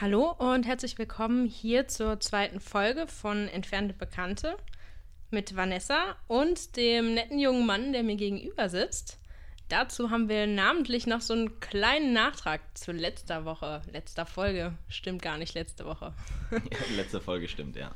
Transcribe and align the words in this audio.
Hallo 0.00 0.34
und 0.38 0.66
herzlich 0.66 0.96
willkommen 0.96 1.44
hier 1.44 1.86
zur 1.86 2.18
zweiten 2.20 2.58
Folge 2.58 3.06
von 3.06 3.48
Entfernte 3.48 3.92
Bekannte 3.92 4.56
mit 5.30 5.54
Vanessa 5.56 6.16
und 6.26 6.78
dem 6.78 7.12
netten 7.12 7.38
jungen 7.38 7.66
Mann, 7.66 7.92
der 7.92 8.02
mir 8.02 8.16
gegenüber 8.16 8.70
sitzt. 8.70 9.18
Dazu 9.68 10.08
haben 10.08 10.30
wir 10.30 10.46
namentlich 10.46 11.06
noch 11.06 11.20
so 11.20 11.34
einen 11.34 11.60
kleinen 11.60 12.14
Nachtrag 12.14 12.62
zu 12.72 12.92
letzter 12.92 13.44
Woche, 13.44 13.82
letzter 13.92 14.24
Folge. 14.24 14.72
Stimmt 14.88 15.20
gar 15.20 15.36
nicht 15.36 15.52
letzte 15.52 15.84
Woche. 15.84 16.14
Letzte 16.96 17.20
Folge 17.20 17.46
stimmt, 17.46 17.76
ja. 17.76 17.94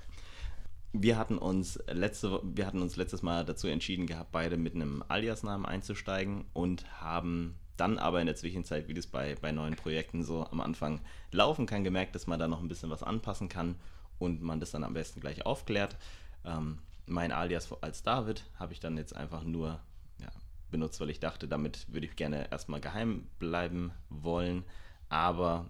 Wir 0.93 1.17
hatten 1.17 1.39
uns 1.39 1.83
letzte, 1.87 2.39
wir 2.45 2.67
hatten 2.67 2.83
uns 2.83 2.97
letztes 2.97 3.23
Mal 3.23 3.47
dazu 3.47 3.67
entschieden 3.67 4.07
gehabt, 4.07 4.31
beide 4.31 4.59
mit 4.59 4.75
einem 4.75 5.03
Alias-Namen 5.09 5.65
einzusteigen 5.65 6.45
und 6.53 6.85
haben 7.01 7.59
dann 7.77 7.99
aber 7.99 8.21
in 8.21 8.27
der 8.27 8.37
Zwischenzeit, 8.37 8.89
wie 8.89 8.95
das 8.95 9.07
bei, 9.07 9.35
bei 9.41 9.53
neuen 9.53 9.77
Projekten 9.77 10.23
so 10.23 10.47
am 10.47 10.61
Anfang 10.61 11.01
laufen 11.31 11.67
kann, 11.67 11.85
gemerkt, 11.85 12.15
dass 12.15 12.27
man 12.27 12.39
da 12.39 12.49
noch 12.49 12.61
ein 12.61 12.69
bisschen 12.69 12.91
was 12.91 13.03
anpassen 13.03 13.49
kann 13.49 13.77
und 14.19 14.43
man 14.43 14.61
das 14.61 14.71
dann 14.71 14.85
am 14.85 14.95
besten 14.95 15.21
gleich 15.21 15.45
aufklärt. 15.45 15.97
Ähm, 16.45 16.79
mein 17.07 17.33
Alias 17.33 17.71
als 17.83 18.03
David 18.03 18.45
habe 18.59 18.73
ich 18.73 18.81
dann 18.81 18.97
jetzt 18.97 19.15
einfach 19.15 19.43
nur 19.43 19.81
ja, 20.21 20.29
benutzt, 20.71 21.01
weil 21.01 21.11
ich 21.11 21.21
dachte, 21.21 21.49
damit 21.49 21.93
würde 21.93 22.07
ich 22.07 22.17
gerne 22.17 22.51
erstmal 22.51 22.81
geheim 22.81 23.27
bleiben 23.39 23.93
wollen. 24.09 24.65
Aber 25.09 25.69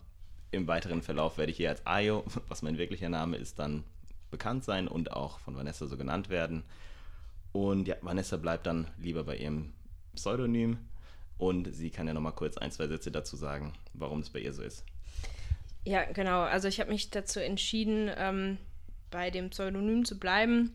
im 0.51 0.67
weiteren 0.67 1.03
Verlauf 1.03 1.39
werde 1.39 1.51
ich 1.51 1.57
hier 1.57 1.71
als 1.71 1.87
Ayo, 1.87 2.25
was 2.49 2.63
mein 2.63 2.79
wirklicher 2.79 3.09
Name 3.09 3.37
ist, 3.37 3.59
dann 3.59 3.85
bekannt 4.31 4.65
sein 4.65 4.89
und 4.89 5.13
auch 5.13 5.39
von 5.39 5.57
Vanessa 5.57 5.87
so 5.87 5.97
genannt 5.97 6.29
werden. 6.29 6.65
Und 7.53 7.87
ja, 7.87 7.97
Vanessa 8.03 8.37
bleibt 8.37 8.67
dann 8.67 8.89
lieber 8.99 9.25
bei 9.25 9.37
ihrem 9.37 9.73
Pseudonym 10.15 10.79
und 11.39 11.73
sie 11.75 11.91
kann 11.91 12.07
ja 12.07 12.15
nochmal 12.15 12.33
kurz 12.33 12.57
ein, 12.57 12.71
zwei 12.71 12.87
Sätze 12.87 13.11
dazu 13.11 13.37
sagen, 13.37 13.73
warum 13.93 14.21
es 14.21 14.31
bei 14.31 14.41
ihr 14.41 14.53
so 14.53 14.63
ist. 14.63 14.85
Ja, 15.85 16.05
genau. 16.05 16.41
Also 16.43 16.69
ich 16.69 16.81
habe 16.81 16.91
mich 16.91 17.11
dazu 17.11 17.41
entschieden, 17.41 18.11
ähm, 18.17 18.59
bei 19.11 19.31
dem 19.31 19.51
Pseudonym 19.51 20.05
zu 20.05 20.19
bleiben. 20.19 20.75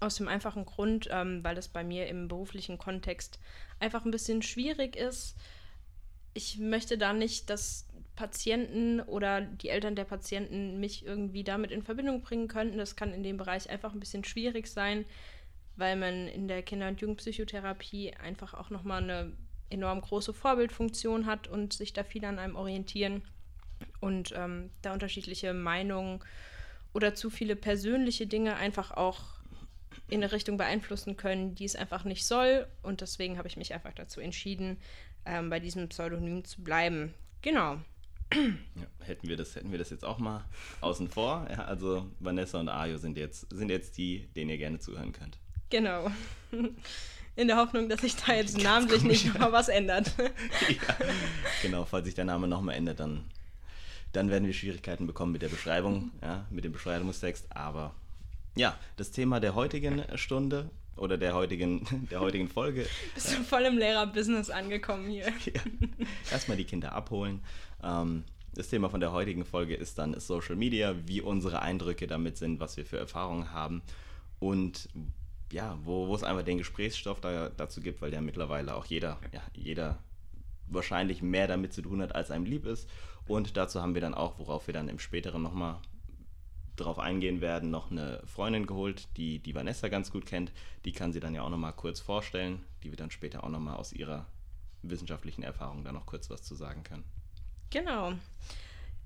Aus 0.00 0.16
dem 0.16 0.28
einfachen 0.28 0.64
Grund, 0.64 1.08
ähm, 1.10 1.44
weil 1.44 1.54
das 1.54 1.68
bei 1.68 1.84
mir 1.84 2.08
im 2.08 2.28
beruflichen 2.28 2.76
Kontext 2.76 3.38
einfach 3.78 4.04
ein 4.04 4.10
bisschen 4.10 4.42
schwierig 4.42 4.96
ist. 4.96 5.36
Ich 6.34 6.58
möchte 6.58 6.98
da 6.98 7.12
nicht, 7.12 7.50
dass 7.50 7.86
Patienten 8.16 9.00
oder 9.00 9.42
die 9.42 9.68
Eltern 9.68 9.94
der 9.94 10.04
Patienten 10.04 10.80
mich 10.80 11.04
irgendwie 11.04 11.44
damit 11.44 11.70
in 11.70 11.82
Verbindung 11.82 12.22
bringen 12.22 12.48
könnten. 12.48 12.78
Das 12.78 12.96
kann 12.96 13.12
in 13.12 13.22
dem 13.22 13.36
Bereich 13.36 13.70
einfach 13.70 13.92
ein 13.92 14.00
bisschen 14.00 14.24
schwierig 14.24 14.66
sein, 14.66 15.04
weil 15.76 15.96
man 15.96 16.26
in 16.26 16.48
der 16.48 16.62
Kinder- 16.62 16.88
und 16.88 17.00
Jugendpsychotherapie 17.00 18.14
einfach 18.14 18.54
auch 18.54 18.70
nochmal 18.70 19.02
eine 19.02 19.32
enorm 19.70 20.00
große 20.00 20.32
Vorbildfunktion 20.32 21.26
hat 21.26 21.48
und 21.48 21.72
sich 21.72 21.92
da 21.92 22.04
viele 22.04 22.28
an 22.28 22.38
einem 22.38 22.56
orientieren 22.56 23.22
und 24.00 24.32
ähm, 24.36 24.70
da 24.82 24.92
unterschiedliche 24.92 25.52
Meinungen 25.52 26.20
oder 26.92 27.14
zu 27.14 27.30
viele 27.30 27.56
persönliche 27.56 28.26
Dinge 28.26 28.56
einfach 28.56 28.90
auch 28.90 29.36
in 30.08 30.22
eine 30.22 30.32
Richtung 30.32 30.56
beeinflussen 30.56 31.16
können, 31.16 31.54
die 31.54 31.64
es 31.64 31.76
einfach 31.76 32.04
nicht 32.04 32.26
soll. 32.26 32.66
Und 32.82 33.00
deswegen 33.00 33.38
habe 33.38 33.48
ich 33.48 33.56
mich 33.56 33.74
einfach 33.74 33.92
dazu 33.92 34.20
entschieden, 34.20 34.78
ähm, 35.24 35.50
bei 35.50 35.60
diesem 35.60 35.88
Pseudonym 35.88 36.44
zu 36.44 36.62
bleiben. 36.62 37.12
Genau. 37.42 37.78
Ja, 38.32 38.86
hätten, 39.04 39.28
wir 39.28 39.36
das, 39.36 39.54
hätten 39.54 39.70
wir 39.70 39.78
das 39.78 39.90
jetzt 39.90 40.04
auch 40.04 40.18
mal 40.18 40.44
außen 40.80 41.08
vor. 41.08 41.46
Ja, 41.50 41.64
also 41.64 42.10
Vanessa 42.18 42.58
und 42.58 42.68
Ayo 42.68 42.98
sind 42.98 43.16
jetzt, 43.16 43.46
sind 43.50 43.70
jetzt 43.70 43.98
die, 43.98 44.26
denen 44.34 44.50
ihr 44.50 44.58
gerne 44.58 44.78
zuhören 44.78 45.12
könnt. 45.12 45.38
Genau. 45.70 46.10
In 47.36 47.48
der 47.48 47.58
Hoffnung, 47.58 47.88
dass 47.88 48.00
sich 48.00 48.16
da 48.16 48.34
jetzt 48.34 48.62
namentlich 48.62 49.04
nicht 49.04 49.26
noch 49.26 49.38
mal 49.38 49.52
was 49.52 49.68
ändert. 49.68 50.12
ja, 50.18 50.96
genau, 51.62 51.84
falls 51.84 52.06
sich 52.06 52.14
der 52.14 52.24
Name 52.24 52.48
noch 52.48 52.62
mal 52.62 52.72
ändert, 52.72 53.00
dann, 53.00 53.24
dann 54.12 54.30
werden 54.30 54.46
wir 54.46 54.54
Schwierigkeiten 54.54 55.06
bekommen 55.06 55.32
mit 55.32 55.42
der 55.42 55.48
Beschreibung, 55.48 56.10
ja, 56.22 56.46
mit 56.50 56.64
dem 56.64 56.72
Beschreibungstext. 56.72 57.46
Aber 57.50 57.94
ja, 58.56 58.78
das 58.96 59.10
Thema 59.10 59.38
der 59.38 59.54
heutigen 59.54 60.02
Stunde 60.16 60.70
oder 60.96 61.18
der 61.18 61.34
heutigen, 61.34 61.86
der 62.10 62.20
heutigen 62.20 62.48
Folge. 62.48 62.86
Bist 63.14 63.32
du 63.32 63.42
voll 63.42 63.62
im 63.64 63.76
Lehrerbusiness 63.76 64.50
angekommen 64.50 65.08
hier. 65.08 65.26
Ja. 65.26 65.60
Erstmal 66.30 66.56
die 66.56 66.64
Kinder 66.64 66.92
abholen. 66.92 67.40
Ähm, 67.82 68.24
das 68.54 68.68
Thema 68.68 68.88
von 68.88 69.00
der 69.00 69.12
heutigen 69.12 69.44
Folge 69.44 69.74
ist 69.74 69.98
dann 69.98 70.18
Social 70.18 70.56
Media, 70.56 70.94
wie 71.04 71.20
unsere 71.20 71.60
Eindrücke 71.60 72.06
damit 72.06 72.38
sind, 72.38 72.58
was 72.58 72.78
wir 72.78 72.86
für 72.86 72.98
Erfahrungen 72.98 73.52
haben 73.52 73.82
und 74.38 74.88
ja, 75.52 75.78
wo, 75.82 76.08
wo 76.08 76.14
es 76.14 76.22
einfach 76.22 76.44
den 76.44 76.58
Gesprächsstoff 76.58 77.20
da, 77.20 77.48
dazu 77.50 77.80
gibt, 77.80 78.02
weil 78.02 78.12
ja 78.12 78.20
mittlerweile 78.20 78.74
auch 78.74 78.84
jeder, 78.86 79.18
ja, 79.32 79.42
jeder 79.54 79.98
wahrscheinlich 80.66 81.22
mehr 81.22 81.46
damit 81.46 81.72
zu 81.72 81.82
tun 81.82 82.02
hat, 82.02 82.14
als 82.14 82.30
einem 82.30 82.44
lieb 82.44 82.66
ist. 82.66 82.88
Und 83.26 83.56
dazu 83.56 83.80
haben 83.80 83.94
wir 83.94 84.00
dann 84.00 84.14
auch, 84.14 84.38
worauf 84.38 84.66
wir 84.66 84.74
dann 84.74 84.88
im 84.88 84.98
späteren 84.98 85.42
nochmal 85.42 85.78
drauf 86.76 86.98
eingehen 86.98 87.40
werden, 87.40 87.70
noch 87.70 87.90
eine 87.90 88.22
Freundin 88.26 88.66
geholt, 88.66 89.08
die 89.16 89.38
die 89.38 89.54
Vanessa 89.54 89.88
ganz 89.88 90.10
gut 90.10 90.26
kennt. 90.26 90.52
Die 90.84 90.92
kann 90.92 91.12
sie 91.12 91.20
dann 91.20 91.34
ja 91.34 91.42
auch 91.42 91.50
nochmal 91.50 91.72
kurz 91.72 92.00
vorstellen, 92.00 92.64
die 92.82 92.90
wir 92.90 92.96
dann 92.96 93.10
später 93.10 93.44
auch 93.44 93.48
nochmal 93.48 93.76
aus 93.76 93.92
ihrer 93.92 94.26
wissenschaftlichen 94.82 95.42
Erfahrung 95.42 95.84
da 95.84 95.92
noch 95.92 96.06
kurz 96.06 96.28
was 96.30 96.42
zu 96.42 96.54
sagen 96.54 96.82
kann. 96.82 97.02
Genau. 97.70 98.12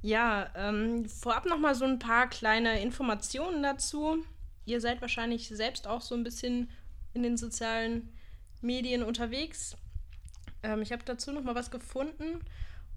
Ja, 0.03 0.51
ähm, 0.55 1.09
vorab 1.09 1.47
nochmal 1.47 1.75
so 1.75 1.85
ein 1.85 1.99
paar 1.99 2.29
kleine 2.29 2.81
Informationen 2.83 3.63
dazu. 3.63 4.25
Ihr 4.65 4.81
seid 4.81 5.01
wahrscheinlich 5.01 5.49
selbst 5.49 5.87
auch 5.87 6.01
so 6.01 6.15
ein 6.15 6.25
bisschen 6.25 6.71
in 7.13 7.23
den 7.23 7.37
sozialen 7.37 8.13
Medien 8.61 9.03
unterwegs. 9.03 9.77
Ähm, 10.63 10.83
ich 10.83 10.93
habe 10.93 11.05
dazu 11.05 11.33
nochmal 11.33 11.55
was 11.55 11.71
gefunden. 11.71 12.41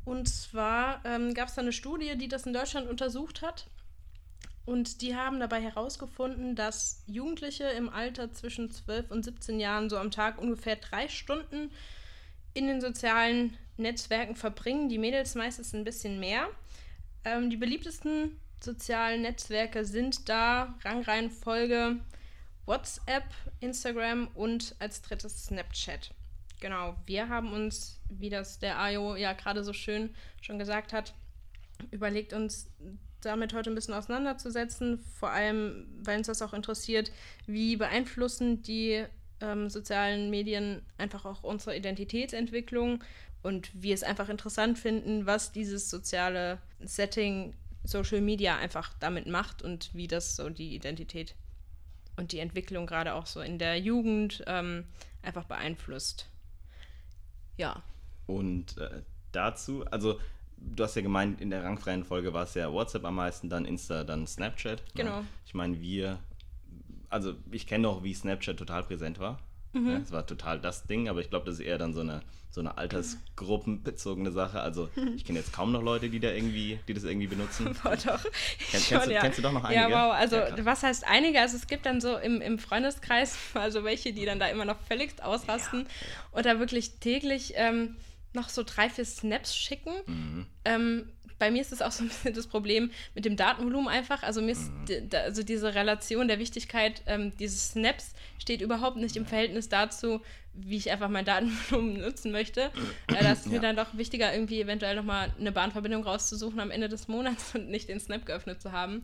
Und 0.05 0.27
zwar 0.27 1.01
ähm, 1.05 1.33
gab 1.33 1.47
es 1.47 1.55
da 1.55 1.61
eine 1.61 1.71
Studie, 1.71 2.17
die 2.17 2.27
das 2.27 2.45
in 2.45 2.53
Deutschland 2.53 2.89
untersucht 2.89 3.41
hat. 3.41 3.67
Und 4.65 5.01
die 5.01 5.15
haben 5.15 5.39
dabei 5.39 5.61
herausgefunden, 5.61 6.55
dass 6.55 7.03
Jugendliche 7.05 7.65
im 7.65 7.89
Alter 7.89 8.31
zwischen 8.31 8.71
12 8.71 9.11
und 9.11 9.23
17 9.23 9.59
Jahren 9.59 9.89
so 9.89 9.97
am 9.97 10.11
Tag 10.11 10.39
ungefähr 10.39 10.77
drei 10.77 11.09
Stunden 11.09 11.69
in 12.53 12.67
den 12.67 12.79
sozialen 12.79 13.57
Netzwerken 13.77 14.35
verbringen. 14.35 14.87
Die 14.87 14.97
Mädels 14.97 15.35
meistens 15.35 15.73
ein 15.73 15.83
bisschen 15.83 16.19
mehr. 16.19 16.47
Ähm, 17.25 17.49
die 17.49 17.57
beliebtesten 17.57 18.39
sozialen 18.63 19.21
Netzwerke 19.21 19.85
sind 19.85 20.29
da 20.29 20.75
Rangreihenfolge 20.83 21.97
WhatsApp, 22.65 23.25
Instagram 23.59 24.29
und 24.35 24.75
als 24.79 25.01
drittes 25.01 25.45
Snapchat. 25.45 26.11
Genau, 26.61 26.95
wir 27.05 27.27
haben 27.27 27.51
uns, 27.51 27.99
wie 28.09 28.29
das 28.29 28.59
der 28.59 28.79
Ayo 28.79 29.15
ja 29.15 29.33
gerade 29.33 29.63
so 29.63 29.73
schön 29.73 30.15
schon 30.41 30.59
gesagt 30.59 30.93
hat, 30.93 31.13
überlegt 31.91 32.31
uns 32.31 32.69
damit 33.19 33.53
heute 33.53 33.69
ein 33.69 33.75
bisschen 33.75 33.93
auseinanderzusetzen, 33.93 34.99
vor 34.99 35.29
allem, 35.29 35.87
weil 36.01 36.17
uns 36.17 36.27
das 36.27 36.41
auch 36.41 36.53
interessiert, 36.53 37.11
wie 37.45 37.75
beeinflussen 37.75 38.61
die 38.61 39.05
ähm, 39.41 39.69
sozialen 39.69 40.29
Medien 40.29 40.85
einfach 40.97 41.25
auch 41.25 41.43
unsere 41.43 41.75
Identitätsentwicklung 41.75 43.03
und 43.41 43.69
wir 43.73 43.93
es 43.93 44.03
einfach 44.03 44.29
interessant 44.29 44.79
finden, 44.79 45.25
was 45.25 45.51
dieses 45.51 45.89
soziale 45.89 46.59
Setting 46.79 47.53
Social 47.83 48.21
Media 48.21 48.57
einfach 48.57 48.93
damit 48.99 49.27
macht 49.27 49.61
und 49.61 49.93
wie 49.93 50.07
das 50.07 50.35
so 50.35 50.49
die 50.49 50.75
Identität 50.75 51.35
und 52.15 52.31
die 52.31 52.39
Entwicklung 52.39 52.85
gerade 52.85 53.13
auch 53.13 53.25
so 53.25 53.41
in 53.41 53.59
der 53.59 53.79
Jugend 53.79 54.43
ähm, 54.47 54.85
einfach 55.21 55.45
beeinflusst. 55.45 56.29
Ja. 57.57 57.83
Und 58.27 58.77
äh, 58.77 59.01
dazu, 59.31 59.85
also 59.85 60.19
du 60.57 60.83
hast 60.83 60.95
ja 60.95 61.01
gemeint, 61.01 61.41
in 61.41 61.49
der 61.49 61.63
rangfreien 61.63 62.03
Folge 62.03 62.33
war 62.33 62.43
es 62.43 62.53
ja 62.53 62.71
WhatsApp 62.71 63.05
am 63.05 63.15
meisten, 63.15 63.49
dann 63.49 63.65
Insta, 63.65 64.03
dann 64.03 64.27
Snapchat. 64.27 64.79
Ne? 64.79 64.85
Genau. 64.95 65.19
Ja. 65.19 65.25
Ich 65.45 65.53
meine, 65.53 65.81
wir, 65.81 66.19
also 67.09 67.35
ich 67.51 67.67
kenne 67.67 67.87
auch, 67.87 68.03
wie 68.03 68.13
Snapchat 68.13 68.57
total 68.57 68.83
präsent 68.83 69.19
war. 69.19 69.39
Mhm. 69.73 69.89
Ja, 69.89 69.97
es 69.97 70.11
war 70.11 70.25
total 70.25 70.59
das 70.59 70.85
Ding, 70.85 71.09
aber 71.09 71.19
ich 71.19 71.29
glaube, 71.29 71.45
das 71.45 71.55
ist 71.55 71.65
eher 71.65 71.77
dann 71.77 71.93
so 71.93 72.01
eine, 72.01 72.21
so 72.49 72.61
eine 72.61 72.77
altersgruppenbezogene 72.77 74.31
Sache. 74.31 74.61
Also 74.61 74.89
ich 75.15 75.25
kenne 75.25 75.39
jetzt 75.39 75.51
kaum 75.51 75.71
noch 75.71 75.81
Leute, 75.81 76.09
die 76.09 76.19
da 76.19 76.31
irgendwie, 76.31 76.79
die 76.87 76.93
das 76.93 77.03
irgendwie 77.03 77.27
benutzen. 77.27 77.75
Boah, 77.83 77.95
doch. 77.95 78.23
Kenn, 78.23 78.81
kennst, 78.87 79.07
du, 79.07 79.11
ja. 79.11 79.21
kennst, 79.21 79.39
du, 79.39 79.41
doch 79.41 79.51
noch 79.51 79.63
einige? 79.63 79.81
Ja, 79.81 79.89
wow. 79.89 80.13
Also 80.13 80.35
ja, 80.35 80.65
was 80.65 80.83
heißt 80.83 81.05
einige? 81.07 81.41
Also 81.41 81.57
es 81.57 81.67
gibt 81.67 81.85
dann 81.85 81.99
so 81.99 82.15
im, 82.17 82.41
im 82.41 82.59
Freundeskreis, 82.59 83.37
also 83.55 83.83
welche, 83.83 84.13
die 84.13 84.25
dann 84.25 84.39
da 84.39 84.47
immer 84.47 84.65
noch 84.65 84.79
völlig 84.87 85.21
ausrasten 85.23 85.87
oder 86.31 86.59
wirklich 86.59 86.99
täglich 86.99 87.53
ähm, 87.55 87.95
noch 88.33 88.49
so 88.49 88.63
drei, 88.63 88.89
vier 88.89 89.05
Snaps 89.05 89.55
schicken. 89.55 89.93
Mhm. 90.05 90.45
Ähm, 90.65 91.09
bei 91.43 91.51
mir 91.51 91.59
ist 91.59 91.73
das 91.73 91.81
auch 91.81 91.91
so 91.91 92.05
ein 92.05 92.07
bisschen 92.07 92.33
das 92.33 92.47
Problem 92.47 92.89
mit 93.15 93.25
dem 93.25 93.35
Datenvolumen 93.35 93.89
einfach. 93.89 94.23
Also 94.23 94.41
mir 94.41 94.53
ist 94.53 94.71
mhm. 94.71 95.09
also 95.11 95.43
diese 95.43 95.75
Relation 95.75 96.29
der 96.29 96.39
Wichtigkeit 96.39 97.01
ähm, 97.05 97.35
dieses 97.35 97.71
Snaps 97.71 98.13
steht 98.39 98.61
überhaupt 98.61 98.95
nicht 98.95 99.17
im 99.17 99.25
Verhältnis 99.25 99.67
dazu, 99.67 100.21
wie 100.53 100.77
ich 100.77 100.89
einfach 100.89 101.09
mein 101.09 101.25
Datenvolumen 101.25 101.99
nutzen 102.01 102.31
möchte. 102.31 102.71
Ja, 103.11 103.23
da 103.23 103.33
ist 103.33 103.45
ja. 103.45 103.51
mir 103.51 103.59
dann 103.59 103.75
doch 103.75 103.97
wichtiger, 103.97 104.33
irgendwie 104.33 104.61
eventuell 104.61 104.95
nochmal 104.95 105.33
eine 105.37 105.51
Bahnverbindung 105.51 106.05
rauszusuchen 106.05 106.61
am 106.61 106.71
Ende 106.71 106.87
des 106.87 107.09
Monats 107.09 107.53
und 107.55 107.69
nicht 107.69 107.89
den 107.89 107.99
Snap 107.99 108.25
geöffnet 108.25 108.61
zu 108.61 108.71
haben. 108.71 109.03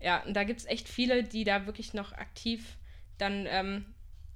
Ja, 0.00 0.22
und 0.22 0.32
da 0.32 0.44
gibt 0.44 0.60
es 0.60 0.66
echt 0.66 0.88
viele, 0.88 1.22
die 1.22 1.44
da 1.44 1.66
wirklich 1.66 1.92
noch 1.92 2.12
aktiv 2.12 2.78
dann 3.18 3.44
ähm, 3.46 3.84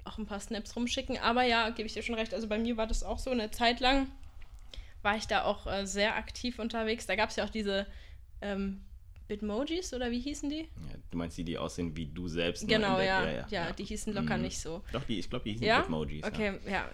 auch 0.05 0.19
ein 0.19 0.26
paar 0.26 0.40
Snaps 0.40 0.76
rumschicken. 0.76 1.17
Aber 1.17 1.44
ja, 1.44 1.70
gebe 1.70 1.87
ich 1.87 1.94
dir 1.94 2.02
schon 2.02 2.17
recht. 2.17 2.34
Also 2.34 2.46
bei 2.46 2.58
mir 2.58 2.76
war 2.76 2.87
das 2.87 3.02
auch 3.02 3.19
so 3.19 3.31
eine 3.31 3.50
Zeit 3.50 3.81
lang, 3.81 4.08
war 5.03 5.17
ich 5.17 5.27
da 5.27 5.45
auch 5.45 5.67
äh, 5.67 5.87
sehr 5.87 6.17
aktiv 6.17 6.59
unterwegs. 6.59 7.07
Da 7.07 7.17
gab 7.17 7.31
es 7.31 7.37
ja 7.37 7.45
auch 7.45 7.51
diese 7.51 7.87
ähm, 8.41 8.83
Bitmojis 9.29 9.95
oder 9.95 10.11
wie 10.11 10.21
hießen 10.21 10.49
die? 10.51 10.61
Ja, 10.63 10.97
du 11.11 11.19
meinst 11.19 11.37
die, 11.39 11.45
die 11.45 11.59
aussehen 11.59 11.97
wie 11.97 12.07
du 12.07 12.29
selbst? 12.29 12.63
nur 12.63 12.69
Genau, 12.77 12.99
ja. 12.99 13.25
ja, 13.25 13.31
ja, 13.31 13.47
ja, 13.51 13.73
die 13.73 13.85
hießen 13.85 14.13
locker 14.13 14.37
Mhm. 14.37 14.43
nicht 14.43 14.61
so. 14.61 14.83
Doch, 14.93 15.05
die, 15.05 15.19
ich 15.19 15.31
glaube, 15.31 15.45
die 15.45 15.53
hießen 15.53 15.67
Ja? 15.67 15.81
Bitmojis. 15.81 16.25
Okay, 16.25 16.59
ja. 16.69 16.89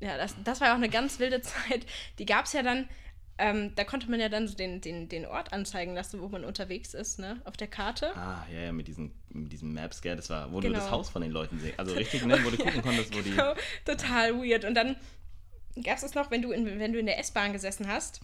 Ja, 0.00 0.16
das, 0.16 0.34
das 0.44 0.60
war 0.60 0.68
ja 0.68 0.72
auch 0.74 0.78
eine 0.78 0.88
ganz 0.88 1.18
wilde 1.18 1.40
Zeit. 1.42 1.86
Die 2.18 2.26
gab 2.26 2.46
es 2.46 2.52
ja 2.52 2.62
dann, 2.62 2.88
ähm, 3.38 3.74
da 3.74 3.84
konnte 3.84 4.10
man 4.10 4.20
ja 4.20 4.28
dann 4.28 4.46
so 4.48 4.54
den, 4.56 4.80
den, 4.80 5.08
den 5.08 5.26
Ort 5.26 5.52
anzeigen 5.52 5.94
lassen, 5.94 6.20
wo 6.20 6.28
man 6.28 6.44
unterwegs 6.44 6.94
ist, 6.94 7.18
ne? 7.18 7.40
Auf 7.44 7.56
der 7.56 7.68
Karte. 7.68 8.14
Ah, 8.16 8.46
ja, 8.52 8.60
ja, 8.60 8.72
mit 8.72 8.86
diesen, 8.88 9.12
mit 9.30 9.52
diesen 9.52 9.72
Maps, 9.72 10.02
gell, 10.02 10.16
das 10.16 10.30
war, 10.30 10.52
wo 10.52 10.60
Genau. 10.60 10.74
du 10.74 10.80
das 10.80 10.90
Haus 10.90 11.08
von 11.10 11.22
den 11.22 11.32
Leuten 11.32 11.58
sehen. 11.58 11.74
Also 11.76 11.94
richtig, 11.96 12.24
ne, 12.26 12.38
wo 12.44 12.50
du 12.50 12.56
gucken 12.56 12.82
konntest, 12.82 13.14
wo 13.16 13.20
die. 13.22 13.30
Genau, 13.30 13.54
total 13.84 14.34
weird. 14.38 14.64
Und 14.64 14.74
dann 14.74 14.96
gab 15.82 15.96
es 15.96 16.02
es 16.02 16.14
noch, 16.14 16.30
wenn 16.30 16.42
du 16.42 16.52
in, 16.52 16.78
wenn 16.78 16.92
du 16.92 16.98
in 16.98 17.06
der 17.06 17.18
S-Bahn 17.18 17.52
gesessen 17.52 17.88
hast, 17.88 18.20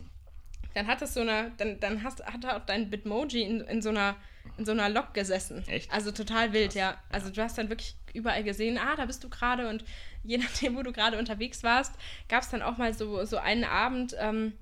dann 0.75 0.87
hat 0.87 1.03
es 1.03 1.15
so 1.15 1.21
eine, 1.21 1.51
dann, 1.57 1.81
dann 1.81 2.05
hast, 2.05 2.25
hat 2.25 2.47
auch 2.47 2.65
dein 2.65 2.91
Bitmoji 2.91 3.43
in, 3.43 3.61
in 3.63 3.83
so 3.83 3.89
einer 3.89 4.17
in 4.57 4.67
so 4.67 4.73
einer 4.73 4.89
Lok 4.89 5.15
gesessen. 5.15 5.67
Echt? 5.69 5.91
Also 5.93 6.13
total 6.13 6.53
wild, 6.53 6.75
ja. 6.75 6.97
Also 7.11 7.31
du 7.31 7.43
hast 7.43 7.57
dann 7.59 7.69
wirklich 7.69 7.95
überall 8.13 8.45
gesehen, 8.45 8.79
ah, 8.79 8.97
da 8.97 9.07
bist 9.07 9.25
du 9.25 9.29
gerade 9.29 9.69
und 9.69 9.85
je 10.23 10.39
nachdem, 10.39 10.77
wo 10.77 10.83
du 10.83 10.93
gerade 10.93 11.19
unterwegs 11.19 11.63
warst, 11.63 11.93
gab 12.29 12.43
es 12.43 12.51
dann 12.51 12.63
auch 12.63 12.77
mal 12.77 12.93
so, 12.95 13.25
so 13.25 13.39
einen 13.39 13.65
Abend, 13.65 14.15
ähm, 14.19 14.53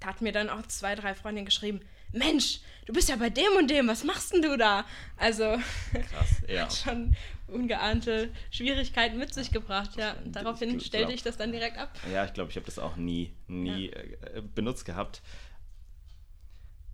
da 0.00 0.08
hat 0.08 0.22
mir 0.22 0.32
dann 0.32 0.50
auch 0.50 0.62
zwei, 0.66 0.94
drei 0.94 1.14
Freundinnen 1.14 1.46
geschrieben, 1.46 1.80
Mensch, 2.12 2.60
du 2.86 2.92
bist 2.92 3.08
ja 3.08 3.16
bei 3.16 3.30
dem 3.30 3.52
und 3.58 3.68
dem, 3.68 3.88
was 3.88 4.04
machst 4.04 4.32
denn 4.32 4.42
du 4.42 4.56
da? 4.56 4.84
Also 5.16 5.56
Krass, 5.92 6.28
ja. 6.48 6.62
hat 6.62 6.74
schon 6.74 7.16
ungeahnte 7.48 8.30
Schwierigkeiten 8.50 9.18
mit 9.18 9.32
sich 9.32 9.50
gebracht, 9.50 9.96
ja. 9.96 10.16
Ich 10.24 10.32
daraufhin 10.32 10.70
glaub- 10.70 10.82
stellte 10.82 11.12
ich 11.12 11.22
das 11.22 11.36
dann 11.36 11.52
direkt 11.52 11.78
ab. 11.78 11.96
Ja, 12.12 12.24
ich 12.24 12.32
glaube, 12.32 12.50
ich 12.50 12.56
habe 12.56 12.66
das 12.66 12.78
auch 12.78 12.96
nie, 12.96 13.32
nie 13.46 13.90
äh, 13.90 14.42
benutzt 14.54 14.84
gehabt. 14.84 15.22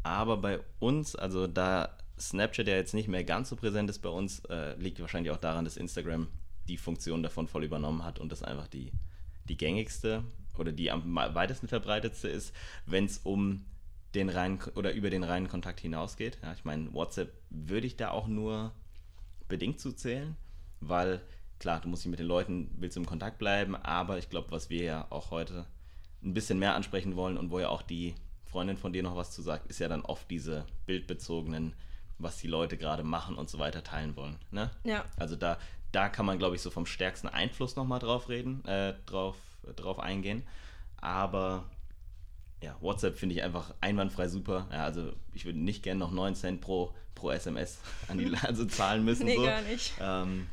Aber 0.02 0.36
bei 0.36 0.60
uns, 0.78 1.14
also 1.16 1.46
da 1.46 1.96
Snapchat 2.18 2.68
ja 2.68 2.74
jetzt 2.74 2.94
nicht 2.94 3.08
mehr 3.08 3.24
ganz 3.24 3.48
so 3.48 3.56
präsent 3.56 3.88
ist 3.88 4.00
bei 4.00 4.08
uns, 4.08 4.40
äh, 4.46 4.74
liegt 4.76 5.00
wahrscheinlich 5.00 5.32
auch 5.32 5.38
daran, 5.38 5.64
dass 5.64 5.76
Instagram 5.76 6.28
die 6.68 6.76
Funktion 6.76 7.22
davon 7.22 7.48
voll 7.48 7.64
übernommen 7.64 8.04
hat 8.04 8.18
und 8.18 8.30
das 8.30 8.42
einfach 8.42 8.68
die, 8.68 8.92
die 9.48 9.56
gängigste 9.56 10.24
oder 10.58 10.72
die 10.72 10.90
am 10.90 11.14
weitesten 11.14 11.68
verbreitetste 11.68 12.28
ist, 12.28 12.54
wenn 12.86 13.06
es 13.06 13.18
um 13.18 13.64
den 14.14 14.28
reinen 14.28 14.60
oder 14.74 14.92
über 14.92 15.08
den 15.08 15.24
reinen 15.24 15.48
Kontakt 15.48 15.80
hinausgeht. 15.80 16.38
Ja, 16.42 16.52
ich 16.52 16.64
meine, 16.64 16.92
WhatsApp 16.92 17.32
würde 17.48 17.86
ich 17.86 17.96
da 17.96 18.10
auch 18.10 18.26
nur 18.26 18.72
bedingt 19.52 19.80
zu 19.80 19.92
zählen, 19.92 20.34
weil 20.80 21.20
klar, 21.58 21.78
du 21.82 21.88
musst 21.88 22.04
dich 22.04 22.10
mit 22.10 22.18
den 22.18 22.26
Leuten, 22.26 22.70
willst 22.78 22.96
im 22.96 23.04
Kontakt 23.04 23.38
bleiben, 23.38 23.76
aber 23.76 24.16
ich 24.16 24.30
glaube, 24.30 24.50
was 24.50 24.70
wir 24.70 24.82
ja 24.82 25.06
auch 25.10 25.30
heute 25.30 25.66
ein 26.24 26.32
bisschen 26.32 26.58
mehr 26.58 26.74
ansprechen 26.74 27.16
wollen 27.16 27.36
und 27.36 27.50
wo 27.50 27.60
ja 27.60 27.68
auch 27.68 27.82
die 27.82 28.14
Freundin 28.46 28.78
von 28.78 28.94
dir 28.94 29.02
noch 29.02 29.14
was 29.14 29.30
zu 29.30 29.42
sagt, 29.42 29.66
ist 29.66 29.78
ja 29.78 29.88
dann 29.88 30.06
oft 30.06 30.30
diese 30.30 30.64
bildbezogenen, 30.86 31.74
was 32.16 32.38
die 32.38 32.46
Leute 32.46 32.78
gerade 32.78 33.04
machen 33.04 33.36
und 33.36 33.50
so 33.50 33.58
weiter 33.58 33.84
teilen 33.84 34.16
wollen. 34.16 34.38
Ne? 34.50 34.70
Ja. 34.84 35.04
Also 35.18 35.36
da, 35.36 35.58
da 35.92 36.08
kann 36.08 36.24
man, 36.24 36.38
glaube 36.38 36.56
ich, 36.56 36.62
so 36.62 36.70
vom 36.70 36.86
stärksten 36.86 37.28
Einfluss 37.28 37.76
nochmal 37.76 37.98
drauf 37.98 38.30
reden, 38.30 38.64
äh, 38.64 38.94
drauf, 39.04 39.36
drauf 39.76 39.98
eingehen. 39.98 40.44
Aber 40.96 41.68
ja, 42.62 42.74
WhatsApp 42.80 43.18
finde 43.18 43.34
ich 43.34 43.42
einfach 43.42 43.74
einwandfrei 43.82 44.28
super. 44.28 44.66
Ja, 44.72 44.84
also 44.84 45.12
ich 45.34 45.44
würde 45.44 45.58
nicht 45.58 45.82
gerne 45.82 46.00
noch 46.00 46.10
9 46.10 46.36
Cent 46.36 46.62
pro, 46.62 46.94
pro 47.22 47.30
SMS 47.30 47.78
an 48.08 48.18
die, 48.18 48.34
also 48.42 48.66
zahlen 48.66 49.04
müssen. 49.04 49.26
Nee, 49.26 49.36
so. 49.36 49.44
gar 49.44 49.62
nicht. 49.62 49.92
Ähm, 50.00 50.48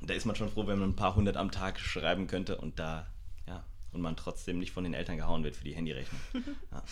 da 0.00 0.14
ist 0.14 0.26
man 0.26 0.36
schon 0.36 0.48
froh, 0.48 0.66
wenn 0.68 0.78
man 0.78 0.90
ein 0.90 0.96
paar 0.96 1.16
hundert 1.16 1.36
am 1.36 1.50
Tag 1.50 1.80
schreiben 1.80 2.28
könnte 2.28 2.56
und 2.56 2.78
da, 2.78 3.08
ja, 3.48 3.64
und 3.92 4.00
man 4.00 4.16
trotzdem 4.16 4.60
nicht 4.60 4.70
von 4.70 4.84
den 4.84 4.94
Eltern 4.94 5.16
gehauen 5.16 5.42
wird 5.42 5.56
für 5.56 5.64
die 5.64 5.74
Handyrechnung. 5.74 6.20
Ja. 6.70 6.84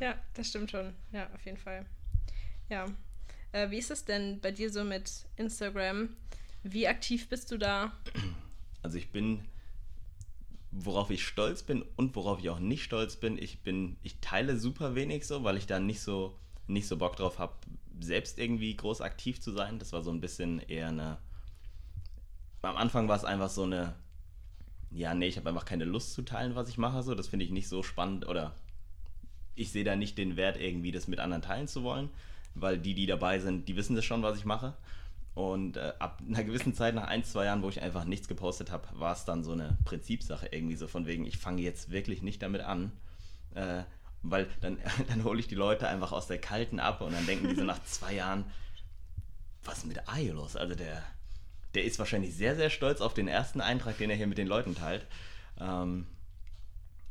Ja, 0.00 0.14
das 0.34 0.48
stimmt 0.48 0.70
schon. 0.70 0.94
Ja, 1.10 1.28
auf 1.34 1.44
jeden 1.44 1.58
Fall. 1.58 1.84
Ja. 2.68 2.86
Äh, 3.50 3.70
wie 3.70 3.78
ist 3.78 3.90
es 3.90 4.04
denn 4.04 4.40
bei 4.40 4.52
dir 4.52 4.70
so 4.70 4.84
mit 4.84 5.10
Instagram? 5.36 6.10
Wie 6.62 6.86
aktiv 6.86 7.28
bist 7.28 7.50
du 7.50 7.58
da? 7.58 7.92
Also 8.82 8.96
ich 8.96 9.10
bin, 9.10 9.44
worauf 10.70 11.10
ich 11.10 11.26
stolz 11.26 11.64
bin 11.64 11.84
und 11.96 12.14
worauf 12.14 12.38
ich 12.38 12.48
auch 12.48 12.60
nicht 12.60 12.84
stolz 12.84 13.16
bin, 13.16 13.36
ich 13.38 13.62
bin, 13.62 13.96
ich 14.02 14.20
teile 14.20 14.56
super 14.56 14.94
wenig 14.94 15.26
so, 15.26 15.42
weil 15.42 15.56
ich 15.56 15.66
da 15.66 15.80
nicht 15.80 16.00
so, 16.00 16.38
nicht 16.68 16.86
so 16.86 16.96
Bock 16.96 17.16
drauf 17.16 17.40
habe, 17.40 17.54
selbst 18.00 18.38
irgendwie 18.38 18.74
groß 18.76 19.00
aktiv 19.00 19.40
zu 19.40 19.52
sein. 19.52 19.78
Das 19.78 19.92
war 19.92 20.02
so 20.02 20.10
ein 20.10 20.20
bisschen 20.20 20.60
eher 20.60 20.88
eine. 20.88 21.18
Am 22.62 22.76
Anfang 22.76 23.08
war 23.08 23.16
es 23.16 23.24
einfach 23.24 23.50
so 23.50 23.64
eine, 23.64 23.94
ja, 24.90 25.14
nee, 25.14 25.26
ich 25.26 25.36
habe 25.36 25.48
einfach 25.48 25.64
keine 25.64 25.84
Lust 25.84 26.12
zu 26.12 26.22
teilen, 26.22 26.54
was 26.54 26.68
ich 26.68 26.78
mache. 26.78 27.02
So, 27.02 27.14
das 27.14 27.28
finde 27.28 27.44
ich 27.44 27.50
nicht 27.50 27.68
so 27.68 27.82
spannend 27.82 28.26
oder 28.26 28.54
ich 29.54 29.72
sehe 29.72 29.84
da 29.84 29.96
nicht 29.96 30.18
den 30.18 30.36
Wert, 30.36 30.56
irgendwie 30.56 30.92
das 30.92 31.08
mit 31.08 31.20
anderen 31.20 31.42
teilen 31.42 31.68
zu 31.68 31.82
wollen, 31.82 32.08
weil 32.54 32.78
die, 32.78 32.94
die 32.94 33.06
dabei 33.06 33.38
sind, 33.38 33.68
die 33.68 33.76
wissen 33.76 33.96
das 33.96 34.04
schon, 34.04 34.22
was 34.22 34.38
ich 34.38 34.44
mache. 34.44 34.74
Und 35.34 35.78
äh, 35.78 35.94
ab 35.98 36.22
einer 36.26 36.44
gewissen 36.44 36.74
Zeit, 36.74 36.94
nach 36.94 37.08
ein, 37.08 37.24
zwei 37.24 37.46
Jahren, 37.46 37.62
wo 37.62 37.68
ich 37.68 37.80
einfach 37.80 38.04
nichts 38.04 38.28
gepostet 38.28 38.70
habe, 38.70 38.86
war 38.92 39.14
es 39.14 39.24
dann 39.24 39.44
so 39.44 39.52
eine 39.52 39.78
Prinzipsache 39.84 40.48
irgendwie 40.50 40.76
so 40.76 40.86
von 40.86 41.06
wegen, 41.06 41.24
ich 41.24 41.38
fange 41.38 41.62
jetzt 41.62 41.90
wirklich 41.90 42.22
nicht 42.22 42.42
damit 42.42 42.60
an. 42.60 42.92
Äh, 43.54 43.84
weil 44.22 44.48
dann, 44.60 44.78
dann 45.08 45.24
hole 45.24 45.40
ich 45.40 45.48
die 45.48 45.54
Leute 45.54 45.88
einfach 45.88 46.12
aus 46.12 46.26
der 46.26 46.38
Kalten 46.38 46.80
ab 46.80 47.00
und 47.00 47.12
dann 47.12 47.26
denken 47.26 47.48
die 47.48 47.54
so 47.54 47.64
nach 47.64 47.82
zwei 47.84 48.14
Jahren, 48.14 48.44
was 49.64 49.78
ist 49.78 49.86
mit 49.86 50.08
Ayo 50.08 50.34
los? 50.34 50.56
Also 50.56 50.74
der, 50.74 51.02
der 51.74 51.84
ist 51.84 51.98
wahrscheinlich 51.98 52.34
sehr, 52.34 52.56
sehr 52.56 52.70
stolz 52.70 53.00
auf 53.00 53.14
den 53.14 53.28
ersten 53.28 53.60
Eintrag, 53.60 53.98
den 53.98 54.10
er 54.10 54.16
hier 54.16 54.26
mit 54.26 54.38
den 54.38 54.48
Leuten 54.48 54.74
teilt. 54.74 55.06
Ähm, 55.60 56.06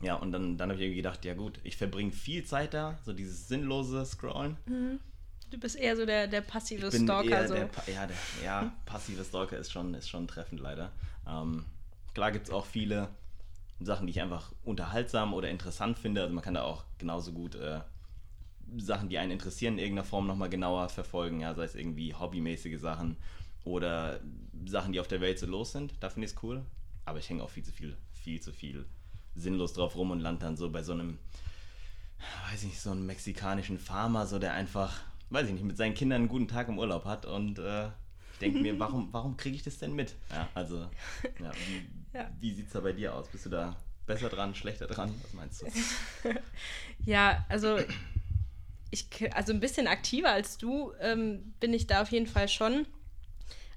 ja, 0.01 0.15
und 0.15 0.31
dann, 0.31 0.57
dann 0.57 0.69
habe 0.69 0.79
ich 0.79 0.85
irgendwie 0.85 0.97
gedacht, 0.97 1.23
ja 1.25 1.33
gut, 1.35 1.59
ich 1.63 1.77
verbringe 1.77 2.11
viel 2.11 2.43
Zeit 2.43 2.73
da, 2.73 2.97
so 3.05 3.13
dieses 3.13 3.47
sinnlose 3.47 4.03
Scrollen. 4.05 4.57
Du 5.51 5.59
bist 5.59 5.75
eher 5.75 5.95
so 5.95 6.05
der, 6.05 6.27
der 6.27 6.41
passive 6.41 6.87
Ich 6.87 6.91
bin 6.93 7.03
Stalker. 7.03 7.29
eher 7.29 7.47
so. 7.47 7.53
der, 7.53 7.69
ja, 7.87 8.07
der, 8.07 8.17
ja, 8.43 8.73
passive 8.85 9.23
Stalker 9.23 9.57
ist 9.57 9.71
schon, 9.71 9.93
ist 9.93 10.09
schon 10.09 10.27
treffend 10.27 10.59
leider. 10.59 10.91
Ähm, 11.27 11.65
klar 12.13 12.31
gibt 12.31 12.47
es 12.47 12.53
auch 12.53 12.65
viele 12.65 13.09
Sachen, 13.81 14.07
die 14.07 14.11
ich 14.11 14.21
einfach 14.21 14.51
unterhaltsam 14.63 15.33
oder 15.33 15.49
interessant 15.49 15.99
finde. 15.99 16.21
Also 16.21 16.33
man 16.33 16.43
kann 16.43 16.53
da 16.53 16.63
auch 16.63 16.83
genauso 16.97 17.31
gut 17.31 17.55
äh, 17.55 17.81
Sachen, 18.77 19.09
die 19.09 19.17
einen 19.17 19.31
interessieren, 19.31 19.73
in 19.73 19.79
irgendeiner 19.79 20.07
Form 20.07 20.27
nochmal 20.27 20.49
genauer 20.49 20.89
verfolgen. 20.89 21.41
Ja, 21.41 21.53
sei 21.53 21.63
es 21.63 21.75
irgendwie 21.75 22.13
hobbymäßige 22.13 22.79
Sachen 22.79 23.17
oder 23.63 24.19
Sachen, 24.65 24.93
die 24.93 24.99
auf 24.99 25.07
der 25.07 25.21
Welt 25.21 25.39
so 25.39 25.45
los 25.45 25.71
sind. 25.71 25.93
Da 25.99 26.09
finde 26.09 26.25
ich 26.25 26.33
es 26.33 26.43
cool. 26.43 26.63
Aber 27.05 27.19
ich 27.19 27.29
hänge 27.29 27.43
auch 27.43 27.49
viel 27.49 27.63
zu 27.63 27.71
viel, 27.71 27.97
viel 28.13 28.39
zu 28.41 28.53
viel 28.53 28.85
sinnlos 29.35 29.73
drauf 29.73 29.95
rum 29.95 30.11
und 30.11 30.19
lande 30.19 30.41
dann 30.41 30.57
so 30.57 30.69
bei 30.69 30.83
so 30.83 30.93
einem 30.93 31.17
weiß 32.49 32.63
ich 32.63 32.69
nicht, 32.69 32.81
so 32.81 32.91
einen 32.91 33.05
mexikanischen 33.05 33.79
Farmer, 33.79 34.25
so 34.25 34.39
der 34.39 34.53
einfach, 34.53 35.01
weiß 35.29 35.47
ich 35.47 35.53
nicht, 35.53 35.63
mit 35.63 35.77
seinen 35.77 35.93
Kindern 35.93 36.21
einen 36.21 36.29
guten 36.29 36.47
Tag 36.47 36.67
im 36.67 36.77
Urlaub 36.77 37.05
hat 37.05 37.25
und 37.25 37.59
äh, 37.59 37.87
ich 38.33 38.39
denke 38.39 38.59
mir, 38.59 38.79
warum, 38.79 39.09
warum 39.11 39.37
kriege 39.37 39.55
ich 39.55 39.63
das 39.63 39.77
denn 39.77 39.93
mit? 39.93 40.15
Ja, 40.29 40.47
also, 40.53 40.87
ja, 41.39 41.51
wie, 41.67 41.87
Ja. 42.13 42.29
wie 42.39 42.53
sieht 42.53 42.67
es 42.67 42.73
da 42.73 42.81
bei 42.81 42.91
dir 42.91 43.15
aus? 43.15 43.27
Bist 43.29 43.45
du 43.45 43.49
da 43.49 43.75
besser 44.05 44.29
dran, 44.29 44.53
schlechter 44.55 44.87
dran? 44.87 45.13
Was 45.23 45.33
meinst 45.33 45.61
du? 45.61 45.67
Ja, 47.05 47.45
also 47.49 47.79
ich, 48.91 49.07
also 49.33 49.53
ein 49.53 49.59
bisschen 49.59 49.87
aktiver 49.87 50.29
als 50.29 50.57
du 50.57 50.93
ähm, 50.99 51.53
bin 51.59 51.73
ich 51.73 51.87
da 51.87 52.01
auf 52.01 52.11
jeden 52.11 52.27
Fall 52.27 52.47
schon. 52.47 52.85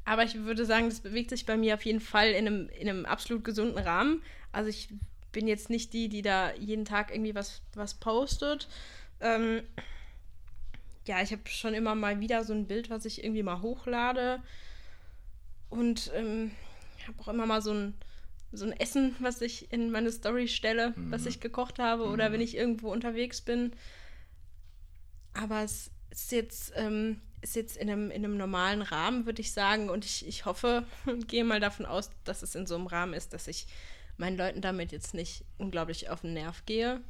Aber 0.04 0.24
ich 0.24 0.34
würde 0.34 0.66
sagen, 0.66 0.90
das 0.90 1.00
bewegt 1.00 1.30
sich 1.30 1.46
bei 1.46 1.56
mir 1.56 1.74
auf 1.74 1.84
jeden 1.84 2.00
Fall 2.00 2.32
in 2.32 2.46
einem, 2.46 2.68
in 2.68 2.88
einem 2.88 3.06
absolut 3.06 3.44
gesunden 3.44 3.78
Rahmen. 3.78 4.22
Also 4.52 4.68
ich 4.68 4.88
bin 5.32 5.48
jetzt 5.48 5.70
nicht 5.70 5.92
die, 5.92 6.08
die 6.08 6.22
da 6.22 6.52
jeden 6.54 6.84
Tag 6.84 7.10
irgendwie 7.10 7.34
was, 7.34 7.62
was 7.74 7.94
postet. 7.94 8.68
Ähm, 9.20 9.62
ja, 11.06 11.22
ich 11.22 11.32
habe 11.32 11.42
schon 11.46 11.74
immer 11.74 11.94
mal 11.94 12.20
wieder 12.20 12.44
so 12.44 12.52
ein 12.52 12.66
Bild, 12.66 12.90
was 12.90 13.04
ich 13.04 13.24
irgendwie 13.24 13.42
mal 13.42 13.62
hochlade. 13.62 14.40
Und 15.70 16.10
ähm, 16.14 16.50
ich 16.98 17.08
habe 17.08 17.20
auch 17.20 17.28
immer 17.28 17.46
mal 17.46 17.62
so 17.62 17.72
ein, 17.72 17.94
so 18.56 18.66
ein 18.66 18.72
Essen, 18.72 19.14
was 19.18 19.40
ich 19.40 19.72
in 19.72 19.90
meine 19.90 20.10
Story 20.12 20.48
stelle, 20.48 20.94
was 20.96 21.26
ich 21.26 21.40
gekocht 21.40 21.78
habe. 21.78 22.04
Oder 22.04 22.32
wenn 22.32 22.40
ich 22.40 22.56
irgendwo 22.56 22.92
unterwegs 22.92 23.40
bin. 23.40 23.72
Aber 25.32 25.62
es 25.62 25.90
ist 26.10 26.32
jetzt, 26.32 26.72
ähm, 26.76 27.20
ist 27.42 27.56
jetzt 27.56 27.76
in, 27.76 27.90
einem, 27.90 28.10
in 28.10 28.24
einem 28.24 28.36
normalen 28.36 28.82
Rahmen, 28.82 29.26
würde 29.26 29.40
ich 29.40 29.52
sagen. 29.52 29.90
Und 29.90 30.04
ich, 30.04 30.26
ich 30.26 30.44
hoffe 30.44 30.84
und 31.06 31.28
gehe 31.28 31.44
mal 31.44 31.60
davon 31.60 31.86
aus, 31.86 32.10
dass 32.24 32.42
es 32.42 32.54
in 32.54 32.66
so 32.66 32.74
einem 32.74 32.86
Rahmen 32.86 33.14
ist, 33.14 33.32
dass 33.32 33.48
ich 33.48 33.66
meinen 34.16 34.36
Leuten 34.36 34.60
damit 34.60 34.92
jetzt 34.92 35.14
nicht 35.14 35.44
unglaublich 35.58 36.08
auf 36.08 36.20
den 36.20 36.34
Nerv 36.34 36.64
gehe. 36.66 37.00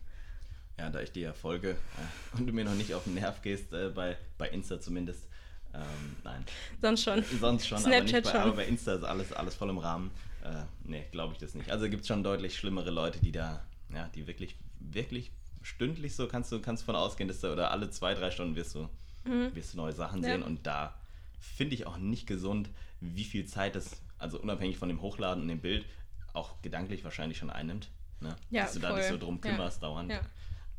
Ja, 0.79 0.91
da 0.91 1.01
ich 1.01 1.13
dir 1.13 1.23
ja 1.23 1.33
folge 1.33 1.71
äh, 1.71 2.37
und 2.39 2.47
du 2.47 2.53
mir 2.53 2.65
noch 2.65 2.75
nicht 2.75 2.95
auf 2.95 3.05
den 3.05 3.15
Nerv 3.15 3.43
gehst, 3.43 3.73
äh, 3.73 3.91
bei, 3.91 4.17
bei 4.39 4.49
Insta 4.49 4.81
zumindest, 4.81 5.29
ähm, 5.73 6.17
nein. 6.25 6.45
Sonst 6.81 7.05
schon. 7.05 7.25
Sonst 7.41 7.69
schon, 7.69 7.79
aber, 7.79 7.87
Snapchat 7.87 8.13
nicht 8.13 8.25
bei, 8.25 8.31
schon. 8.31 8.41
aber 8.41 8.53
bei 8.53 8.65
Insta 8.65 8.95
ist 8.95 9.05
alles, 9.05 9.33
alles 9.33 9.55
voll 9.55 9.71
im 9.71 9.79
Rahmen. 9.79 10.11
Äh, 10.45 10.65
nee, 10.85 11.05
glaube 11.11 11.33
ich 11.33 11.39
das 11.39 11.55
nicht. 11.55 11.71
Also 11.71 11.89
gibt 11.89 12.03
es 12.03 12.09
schon 12.09 12.23
deutlich 12.23 12.57
schlimmere 12.57 12.91
Leute, 12.91 13.19
die 13.21 13.33
da, 13.33 13.65
ja, 13.93 14.09
die 14.15 14.27
wirklich, 14.27 14.57
wirklich 14.79 15.33
stündlich 15.63 16.15
so 16.15 16.29
kannst 16.29 16.53
du 16.53 16.61
kannst 16.61 16.85
von 16.85 16.95
ausgehen, 16.95 17.29
dass 17.29 17.41
du 17.41 17.51
oder 17.53 17.71
alle 17.71 17.89
zwei, 17.91 18.15
drei 18.15 18.31
Stunden 18.31 18.55
wirst 18.55 18.75
du, 18.75 18.89
wirst 19.25 19.73
du 19.73 19.79
neue 19.79 19.93
Sachen 19.93 20.19
Mhm. 20.21 20.25
Ja. 20.25 20.31
sehen 20.33 20.43
und 20.43 20.67
da 20.67 20.95
finde 21.41 21.75
ich 21.75 21.87
auch 21.87 21.97
nicht 21.97 22.27
gesund, 22.27 22.69
wie 23.01 23.25
viel 23.25 23.47
Zeit 23.47 23.75
das, 23.75 24.03
also 24.19 24.39
unabhängig 24.41 24.77
von 24.77 24.89
dem 24.89 25.01
Hochladen 25.01 25.43
und 25.43 25.49
dem 25.49 25.61
Bild, 25.61 25.87
auch 26.35 26.61
gedanklich 26.63 27.05
wahrscheinlich 27.05 27.39
schon 27.39 27.51
einnimmt. 27.51 27.89
Ne? 28.21 28.37
Ja, 28.51 28.63
dass 28.65 28.75
du 28.75 28.81
da 28.81 28.89
voll. 28.91 28.99
dich 28.99 29.09
so 29.09 29.17
drum 29.19 29.41
Ja. 29.43 29.51
kümmerst 29.51 29.83
dauernd. 29.83 30.11
Ja. 30.13 30.21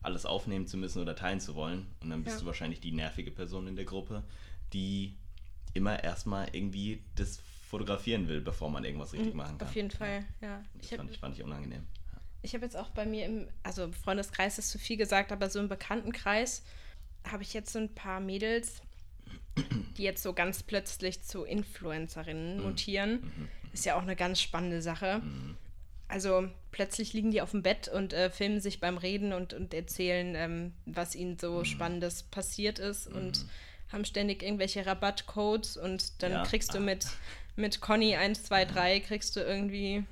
alles 0.03 0.27
aufnehmen 0.27 0.67
zu 0.67 0.77
müssen 0.77 1.01
oder 1.01 1.15
teilen 1.15 1.39
zu 1.39 1.55
wollen. 1.55 1.87
Und 1.99 2.11
dann 2.11 2.23
bist 2.23 2.35
Ja. 2.35 2.41
du 2.41 2.45
wahrscheinlich 2.45 2.79
die 2.79 2.91
nervige 2.91 3.31
Person 3.31 3.65
in 3.65 3.75
der 3.75 3.85
Gruppe, 3.85 4.23
die 4.71 5.17
immer 5.73 6.03
erstmal 6.03 6.47
irgendwie 6.55 7.03
das 7.15 7.39
fotografieren 7.79 8.27
will, 8.29 8.39
bevor 8.41 8.69
man 8.69 8.83
irgendwas 8.85 9.11
richtig 9.13 9.33
machen 9.33 9.57
kann. 9.57 9.65
Mhm, 9.67 9.69
Auf 9.69 9.75
jeden 9.75 9.91
Fall, 9.91 10.23
ja. 10.41 10.63
Das 10.75 10.85
Ich 10.85 10.91
habe 10.93 10.97
fand 11.01 11.11
ich, 11.11 11.19
fand 11.19 11.35
ich 11.37 11.43
unangenehm. 11.43 11.83
ich 12.41 12.53
hab 12.55 12.61
jetzt 12.61 12.77
auch 12.77 12.89
bei 12.91 13.05
mir 13.05 13.25
im, 13.25 13.47
also 13.63 13.83
im 13.83 13.93
Freundeskreis 13.93 14.57
ist 14.57 14.69
zu 14.69 14.79
viel 14.79 14.95
gesagt, 14.97 15.31
aber 15.31 15.49
so 15.49 15.59
im 15.59 15.67
Bekanntenkreis 15.67 16.63
habe 17.29 17.43
ich 17.43 17.53
jetzt 17.53 17.73
so 17.73 17.79
ein 17.79 17.93
paar 17.93 18.19
Mädels, 18.21 18.81
die 19.97 20.03
jetzt 20.03 20.23
so 20.23 20.33
ganz 20.33 20.63
plötzlich 20.63 21.23
zu 21.23 21.39
Mhm. 21.39 21.45
Influencerinnen 21.47 22.61
mutieren. 22.61 23.49
Ist 23.73 23.85
ja 23.85 23.95
auch 23.97 24.03
eine 24.03 24.15
ganz 24.15 24.39
spannende 24.41 24.81
Sache. 24.81 25.19
Mhm. 25.19 25.57
Also 26.07 26.47
plötzlich 26.71 27.13
liegen 27.13 27.31
die 27.31 27.41
auf 27.41 27.51
dem 27.51 27.63
Bett 27.63 27.87
und 27.89 28.13
äh, 28.13 28.29
filmen 28.29 28.61
sich 28.61 28.79
beim 28.79 28.97
Reden 28.97 29.33
und, 29.33 29.53
und 29.53 29.73
erzählen, 29.73 30.35
ähm, 30.35 30.73
was 30.85 31.15
ihnen 31.15 31.37
so 31.39 31.59
Mhm. 31.59 31.65
Spannendes 31.65 32.23
passiert 32.23 32.79
ist 32.79 33.07
und 33.07 33.45
haben 33.91 34.05
ständig 34.05 34.43
irgendwelche 34.43 34.85
Rabattcodes 34.85 35.77
und 35.77 36.21
dann 36.21 36.31
Ja. 36.31 36.43
kriegst 36.43 36.73
du 36.73 36.77
Ah. 36.77 36.81
mit, 36.81 37.07
mit 37.55 37.79
Conny 37.81 38.15
1, 38.15 38.43
2, 38.43 38.65
3 38.65 38.99
kriegst 39.01 39.35
du 39.35 39.39
irgendwie 39.39 40.03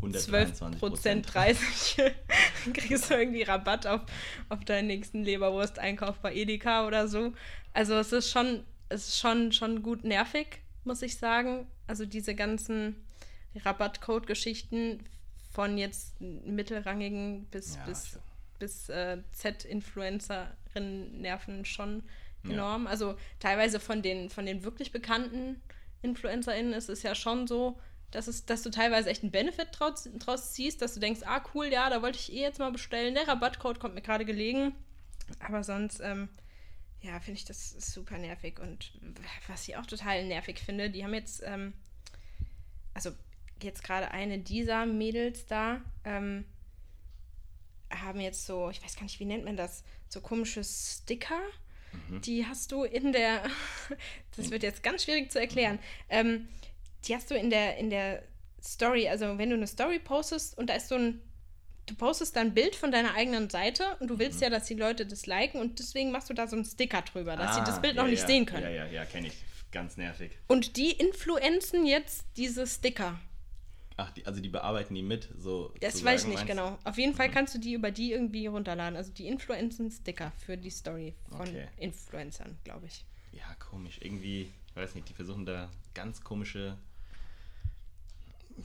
12 0.00 0.62
123 0.62 0.78
Prozent 0.80 1.34
30 1.34 1.96
kriegst 2.72 3.10
du 3.10 3.14
irgendwie 3.14 3.42
Rabatt 3.42 3.86
auf, 3.86 4.00
auf 4.48 4.64
deinen 4.64 4.86
nächsten 4.86 5.22
Leberwursteinkauf 5.24 6.18
bei 6.20 6.34
Edeka 6.34 6.86
oder 6.86 7.06
so. 7.08 7.32
Also 7.74 7.94
es 7.94 8.12
ist 8.12 8.30
schon, 8.30 8.64
es 8.88 9.08
ist 9.08 9.18
schon, 9.20 9.52
schon 9.52 9.82
gut 9.82 10.04
nervig, 10.04 10.60
muss 10.84 11.02
ich 11.02 11.18
sagen. 11.18 11.66
Also 11.86 12.06
diese 12.06 12.34
ganzen 12.34 12.96
Rabattcode-Geschichten 13.56 15.00
von 15.52 15.76
jetzt 15.76 16.20
mittelrangigen 16.20 17.44
bis, 17.50 17.74
Ja, 17.76 17.84
bis, 17.84 18.18
bis 18.58 18.88
äh, 18.88 19.18
Z-Influencerinnen 19.32 21.20
nerven 21.20 21.64
schon 21.64 22.02
Ja. 22.44 22.52
enorm. 22.52 22.86
Also 22.86 23.16
teilweise 23.38 23.80
von 23.80 24.02
den, 24.02 24.30
von 24.30 24.46
den 24.46 24.64
wirklich 24.64 24.92
bekannten 24.92 25.60
InfluencerInnen 26.02 26.72
ist 26.72 26.88
es 26.88 27.02
ja 27.02 27.14
schon 27.14 27.46
so, 27.46 27.78
dass, 28.10 28.26
es, 28.26 28.44
dass 28.44 28.62
du 28.62 28.70
teilweise 28.70 29.10
echt 29.10 29.22
einen 29.22 29.30
Benefit 29.30 29.68
draus, 29.72 30.08
draus 30.18 30.52
ziehst, 30.52 30.82
dass 30.82 30.94
du 30.94 31.00
denkst, 31.00 31.20
ah 31.24 31.42
cool, 31.54 31.66
ja, 31.66 31.88
da 31.90 32.02
wollte 32.02 32.18
ich 32.18 32.32
eh 32.32 32.40
jetzt 32.40 32.58
mal 32.58 32.72
bestellen. 32.72 33.14
Der 33.14 33.28
Rabattcode 33.28 33.78
kommt 33.78 33.94
mir 33.94 34.02
gerade 34.02 34.24
gelegen. 34.24 34.74
Aber 35.38 35.62
sonst, 35.62 36.00
ähm, 36.00 36.28
ja, 37.02 37.18
finde 37.20 37.38
ich 37.38 37.44
das 37.44 37.70
super 37.70 38.18
nervig. 38.18 38.58
Und 38.58 38.92
was 39.46 39.68
ich 39.68 39.76
auch 39.76 39.86
total 39.86 40.24
nervig 40.24 40.58
finde, 40.58 40.90
die 40.90 41.04
haben 41.04 41.14
jetzt, 41.14 41.42
ähm, 41.44 41.72
also 42.94 43.10
jetzt 43.62 43.84
gerade 43.84 44.10
eine 44.10 44.38
dieser 44.38 44.86
Mädels 44.86 45.46
da, 45.46 45.80
ähm, 46.04 46.44
haben 47.90 48.20
jetzt 48.20 48.46
so, 48.46 48.70
ich 48.70 48.82
weiß 48.82 48.96
gar 48.96 49.02
nicht, 49.02 49.20
wie 49.20 49.24
nennt 49.24 49.44
man 49.44 49.56
das, 49.56 49.84
so 50.08 50.20
komische 50.20 50.64
Sticker. 50.64 51.40
Die 52.24 52.46
hast 52.46 52.72
du 52.72 52.84
in 52.84 53.12
der, 53.12 53.42
das 54.36 54.50
wird 54.50 54.62
jetzt 54.62 54.82
ganz 54.82 55.04
schwierig 55.04 55.30
zu 55.30 55.40
erklären, 55.40 55.78
ähm, 56.08 56.48
die 57.06 57.14
hast 57.14 57.30
du 57.30 57.34
in 57.34 57.50
der, 57.50 57.78
in 57.78 57.90
der 57.90 58.22
Story, 58.62 59.08
also 59.08 59.38
wenn 59.38 59.50
du 59.50 59.56
eine 59.56 59.66
Story 59.66 59.98
postest 59.98 60.56
und 60.58 60.68
da 60.68 60.74
ist 60.74 60.88
so 60.88 60.96
ein, 60.96 61.20
du 61.86 61.94
postest 61.94 62.36
da 62.36 62.40
ein 62.40 62.52
Bild 62.52 62.76
von 62.76 62.90
deiner 62.92 63.14
eigenen 63.14 63.48
Seite 63.48 63.96
und 64.00 64.08
du 64.08 64.18
willst 64.18 64.40
ja, 64.42 64.50
dass 64.50 64.64
die 64.64 64.74
Leute 64.74 65.06
das 65.06 65.26
liken 65.26 65.60
und 65.60 65.78
deswegen 65.78 66.10
machst 66.10 66.28
du 66.28 66.34
da 66.34 66.46
so 66.46 66.56
einen 66.56 66.64
Sticker 66.64 67.02
drüber, 67.02 67.36
dass 67.36 67.56
sie 67.56 67.62
das 67.62 67.80
Bild 67.80 67.96
noch 67.96 68.04
Ah, 68.04 68.06
ja, 68.06 68.10
nicht 68.10 68.20
ja, 68.20 68.26
sehen 68.26 68.46
können. 68.46 68.64
Ja, 68.64 68.70
ja, 68.70 68.86
ja, 68.86 69.04
kenne 69.04 69.28
ich. 69.28 69.34
Ganz 69.72 69.96
nervig. 69.96 70.32
Und 70.48 70.76
die 70.76 70.90
influenzen 70.90 71.86
jetzt 71.86 72.24
diese 72.36 72.66
Sticker. 72.66 73.20
Ach, 74.02 74.10
die, 74.12 74.24
also 74.24 74.40
die 74.40 74.48
bearbeiten 74.48 74.94
die 74.94 75.02
mit, 75.02 75.28
so. 75.38 75.74
Das 75.80 76.02
weiß 76.02 76.22
ich 76.22 76.28
nicht 76.28 76.46
genau. 76.46 76.78
Auf 76.84 76.96
jeden 76.96 77.14
Fall 77.14 77.30
kannst 77.30 77.54
du 77.54 77.58
die 77.58 77.74
über 77.74 77.90
die 77.90 78.12
irgendwie 78.12 78.46
runterladen. 78.46 78.96
Also 78.96 79.12
die 79.12 79.26
influenzen 79.26 79.90
Sticker 79.90 80.32
für 80.38 80.56
die 80.56 80.70
Story 80.70 81.14
von 81.30 81.42
Okay. 81.42 81.68
Influencern, 81.76 82.56
glaube 82.64 82.86
ich. 82.86 83.04
Ja, 83.32 83.44
komisch. 83.58 83.98
Irgendwie, 84.00 84.50
ich 84.68 84.76
weiß 84.76 84.94
nicht, 84.94 85.08
die 85.10 85.12
versuchen 85.12 85.44
da 85.44 85.68
ganz 85.92 86.24
komische, 86.24 86.78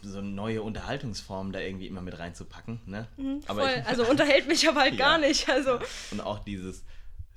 so 0.02 0.22
neue 0.22 0.62
Unterhaltungsformen 0.62 1.52
da 1.54 1.60
irgendwie 1.60 1.88
immer 1.88 2.02
mit 2.02 2.18
reinzupacken, 2.18 2.80
ne? 2.86 3.08
Aber 3.48 3.62
Voll. 3.62 3.80
ich- 3.80 3.86
also 3.88 4.06
unterhält 4.10 4.48
mich 4.48 4.68
aber 4.70 4.82
halt 4.82 4.94
Ja. 4.94 5.00
gar 5.00 5.18
nicht. 5.18 5.50
Also 5.50 5.80
Und 6.12 6.22
auch 6.22 6.40
dieses 6.40 6.84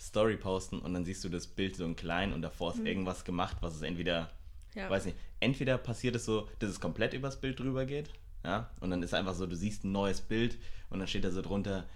Story 0.00 0.36
posten 0.36 0.78
und 0.78 0.94
dann 0.94 1.04
siehst 1.04 1.24
du 1.24 1.28
das 1.28 1.46
Bild 1.46 1.74
so 1.76 1.84
in 1.84 1.96
klein 1.96 2.32
und 2.32 2.42
davor 2.42 2.72
ist 2.74 2.80
irgendwas 2.84 3.24
gemacht, 3.24 3.56
was 3.60 3.74
es 3.74 3.82
entweder, 3.82 4.22
Mhm. 4.22 4.28
Ja. 4.75 4.88
weiß 4.90 5.06
nicht, 5.06 5.16
entweder 5.40 5.78
passiert 5.78 6.16
es 6.16 6.25
so, 6.25 6.48
dass 6.58 6.70
es 6.70 6.80
komplett 6.80 7.14
übers 7.14 7.40
Bild 7.40 7.58
drüber 7.58 7.87
geht, 7.87 8.10
ja, 8.44 8.70
und 8.80 8.90
dann 8.90 9.02
ist 9.02 9.14
einfach 9.14 9.34
so, 9.34 9.46
du 9.46 9.56
siehst 9.56 9.84
ein 9.84 9.92
neues 9.92 10.20
Bild 10.20 10.58
und 10.90 10.98
dann 10.98 11.08
steht 11.08 11.25
da 11.25 11.30
so 11.30 11.42
drunter 11.42 11.87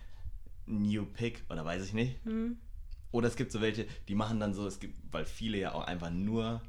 New 0.67 1.05
Pick 1.07 1.45
oder 1.49 1.65
weiß 1.65 1.85
ich 1.85 1.93
nicht. 1.93 2.25
Mhm. 2.25 2.57
Oder 3.11 3.29
es 3.29 3.37
gibt 3.37 3.53
so 3.53 3.61
welche, 3.61 3.87
die 4.09 4.15
machen 4.15 4.41
dann 4.41 4.55
so, 4.55 4.67
es 4.67 4.81
gibt, 4.81 4.97
weil 5.13 5.25
viele 5.25 5.59
ja 5.59 5.75
auch 5.75 5.87
einfach 5.87 6.11
nur 6.11 6.63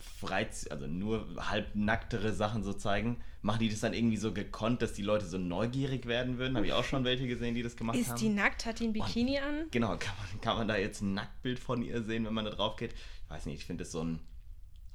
Freiz 0.00 0.66
also 0.70 0.86
nur 0.86 1.26
halbnacktere 1.38 2.32
Sachen 2.32 2.64
so 2.64 2.72
zeigen, 2.72 3.18
machen 3.42 3.60
die 3.60 3.68
das 3.68 3.80
dann 3.80 3.94
irgendwie 3.94 4.16
so 4.16 4.32
gekonnt, 4.32 4.82
dass 4.82 4.92
die 4.92 5.02
Leute 5.02 5.26
so 5.26 5.38
neugierig 5.38 6.06
werden 6.06 6.38
würden. 6.38 6.56
Habe 6.56 6.66
ich 6.66 6.72
auch 6.72 6.84
schon 6.84 7.04
welche 7.04 7.28
gesehen, 7.28 7.54
die 7.54 7.62
das 7.62 7.76
gemacht 7.76 7.96
ist 7.96 8.10
haben. 8.10 8.18
die 8.18 8.28
nackt, 8.28 8.66
hat 8.66 8.80
die 8.80 8.86
ein 8.86 8.92
Bikini 8.92 9.38
an? 9.38 9.66
Genau, 9.70 9.96
kann 9.96 10.14
man, 10.18 10.40
kann 10.40 10.56
man 10.56 10.68
da 10.68 10.76
jetzt 10.76 11.00
ein 11.00 11.14
Nacktbild 11.14 11.60
von 11.60 11.82
ihr 11.82 12.02
sehen, 12.02 12.24
wenn 12.24 12.34
man 12.34 12.44
da 12.44 12.50
drauf 12.50 12.76
geht? 12.76 12.92
Ich 12.92 13.30
weiß 13.30 13.46
nicht, 13.46 13.60
ich 13.60 13.64
finde 13.66 13.84
das 13.84 13.92
so 13.92 14.02
ein. 14.02 14.20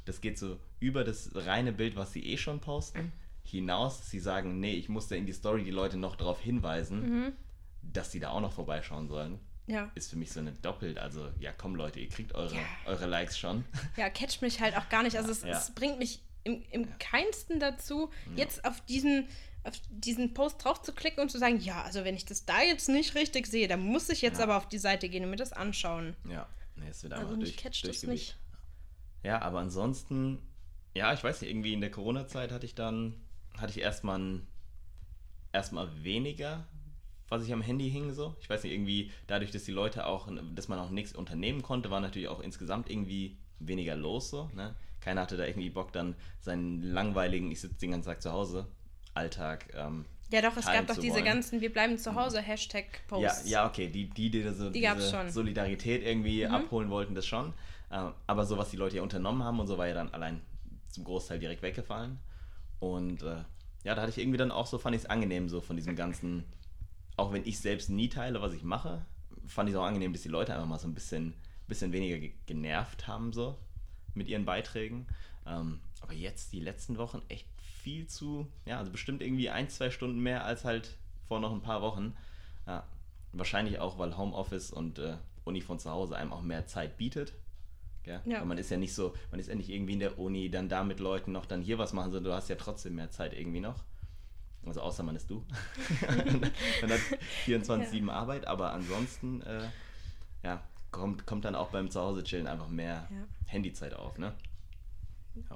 Das 0.06 0.22
geht 0.22 0.38
so 0.38 0.58
über 0.80 1.04
das 1.04 1.30
reine 1.34 1.72
Bild, 1.72 1.96
was 1.96 2.14
sie 2.14 2.24
eh 2.26 2.38
schon 2.38 2.60
posten, 2.62 3.12
hinaus. 3.44 3.98
dass 4.00 4.10
Sie 4.12 4.20
sagen, 4.20 4.60
nee, 4.60 4.74
ich 4.74 4.90
muss 4.90 5.08
da 5.08 5.16
in 5.16 5.26
die 5.26 5.34
Story 5.34 5.64
die 5.64 5.72
Leute 5.72 5.98
noch 5.98 6.16
darauf 6.16 6.40
hinweisen, 6.42 7.34
dass 7.82 8.12
sie 8.12 8.20
da 8.20 8.30
auch 8.30 8.42
noch 8.42 8.54
vorbeischauen 8.54 9.08
sollen. 9.08 9.40
Ja. 9.68 9.92
Ist 9.96 10.10
für 10.10 10.16
mich 10.16 10.32
so 10.32 10.40
eine 10.40 10.52
doppelt. 10.52 10.98
Also, 10.98 11.30
ja, 11.40 11.52
komm 11.52 11.76
Leute, 11.76 12.00
ihr 12.00 12.10
kriegt 12.10 12.34
eure, 12.34 12.56
Ja. 12.56 12.62
eure 12.86 13.06
Likes 13.06 13.38
schon. 13.38 13.64
Ja, 13.98 14.10
catcht 14.10 14.42
mich 14.42 14.60
halt 14.62 14.76
auch 14.76 14.90
gar 14.90 15.04
nicht. 15.04 15.16
Also 15.16 15.32
es, 15.32 15.44
Ja. 15.44 15.50
es 15.58 15.72
bringt 15.76 16.00
mich 16.00 16.22
im, 16.44 16.64
im 16.72 16.98
keinsten 16.98 17.60
dazu, 17.60 18.10
jetzt 18.36 18.66
auf 18.66 18.82
diesen, 18.86 19.28
auf 19.64 19.74
diesen 19.92 20.34
Post 20.34 20.64
drauf 20.64 20.82
zu 20.82 20.92
klicken 20.94 21.22
und 21.22 21.30
zu 21.30 21.38
sagen, 21.38 21.60
ja, 21.60 21.84
also 21.84 22.04
wenn 22.04 22.16
ich 22.16 22.26
das 22.26 22.46
da 22.46 22.62
jetzt 22.64 22.90
nicht 22.90 23.14
richtig 23.14 23.46
sehe, 23.46 23.68
dann 23.68 23.82
muss 23.82 24.10
ich 24.10 24.22
jetzt 24.24 24.40
aber 24.42 24.58
auf 24.58 24.68
die 24.68 24.78
Seite 24.80 25.08
gehen 25.10 25.24
und 25.24 25.30
mir 25.30 25.36
das 25.36 25.54
anschauen. 25.54 26.16
Ja, 26.28 26.48
nee, 26.76 26.88
es 26.90 27.04
wird 27.04 27.14
einfach 27.14 27.28
Also 27.28 27.40
durch, 27.42 27.58
catcht 27.58 27.84
das 27.88 28.02
durchgewischt. 28.02 28.10
nicht. 28.30 28.38
Ja, 29.24 29.42
aber 29.42 29.60
ansonsten, 29.60 30.40
ja, 30.96 31.14
ich 31.14 31.24
weiß 31.24 31.42
nicht, 31.42 31.50
irgendwie 31.52 31.74
in 31.74 31.82
der 31.82 31.92
Corona-Zeit 31.92 32.52
hatte 32.52 32.66
ich 32.66 32.76
dann, 32.76 33.16
hatte 33.58 33.72
ich 33.72 33.80
erstmal 33.82 34.20
ein, 34.20 34.48
erstmal 35.52 35.88
weniger, 36.04 36.68
was 37.28 37.44
ich 37.46 37.54
am 37.54 37.62
Handy 37.62 37.90
hing 37.92 38.12
so. 38.14 38.36
Ich 38.42 38.50
weiß 38.50 38.64
nicht, 38.64 38.74
irgendwie 38.74 39.12
dadurch, 39.28 39.52
dass 39.52 39.64
die 39.64 39.72
Leute 39.72 40.06
auch, 40.06 40.30
dass 40.56 40.68
man 40.68 40.80
auch 40.80 40.90
nichts 40.90 41.14
unternehmen 41.14 41.62
konnte, 41.62 41.92
war 41.92 42.00
natürlich 42.00 42.28
auch 42.28 42.40
insgesamt 42.40 42.90
irgendwie 42.90 43.38
weniger 43.60 43.96
los 43.96 44.30
so, 44.30 44.50
ne? 44.56 44.76
Keiner 45.02 45.22
hatte 45.22 45.38
da 45.38 45.46
irgendwie 45.46 45.70
Bock 45.70 45.94
dann 45.94 46.16
seinen 46.42 46.82
langweiligen, 46.82 47.52
ich 47.52 47.62
sitze 47.62 47.76
den 47.80 47.92
ganzen 47.92 48.10
Tag 48.10 48.22
zu 48.22 48.32
Hause, 48.34 48.68
Alltag, 49.14 49.74
ähm, 49.74 50.06
Ja, 50.32 50.42
doch, 50.42 50.56
es 50.58 50.66
gab 50.66 50.88
doch 50.88 50.98
diese 50.98 51.16
wollen. 51.16 51.26
ganzen 51.26 51.62
Wir 51.62 51.72
bleiben 51.72 51.98
zu 51.98 52.16
Hause 52.16 52.38
Ja, 52.38 52.44
Hashtag-Posts. 52.44 53.50
ja, 53.50 53.68
okay, 53.68 53.88
die, 53.88 54.10
die, 54.10 54.30
die, 54.30 54.44
da 54.44 54.54
so 54.54 54.70
Die 54.70 54.82
diese 54.82 55.10
schon. 55.10 55.26
Mhm. 55.28 55.32
Solidarität 55.32 56.04
irgendwie 56.06 56.46
abholen 56.48 56.90
wollten, 56.90 57.16
das 57.16 57.26
schon. 57.26 57.54
Ähm, 57.92 58.14
aber 58.28 58.46
so, 58.46 58.58
was 58.58 58.70
die 58.70 58.78
Leute 58.78 58.98
ja 58.98 59.04
unternommen 59.04 59.44
haben 59.44 59.60
und 59.60 59.68
so, 59.68 59.78
war 59.78 59.88
ja 59.88 59.94
dann 59.94 60.14
allein 60.14 60.42
zum 60.90 61.04
Großteil 61.04 61.40
direkt 61.40 61.62
weggefallen. 61.62 62.20
Und 62.80 63.24
äh, 63.24 63.44
ja, 63.84 63.96
da 63.96 64.02
hatte 64.02 64.12
ich 64.12 64.18
irgendwie 64.18 64.38
dann 64.38 64.52
auch 64.52 64.68
so, 64.68 64.78
fand 64.78 64.96
ich 64.96 65.04
es 65.04 65.10
angenehm, 65.10 65.50
so 65.50 65.62
von 65.62 65.76
diesem 65.76 65.96
ganzen, 65.96 66.46
auch 67.18 67.32
wenn 67.34 67.46
ich 67.46 67.60
selbst 67.60 67.90
nie 67.90 68.10
teile, 68.10 68.42
was 68.42 68.54
ich 68.54 68.64
mache, 68.64 69.06
fand 69.46 69.70
ich 69.70 69.76
es 69.76 69.80
auch 69.80 69.86
angenehm, 69.86 70.14
dass 70.14 70.22
die 70.22 70.30
Leute 70.30 70.54
einfach 70.54 70.68
mal 70.68 70.80
so 70.80 70.88
ein 70.88 70.94
bisschen, 70.94 71.34
bisschen 71.68 71.92
weniger 71.92 72.18
ge 72.18 72.34
genervt 72.46 73.08
haben, 73.08 73.34
so 73.34 73.58
mit 74.14 74.28
ihren 74.28 74.46
Beiträgen. 74.46 75.08
Ähm, 75.46 75.80
aber 76.02 76.14
jetzt, 76.14 76.54
die 76.54 76.60
letzten 76.60 76.98
Wochen, 76.98 77.22
echt 77.28 77.48
viel 77.82 78.08
zu, 78.08 78.48
ja, 78.66 78.78
also 78.78 78.92
bestimmt 78.92 79.22
irgendwie 79.22 79.50
ein, 79.50 79.70
zwei 79.70 79.90
Stunden 79.90 80.20
mehr 80.20 80.46
als 80.46 80.66
halt 80.66 80.98
vor 81.28 81.40
noch 81.40 81.52
ein 81.52 81.62
paar 81.62 81.82
Wochen. 81.82 82.16
Ja, 82.68 82.86
wahrscheinlich 83.34 83.80
auch, 83.80 83.98
weil 83.98 84.18
Homeoffice 84.18 84.72
und 84.72 85.00
äh, 85.00 85.18
Uni 85.46 85.62
von 85.62 85.80
zu 85.80 85.90
Hause 85.90 86.16
einem 86.16 86.34
auch 86.34 86.42
mehr 86.42 86.68
Zeit 86.68 86.98
bietet. 86.98 87.34
Ja. 88.06 88.22
Weil 88.26 88.46
man 88.46 88.58
ist 88.58 88.72
ja 88.72 88.78
nicht 88.78 88.94
so, 88.94 89.14
man 89.32 89.40
ist 89.40 89.48
ja 89.48 89.56
nicht 89.56 89.70
irgendwie 89.70 89.94
in 89.94 90.00
der 90.00 90.18
Uni, 90.18 90.50
dann 90.50 90.70
da 90.70 90.84
mit 90.84 91.00
Leuten 91.00 91.32
noch 91.32 91.46
dann 91.46 91.62
hier 91.62 91.78
was 91.78 91.94
machen, 91.94 92.12
sondern 92.12 92.32
du 92.32 92.36
hast 92.36 92.50
ja 92.50 92.56
trotzdem 92.56 92.96
mehr 92.96 93.12
Zeit 93.12 93.34
irgendwie 93.34 93.60
noch. 93.60 93.84
Also 94.66 94.82
außer 94.82 95.04
man 95.04 95.16
ist 95.16 95.30
du. 95.30 95.46
dann 96.82 96.92
hat 96.92 97.00
24-7 97.46 98.10
Arbeit, 98.10 98.46
aber 98.46 98.74
ansonsten, 98.74 99.42
äh, 99.42 99.70
ja, 100.44 100.64
kommt, 100.92 101.26
kommt 101.26 101.46
dann 101.46 101.56
auch 101.56 101.70
beim 101.70 101.90
Zuhause-Chillen 101.90 102.48
einfach 102.48 102.68
mehr 102.68 103.08
Ja. 103.10 103.28
Handyzeit 103.46 103.94
auf, 103.94 104.18
ne? 104.18 104.34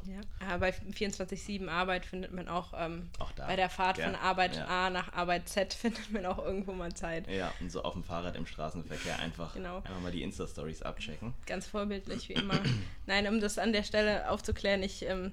Ja, 0.05 0.21
aber 0.47 0.59
bei 0.59 0.69
24-7 0.71 1.67
Arbeit 1.69 2.05
findet 2.05 2.31
man 2.33 2.47
auch, 2.47 2.73
ähm, 2.75 3.09
Auch 3.19 3.31
da, 3.33 3.47
bei 3.47 3.55
der 3.55 3.69
Fahrt 3.69 3.97
gell? 3.97 4.05
von 4.05 4.15
Arbeit 4.15 4.55
Ja. 4.55 4.65
A 4.67 4.89
nach 4.89 5.13
Arbeit 5.13 5.47
Z 5.49 5.73
findet 5.73 6.11
man 6.11 6.25
auch 6.25 6.39
irgendwo 6.39 6.73
mal 6.73 6.93
Zeit. 6.93 7.27
Ja, 7.29 7.53
und 7.59 7.71
so 7.71 7.83
auf 7.83 7.93
dem 7.93 8.03
Fahrrad 8.03 8.35
im 8.35 8.45
Straßenverkehr 8.45 9.19
einfach, 9.19 9.53
Genau. 9.53 9.77
einfach 9.77 9.99
mal 10.01 10.11
die 10.11 10.23
Insta-Stories 10.23 10.81
abchecken. 10.81 11.33
Ganz 11.45 11.67
vorbildlich, 11.67 12.29
wie 12.29 12.33
immer. 12.33 12.59
Nein, 13.05 13.27
um 13.27 13.39
das 13.39 13.57
an 13.57 13.73
der 13.73 13.83
Stelle 13.83 14.29
aufzuklären, 14.29 14.83
ich 14.83 15.03
ähm, 15.05 15.31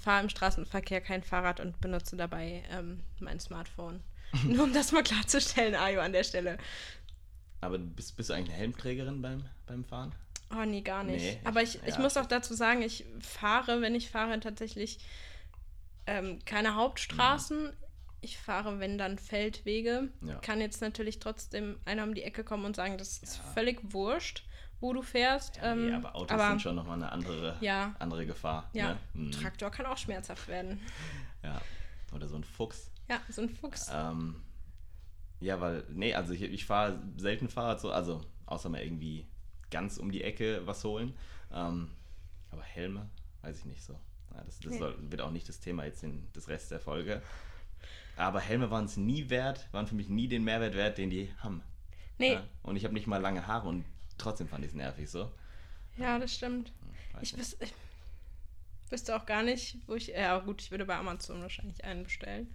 fahre 0.00 0.22
im 0.22 0.28
Straßenverkehr 0.28 1.00
kein 1.00 1.22
Fahrrad 1.22 1.60
und 1.60 1.80
benutze 1.80 2.16
dabei 2.16 2.62
ähm, 2.70 3.00
mein 3.20 3.40
Smartphone. 3.40 4.00
Nur 4.46 4.64
um 4.64 4.72
das 4.72 4.92
mal 4.92 5.02
klarzustellen, 5.02 5.74
Ayo, 5.74 6.00
an 6.00 6.12
der 6.12 6.24
Stelle. 6.24 6.56
Aber 7.60 7.78
bist, 7.78 8.16
bist 8.16 8.30
du 8.30 8.34
eigentlich 8.34 8.50
eine 8.50 8.58
Helmträgerin 8.58 9.22
beim, 9.22 9.44
beim 9.66 9.84
Fahren? 9.84 10.12
Oh, 10.54 10.64
nee, 10.66 10.82
gar 10.82 11.02
nicht. 11.04 11.22
Nee, 11.22 11.40
Aber 11.44 11.62
ich, 11.62 11.76
ich- 11.76 11.82
ich 11.88 11.94
ja. 11.94 12.00
muss 12.00 12.16
auch 12.16 12.26
dazu 12.26 12.54
sagen, 12.54 12.82
ich 12.82 13.04
fahre, 13.20 13.80
wenn 13.80 13.94
ich 13.94 14.10
fahre, 14.10 14.38
tatsächlich 14.40 14.98
ähm, 16.06 16.38
keine 16.44 16.74
Hauptstraßen. 16.74 17.72
Ich 18.20 18.38
fahre, 18.38 18.78
wenn 18.78 18.98
dann 18.98 19.18
Feldwege. 19.18 20.10
Ja. 20.20 20.36
Kann 20.36 20.60
jetzt 20.60 20.80
natürlich 20.80 21.18
trotzdem 21.18 21.78
einer 21.84 22.04
um 22.04 22.14
die 22.14 22.22
Ecke 22.22 22.44
kommen 22.44 22.64
und 22.64 22.76
sagen, 22.76 22.98
das 22.98 23.18
ist 23.18 23.38
Ja. 23.38 23.42
völlig 23.54 23.80
wurscht, 23.92 24.44
wo 24.80 24.92
du 24.92 25.02
fährst. 25.02 25.56
Ja, 25.56 25.74
nee, 25.74 25.88
ähm, 25.88 25.94
aber 25.94 26.14
Autos 26.14 26.40
sind 26.40 26.62
schon 26.62 26.76
nochmal 26.76 26.96
eine 26.96 27.10
andere, 27.10 27.56
Ja. 27.60 27.94
andere 27.98 28.26
Gefahr. 28.26 28.68
Ja, 28.74 28.90
Ne? 28.94 28.98
Mhm. 29.14 29.32
Traktor 29.32 29.70
kann 29.70 29.86
auch 29.86 29.98
schmerzhaft 29.98 30.46
werden. 30.48 30.80
ja. 31.42 31.60
Oder 32.12 32.28
so 32.28 32.36
ein 32.36 32.44
Fuchs. 32.44 32.90
Ja, 33.08 33.20
so 33.28 33.42
ein 33.42 33.48
Fuchs. 33.48 33.90
Ähm, 33.92 34.42
ja, 35.40 35.60
weil, 35.60 35.84
nee, 35.90 36.14
also 36.14 36.32
ich, 36.34 36.42
ich 36.42 36.64
fahre 36.66 37.02
selten 37.16 37.48
Fahrrad 37.48 37.80
so, 37.80 37.90
also 37.90 38.20
außer 38.46 38.68
mal 38.68 38.82
irgendwie 38.82 39.26
ganz 39.72 39.96
um 39.96 40.12
die 40.12 40.22
Ecke 40.22 40.64
was 40.66 40.84
holen. 40.84 41.14
Ähm, 41.52 41.90
aber 42.52 42.62
Helme, 42.62 43.08
weiß 43.42 43.58
ich 43.58 43.64
nicht 43.64 43.82
so. 43.82 43.94
Ja, 44.34 44.42
das 44.44 44.60
das 44.60 44.72
Nee. 44.72 44.78
soll, 44.78 44.96
wird 45.10 45.20
auch 45.20 45.30
nicht 45.32 45.48
das 45.48 45.58
Thema 45.60 45.84
jetzt 45.84 46.04
in 46.04 46.28
das 46.32 46.46
Rest 46.48 46.70
der 46.70 46.78
Folge. 46.80 47.20
Aber 48.16 48.40
Helme 48.40 48.70
waren 48.70 48.84
es 48.84 48.96
nie 48.96 49.28
wert, 49.30 49.68
waren 49.72 49.86
für 49.86 49.94
mich 49.94 50.08
nie 50.08 50.28
den 50.28 50.44
Mehrwert 50.44 50.74
wert, 50.74 50.98
den 50.98 51.10
die 51.10 51.32
haben. 51.38 51.62
Nee, 52.18 52.34
Ja? 52.34 52.44
Und 52.62 52.76
ich 52.76 52.84
habe 52.84 52.94
nicht 52.94 53.06
mal 53.06 53.16
lange 53.20 53.46
Haare 53.46 53.68
und 53.68 53.84
trotzdem 54.18 54.46
fand 54.48 54.64
ich 54.64 54.70
es 54.70 54.76
nervig 54.76 55.10
so. 55.10 55.32
ja, 55.96 56.18
das 56.18 56.34
stimmt. 56.34 56.72
Weiß 57.14 57.22
Ich, 57.22 57.36
wüs 57.38 57.56
ich 57.60 57.72
wüsste 58.90 59.16
auch 59.16 59.24
gar 59.26 59.42
nicht, 59.42 59.78
wo 59.86 59.94
ich. 59.94 60.08
Ja, 60.08 60.38
gut, 60.38 60.60
ich 60.62 60.70
würde 60.70 60.84
bei 60.84 60.96
Amazon 60.96 61.40
wahrscheinlich 61.40 61.82
einen 61.84 62.04
bestellen. 62.04 62.54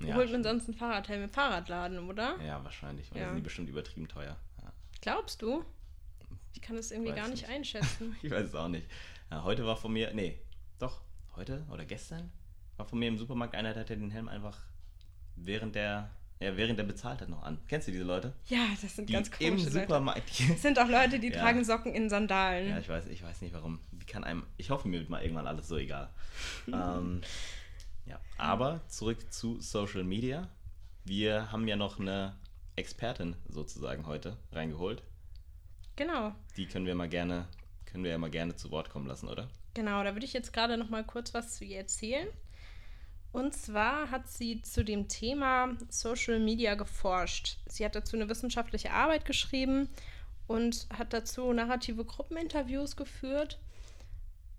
Wo 0.00 0.08
ja, 0.08 0.14
holt 0.16 0.30
man 0.32 0.42
sonst 0.42 0.68
ein 0.68 0.74
Fahrradhelm 0.74 1.22
im 1.24 1.30
Fahrradladen, 1.30 1.98
oder? 2.08 2.36
ja, 2.42 2.62
wahrscheinlich. 2.64 3.10
Und 3.12 3.18
Ja. 3.18 3.24
die 3.24 3.28
sind 3.28 3.36
die 3.36 3.42
bestimmt 3.42 3.68
übertrieben 3.68 4.08
teuer. 4.08 4.36
Ja. 4.62 4.72
Glaubst 5.02 5.40
du? 5.42 5.64
Ich 6.56 6.62
kann 6.62 6.74
das 6.76 6.90
irgendwie 6.90 7.10
Weiß 7.10 7.16
gar 7.16 7.28
nicht, 7.28 7.42
nicht. 7.42 7.50
einschätzen. 7.50 8.16
Ich 8.22 8.30
weiß 8.30 8.46
es 8.46 8.54
auch 8.54 8.68
nicht. 8.68 8.86
Ja, 9.30 9.42
heute 9.44 9.66
war 9.66 9.76
von 9.76 9.92
mir, 9.92 10.12
nee, 10.14 10.38
doch, 10.78 11.02
heute 11.36 11.64
oder 11.70 11.84
gestern 11.84 12.30
war 12.78 12.86
von 12.86 12.98
mir 12.98 13.08
im 13.08 13.18
Supermarkt 13.18 13.54
einer, 13.54 13.74
der 13.74 13.82
hatte 13.82 13.96
den 13.96 14.10
Helm 14.10 14.26
einfach 14.28 14.58
während 15.36 15.74
der, 15.74 16.10
ja, 16.40 16.56
während 16.56 16.78
der 16.78 16.84
bezahlt 16.84 17.20
hat 17.20 17.28
noch 17.28 17.42
an. 17.42 17.58
Kennst 17.68 17.88
du 17.88 17.92
diese 17.92 18.04
Leute? 18.04 18.32
Ja, 18.46 18.68
das 18.80 18.96
sind 18.96 19.08
Die 19.08 19.12
ganz 19.12 19.28
im 19.28 19.34
komische 19.50 19.66
Leute. 19.66 19.80
Supermarkt. 19.82 20.22
Es 20.54 20.62
sind 20.62 20.78
auch 20.78 20.88
Leute, 20.88 21.18
die 21.18 21.28
Ja. 21.28 21.40
tragen 21.40 21.62
Socken 21.62 21.94
in 21.94 22.08
Sandalen. 22.08 22.70
ja, 22.70 22.78
ich 22.78 22.88
weiß, 22.88 23.06
ich 23.08 23.22
weiß 23.22 23.42
nicht 23.42 23.52
warum. 23.52 23.78
Wie 23.92 24.06
kann 24.06 24.24
einem, 24.24 24.46
ich 24.56 24.70
hoffe, 24.70 24.88
mir 24.88 24.98
wird 25.00 25.10
mal 25.10 25.20
irgendwann 25.22 25.46
alles 25.46 25.68
so 25.68 25.76
egal. 25.76 26.08
ähm, 26.68 27.20
ja, 28.06 28.18
aber 28.38 28.80
zurück 28.88 29.30
zu 29.30 29.60
Social 29.60 30.04
Media. 30.04 30.48
Wir 31.04 31.52
haben 31.52 31.68
ja 31.68 31.76
noch 31.76 32.00
eine 32.00 32.34
Expertin 32.76 33.36
sozusagen 33.48 34.06
heute 34.06 34.38
reingeholt. 34.52 35.02
Genau. 35.96 36.34
Die 36.56 36.66
können 36.66 36.86
wir 36.86 36.94
mal 36.94 37.08
gerne, 37.08 37.48
können 37.86 38.04
wir 38.04 38.10
ja 38.10 38.18
mal 38.18 38.30
gerne 38.30 38.54
zu 38.54 38.70
Wort 38.70 38.90
kommen 38.90 39.06
lassen, 39.06 39.28
oder? 39.28 39.48
Genau, 39.74 40.02
da 40.04 40.14
würde 40.14 40.26
ich 40.26 40.32
jetzt 40.32 40.52
gerade 40.52 40.76
noch 40.76 40.90
mal 40.90 41.04
kurz 41.04 41.34
was 41.34 41.56
zu 41.56 41.64
ihr 41.64 41.78
erzählen. 41.78 42.28
Und 43.32 43.54
zwar 43.54 44.10
hat 44.10 44.28
sie 44.30 44.62
zu 44.62 44.84
dem 44.84 45.08
Thema 45.08 45.76
Social 45.90 46.38
Media 46.38 46.74
geforscht. 46.74 47.58
Sie 47.66 47.84
hat 47.84 47.94
dazu 47.94 48.16
eine 48.16 48.28
wissenschaftliche 48.28 48.92
Arbeit 48.92 49.26
geschrieben 49.26 49.88
und 50.46 50.86
hat 50.96 51.12
dazu 51.12 51.52
narrative 51.52 52.04
Gruppeninterviews 52.04 52.96
geführt 52.96 53.58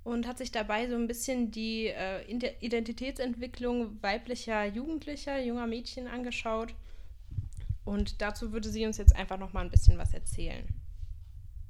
und 0.04 0.28
hat 0.28 0.38
sich 0.38 0.52
dabei 0.52 0.88
so 0.88 0.96
ein 0.96 1.08
bisschen 1.08 1.50
die 1.50 1.88
äh, 1.88 2.24
Ide- 2.32 2.56
Identitätsentwicklung 2.60 4.02
weiblicher 4.04 4.66
Jugendlicher, 4.66 5.40
junger 5.42 5.66
Mädchen 5.66 6.08
angeschaut. 6.08 6.76
Und 7.84 8.22
dazu 8.22 8.52
würde 8.52 8.70
sie 8.70 8.86
uns 8.86 8.98
jetzt 8.98 9.16
einfach 9.16 9.40
noch 9.40 9.54
mal 9.54 9.62
ein 9.62 9.72
bisschen 9.72 9.98
was 9.98 10.14
erzählen. 10.14 10.68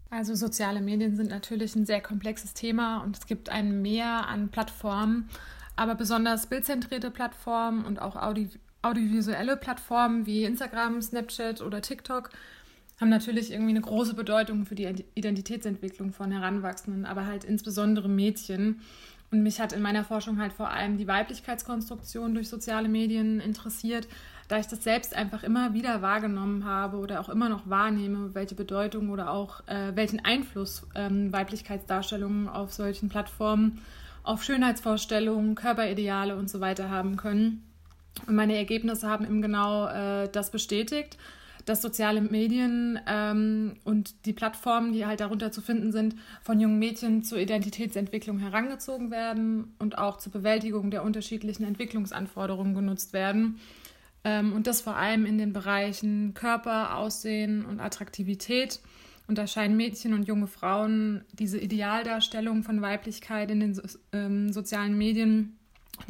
Also 0.10 0.36
soziale 0.36 0.82
Medien 0.82 1.16
sind 1.16 1.30
natürlich 1.30 1.76
ein 1.76 1.86
sehr 1.86 2.02
komplexes 2.02 2.54
Thema 2.54 3.00
und 3.04 3.18
es 3.18 3.26
gibt 3.26 3.50
ein 3.50 3.82
Mehr 3.82 4.28
an 4.28 4.50
Plattformen, 4.50 5.30
aber 5.76 5.96
besonders 5.96 6.48
bildzentrierte 6.48 7.12
Plattformen 7.12 7.86
und 7.86 8.02
auch 8.02 8.16
audi 8.16 8.50
audiovisuelle 8.84 9.58
Plattformen 9.58 10.26
wie 10.28 10.44
Instagram, 10.44 11.02
Snapchat 11.02 11.62
oder 11.62 11.82
TikTok 11.82 12.30
haben 13.00 13.10
natürlich 13.10 13.52
irgendwie 13.52 13.72
eine 13.72 13.82
große 13.82 14.14
Bedeutung 14.14 14.66
für 14.66 14.76
die 14.76 15.06
Identitätsentwicklung 15.14 16.14
von 16.14 16.32
Heranwachsenden, 16.32 17.06
aber 17.06 17.26
halt 17.26 17.44
insbesondere 17.44 18.10
Mädchen. 18.10 18.82
Und 19.30 19.44
mich 19.44 19.60
hat 19.60 19.74
in 19.74 19.82
meiner 19.82 20.04
Forschung 20.04 20.40
halt 20.40 20.54
vor 20.54 20.70
allem 20.70 20.98
die 20.98 21.08
Weiblichkeitskonstruktion 21.08 22.34
durch 22.34 22.50
soziale 22.50 22.88
Medien 22.88 23.40
interessiert, 23.40 24.08
da 24.48 24.58
ich 24.60 24.68
das 24.68 24.84
selbst 24.84 25.16
einfach 25.16 25.44
immer 25.44 25.74
wieder 25.74 26.02
wahrgenommen 26.02 26.66
habe 26.66 26.98
oder 26.98 27.20
auch 27.20 27.30
immer 27.30 27.50
noch 27.50 27.70
wahrnehme, 27.70 28.34
welche 28.34 28.56
Bedeutung 28.56 29.10
oder 29.10 29.32
auch 29.32 29.68
äh, 29.68 29.96
welchen 29.96 30.24
Einfluss 30.24 30.88
ähm, 30.96 31.34
Weiblichkeitsdarstellungen 31.34 32.48
auf 32.48 32.74
solchen 32.74 33.10
Plattformen 33.10 33.82
auf 34.24 34.44
Schönheitsvorstellungen, 34.44 35.56
Körperideale 35.56 36.36
und 36.36 36.50
so 36.50 36.60
weiter 36.60 36.90
haben 36.90 37.16
können. 37.16 37.64
Und 38.26 38.36
meine 38.36 38.58
Ergebnisse 38.58 39.08
haben 39.08 39.26
eben 39.26 39.42
genau 39.42 39.88
äh, 39.88 40.28
das 40.30 40.52
bestätigt, 40.52 41.18
dass 41.66 41.82
soziale 41.82 42.22
Medien 42.22 43.00
ähm, 43.08 43.76
und 43.84 44.26
die 44.26 44.34
Plattformen, 44.34 44.94
die 44.94 45.06
halt 45.06 45.20
darunter 45.20 45.52
zu 45.52 45.62
finden 45.62 45.92
sind, 45.92 46.16
von 46.42 46.60
jungen 46.60 46.80
Mädchen 46.80 47.24
zur 47.24 47.40
Identitätsentwicklung 47.40 48.40
herangezogen 48.40 49.12
werden 49.12 49.76
und 49.78 49.98
auch 49.98 50.18
zur 50.18 50.32
Bewältigung 50.32 50.92
der 50.92 51.04
unterschiedlichen 51.04 51.66
Entwicklungsanforderungen 51.66 52.74
genutzt 52.74 53.14
werden. 53.14 53.60
Ähm, 54.28 54.52
und 54.52 54.68
das 54.68 54.82
vor 54.82 54.98
allem 54.98 55.26
in 55.26 55.38
den 55.38 55.54
Bereichen 55.54 56.34
Körper, 56.34 56.98
Aussehen 56.98 57.64
und 57.66 57.80
Attraktivität. 57.80 58.82
Und 59.26 59.38
da 59.38 59.48
scheinen 59.48 59.78
Mädchen 59.78 60.14
und 60.14 60.28
junge 60.28 60.48
Frauen 60.48 61.24
diese 61.32 61.58
Idealdarstellung 61.58 62.64
von 62.64 62.82
Weiblichkeit 62.82 63.50
in 63.52 63.62
den 63.62 63.74
so, 63.74 63.84
ähm, 64.12 64.52
sozialen 64.52 64.98
Medien, 64.98 65.58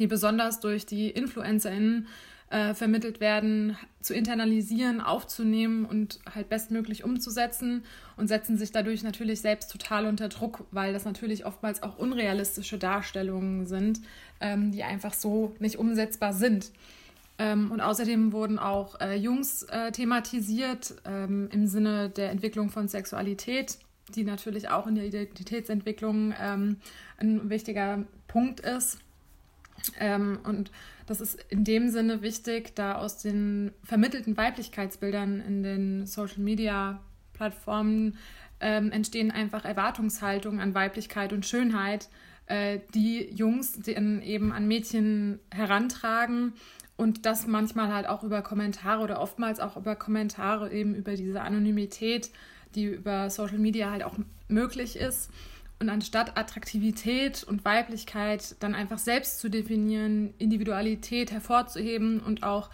die 0.00 0.08
besonders 0.08 0.58
durch 0.58 0.84
die 0.84 1.10
InfluencerInnen 1.10 2.08
äh, 2.50 2.74
vermittelt 2.74 3.20
werden, 3.20 3.76
zu 4.00 4.14
internalisieren, 4.14 5.00
aufzunehmen 5.00 5.84
und 5.84 6.18
halt 6.34 6.48
bestmöglich 6.48 7.04
umzusetzen 7.04 7.84
und 8.16 8.26
setzen 8.26 8.58
sich 8.58 8.72
dadurch 8.72 9.04
natürlich 9.04 9.42
selbst 9.42 9.70
total 9.70 10.06
unter 10.06 10.28
Druck, 10.28 10.64
weil 10.72 10.92
das 10.92 11.04
natürlich 11.04 11.46
oftmals 11.46 11.84
auch 11.84 11.98
unrealistische 11.98 12.78
Darstellungen 12.78 13.66
sind, 13.66 14.00
ähm, 14.40 14.72
die 14.72 14.82
einfach 14.82 15.14
so 15.14 15.54
nicht 15.60 15.78
umsetzbar 15.78 16.32
sind. 16.32 16.72
Ähm, 17.38 17.70
und 17.70 17.80
außerdem 17.80 18.32
wurden 18.32 18.58
auch 18.58 19.00
äh, 19.00 19.14
Jungs 19.14 19.62
äh, 19.64 19.92
thematisiert 19.92 20.94
ähm, 21.04 21.48
im 21.52 21.68
Sinne 21.68 22.10
der 22.10 22.30
Entwicklung 22.30 22.70
von 22.70 22.88
Sexualität, 22.88 23.78
die 24.14 24.24
natürlich 24.24 24.70
auch 24.70 24.88
in 24.88 24.96
der 24.96 25.04
Identitätsentwicklung 25.04 26.34
ähm, 26.40 26.78
ein 27.18 27.48
wichtiger 27.48 28.02
Punkt 28.26 28.58
ist. 28.60 28.98
Ähm, 30.00 30.40
und 30.42 30.72
das 31.06 31.20
ist 31.20 31.38
in 31.48 31.62
dem 31.62 31.90
Sinne 31.90 32.22
wichtig, 32.22 32.74
da 32.74 32.96
aus 32.96 33.18
den 33.18 33.70
vermittelten 33.84 34.36
Weiblichkeitsbildern 34.36 35.40
in 35.40 35.62
den 35.62 36.06
Social-Media-Plattformen 36.06 38.16
ähm, 38.60 38.90
entstehen 38.90 39.30
einfach 39.30 39.64
Erwartungshaltungen 39.64 40.58
an 40.58 40.74
Weiblichkeit 40.74 41.32
und 41.32 41.46
Schönheit, 41.46 42.08
äh, 42.46 42.80
die 42.94 43.32
Jungs 43.32 43.78
dann 43.80 44.22
eben 44.22 44.50
an 44.52 44.66
Mädchen 44.66 45.38
herantragen 45.54 46.54
und 46.98 47.24
das 47.26 47.46
manchmal 47.46 47.94
halt 47.94 48.08
auch 48.08 48.24
über 48.24 48.42
Kommentare 48.42 49.02
oder 49.02 49.20
oftmals 49.20 49.60
auch 49.60 49.76
über 49.76 49.94
Kommentare 49.94 50.72
eben 50.72 50.96
über 50.96 51.14
diese 51.14 51.40
Anonymität, 51.40 52.30
die 52.74 52.86
über 52.86 53.30
Social 53.30 53.58
Media 53.58 53.90
halt 53.90 54.02
auch 54.02 54.16
möglich 54.48 54.96
ist. 54.96 55.30
Und 55.78 55.90
anstatt 55.90 56.36
Attraktivität 56.36 57.44
und 57.44 57.64
Weiblichkeit 57.64 58.56
dann 58.58 58.74
einfach 58.74 58.98
selbst 58.98 59.38
zu 59.38 59.48
definieren, 59.48 60.34
Individualität 60.38 61.30
hervorzuheben 61.30 62.18
und 62.18 62.42
auch 62.42 62.68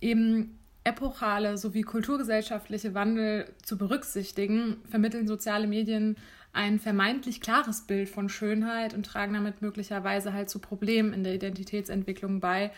eben 0.00 0.56
epochale 0.84 1.58
sowie 1.58 1.82
kulturgesellschaftliche 1.82 2.94
Wandel 2.94 3.52
zu 3.64 3.76
berücksichtigen, 3.76 4.76
vermitteln 4.88 5.26
soziale 5.26 5.66
Medien 5.66 6.16
ein 6.52 6.78
vermeintlich 6.78 7.40
klares 7.40 7.82
Bild 7.82 8.08
von 8.08 8.28
Schönheit 8.28 8.94
und 8.94 9.04
tragen 9.04 9.34
damit 9.34 9.62
möglicherweise 9.62 10.32
halt 10.32 10.48
zu 10.48 10.60
Problemen 10.60 11.12
in 11.12 11.24
der 11.24 11.34
Identitätsentwicklung 11.34 12.38
bei. 12.38 12.70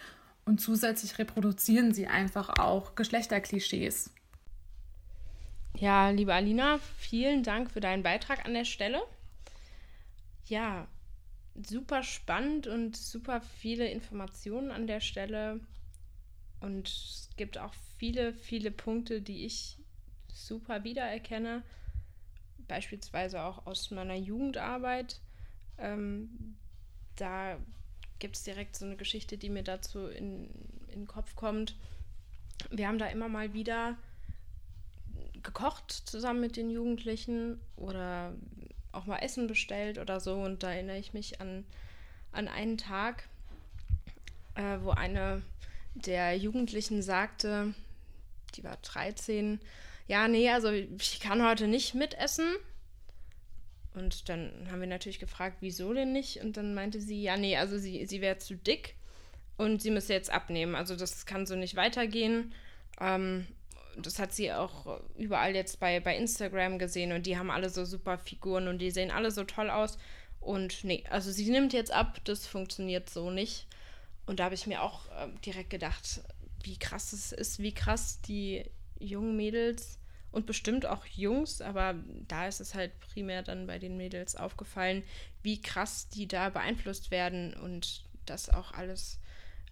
Und 0.48 0.62
zusätzlich 0.62 1.18
reproduzieren 1.18 1.92
sie 1.92 2.06
einfach 2.06 2.58
auch 2.58 2.94
Geschlechterklischees. 2.94 4.14
Ja, 5.76 6.08
liebe 6.08 6.32
Alina, 6.32 6.78
vielen 6.96 7.42
Dank 7.42 7.70
für 7.70 7.80
deinen 7.80 8.02
Beitrag 8.02 8.46
an 8.46 8.54
der 8.54 8.64
Stelle. 8.64 9.02
Ja, 10.46 10.88
super 11.54 12.02
spannend 12.02 12.66
und 12.66 12.96
super 12.96 13.42
viele 13.42 13.90
Informationen 13.90 14.70
an 14.70 14.86
der 14.86 15.00
Stelle. 15.00 15.60
Und 16.60 16.88
es 16.88 17.28
gibt 17.36 17.58
auch 17.58 17.74
viele, 17.98 18.32
viele 18.32 18.70
Punkte, 18.70 19.20
die 19.20 19.44
ich 19.44 19.76
super 20.32 20.82
wiedererkenne. 20.82 21.62
Beispielsweise 22.68 23.42
auch 23.42 23.66
aus 23.66 23.90
meiner 23.90 24.16
Jugendarbeit. 24.16 25.20
Ähm, 25.76 26.56
da 27.16 27.58
gibt 28.18 28.36
es 28.36 28.42
direkt 28.44 28.76
so 28.76 28.84
eine 28.84 28.96
Geschichte, 28.96 29.38
die 29.38 29.50
mir 29.50 29.62
dazu 29.62 30.06
in, 30.06 30.48
in 30.88 31.00
den 31.00 31.06
Kopf 31.06 31.36
kommt. 31.36 31.74
wir 32.70 32.88
haben 32.88 32.98
da 32.98 33.06
immer 33.06 33.28
mal 33.28 33.52
wieder 33.54 33.96
gekocht 35.42 35.92
zusammen 35.92 36.40
mit 36.40 36.56
den 36.56 36.70
Jugendlichen 36.70 37.60
oder 37.76 38.34
auch 38.92 39.06
mal 39.06 39.18
Essen 39.18 39.46
bestellt 39.46 39.98
oder 39.98 40.20
so. 40.20 40.34
Und 40.34 40.62
da 40.62 40.72
erinnere 40.72 40.98
ich 40.98 41.12
mich 41.12 41.40
an, 41.40 41.64
an 42.32 42.48
einen 42.48 42.78
Tag, 42.78 43.28
äh, 44.54 44.78
wo 44.82 44.90
eine 44.90 45.42
der 45.94 46.36
Jugendlichen 46.36 47.02
sagte, 47.02 47.74
die 48.54 48.64
war 48.64 48.76
13, 48.82 49.60
ja, 50.06 50.26
nee, 50.26 50.50
also 50.50 50.70
ich 50.70 51.20
kann 51.20 51.46
heute 51.46 51.68
nicht 51.68 51.94
mitessen. 51.94 52.46
Und 53.98 54.28
dann 54.28 54.68
haben 54.70 54.80
wir 54.80 54.86
natürlich 54.86 55.18
gefragt, 55.18 55.56
wieso 55.60 55.92
denn 55.92 56.12
nicht? 56.12 56.40
Und 56.40 56.56
dann 56.56 56.72
meinte 56.74 57.00
sie, 57.00 57.20
ja, 57.20 57.36
nee, 57.36 57.56
also 57.56 57.78
sie, 57.78 58.06
sie 58.06 58.20
wäre 58.20 58.38
zu 58.38 58.54
dick 58.54 58.94
und 59.56 59.82
sie 59.82 59.90
müsse 59.90 60.12
jetzt 60.12 60.30
abnehmen. 60.30 60.76
Also 60.76 60.94
das 60.94 61.26
kann 61.26 61.46
so 61.46 61.56
nicht 61.56 61.74
weitergehen. 61.74 62.54
Ähm, 63.00 63.46
das 63.96 64.20
hat 64.20 64.32
sie 64.32 64.52
auch 64.52 65.00
überall 65.16 65.54
jetzt 65.54 65.80
bei, 65.80 65.98
bei 65.98 66.16
Instagram 66.16 66.78
gesehen 66.78 67.10
und 67.10 67.26
die 67.26 67.36
haben 67.36 67.50
alle 67.50 67.68
so 67.68 67.84
super 67.84 68.18
Figuren 68.18 68.68
und 68.68 68.78
die 68.78 68.92
sehen 68.92 69.10
alle 69.10 69.32
so 69.32 69.42
toll 69.42 69.68
aus. 69.68 69.98
Und 70.40 70.84
nee, 70.84 71.04
also 71.10 71.32
sie 71.32 71.50
nimmt 71.50 71.72
jetzt 71.72 71.90
ab, 71.90 72.20
das 72.22 72.46
funktioniert 72.46 73.10
so 73.10 73.30
nicht. 73.30 73.66
Und 74.26 74.38
da 74.38 74.44
habe 74.44 74.54
ich 74.54 74.68
mir 74.68 74.82
auch 74.82 75.06
äh, 75.08 75.28
direkt 75.44 75.70
gedacht, 75.70 76.20
wie 76.62 76.78
krass 76.78 77.12
es 77.12 77.32
ist, 77.32 77.58
wie 77.58 77.74
krass 77.74 78.20
die 78.20 78.64
jungen 79.00 79.36
Mädels 79.36 79.97
und 80.30 80.46
bestimmt 80.46 80.86
auch 80.86 81.06
Jungs, 81.06 81.60
aber 81.60 81.94
da 82.26 82.46
ist 82.46 82.60
es 82.60 82.74
halt 82.74 82.98
primär 83.00 83.42
dann 83.42 83.66
bei 83.66 83.78
den 83.78 83.96
Mädels 83.96 84.36
aufgefallen, 84.36 85.02
wie 85.42 85.60
krass 85.60 86.08
die 86.08 86.28
da 86.28 86.50
beeinflusst 86.50 87.10
werden 87.10 87.54
und 87.54 88.04
das 88.26 88.50
auch 88.50 88.72
alles 88.72 89.18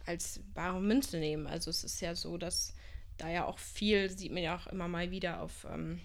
als 0.06 0.40
bare 0.54 0.80
Münze 0.80 1.18
nehmen. 1.18 1.46
Also 1.46 1.70
es 1.70 1.84
ist 1.84 2.00
ja 2.00 2.14
so, 2.14 2.38
dass 2.38 2.74
da 3.18 3.28
ja 3.28 3.44
auch 3.44 3.58
viel, 3.58 4.10
sieht 4.10 4.32
man 4.32 4.42
ja 4.42 4.56
auch 4.56 4.66
immer 4.68 4.88
mal 4.88 5.10
wieder 5.10 5.42
auf, 5.42 5.66
ähm, 5.70 6.00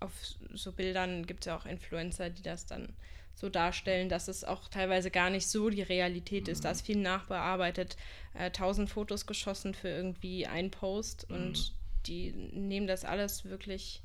auf 0.00 0.12
so 0.54 0.72
Bildern, 0.72 1.26
gibt 1.26 1.40
es 1.40 1.46
ja 1.46 1.56
auch 1.56 1.66
Influencer, 1.66 2.30
die 2.30 2.42
das 2.42 2.66
dann 2.66 2.92
so 3.34 3.48
darstellen, 3.48 4.08
dass 4.08 4.28
es 4.28 4.44
auch 4.44 4.68
teilweise 4.68 5.10
gar 5.10 5.30
nicht 5.30 5.46
so 5.46 5.70
die 5.70 5.82
Realität 5.82 6.46
mhm. 6.46 6.52
ist. 6.52 6.64
Da 6.64 6.70
ist 6.72 6.84
viel 6.84 6.98
nachbearbeitet, 6.98 7.96
äh, 8.34 8.50
tausend 8.50 8.90
Fotos 8.90 9.26
geschossen 9.26 9.74
für 9.74 9.88
irgendwie 9.88 10.46
einen 10.46 10.70
Post 10.70 11.28
mhm. 11.28 11.36
und 11.36 11.74
die 12.06 12.32
nehmen 12.32 12.86
das 12.86 13.04
alles 13.04 13.44
wirklich 13.44 14.02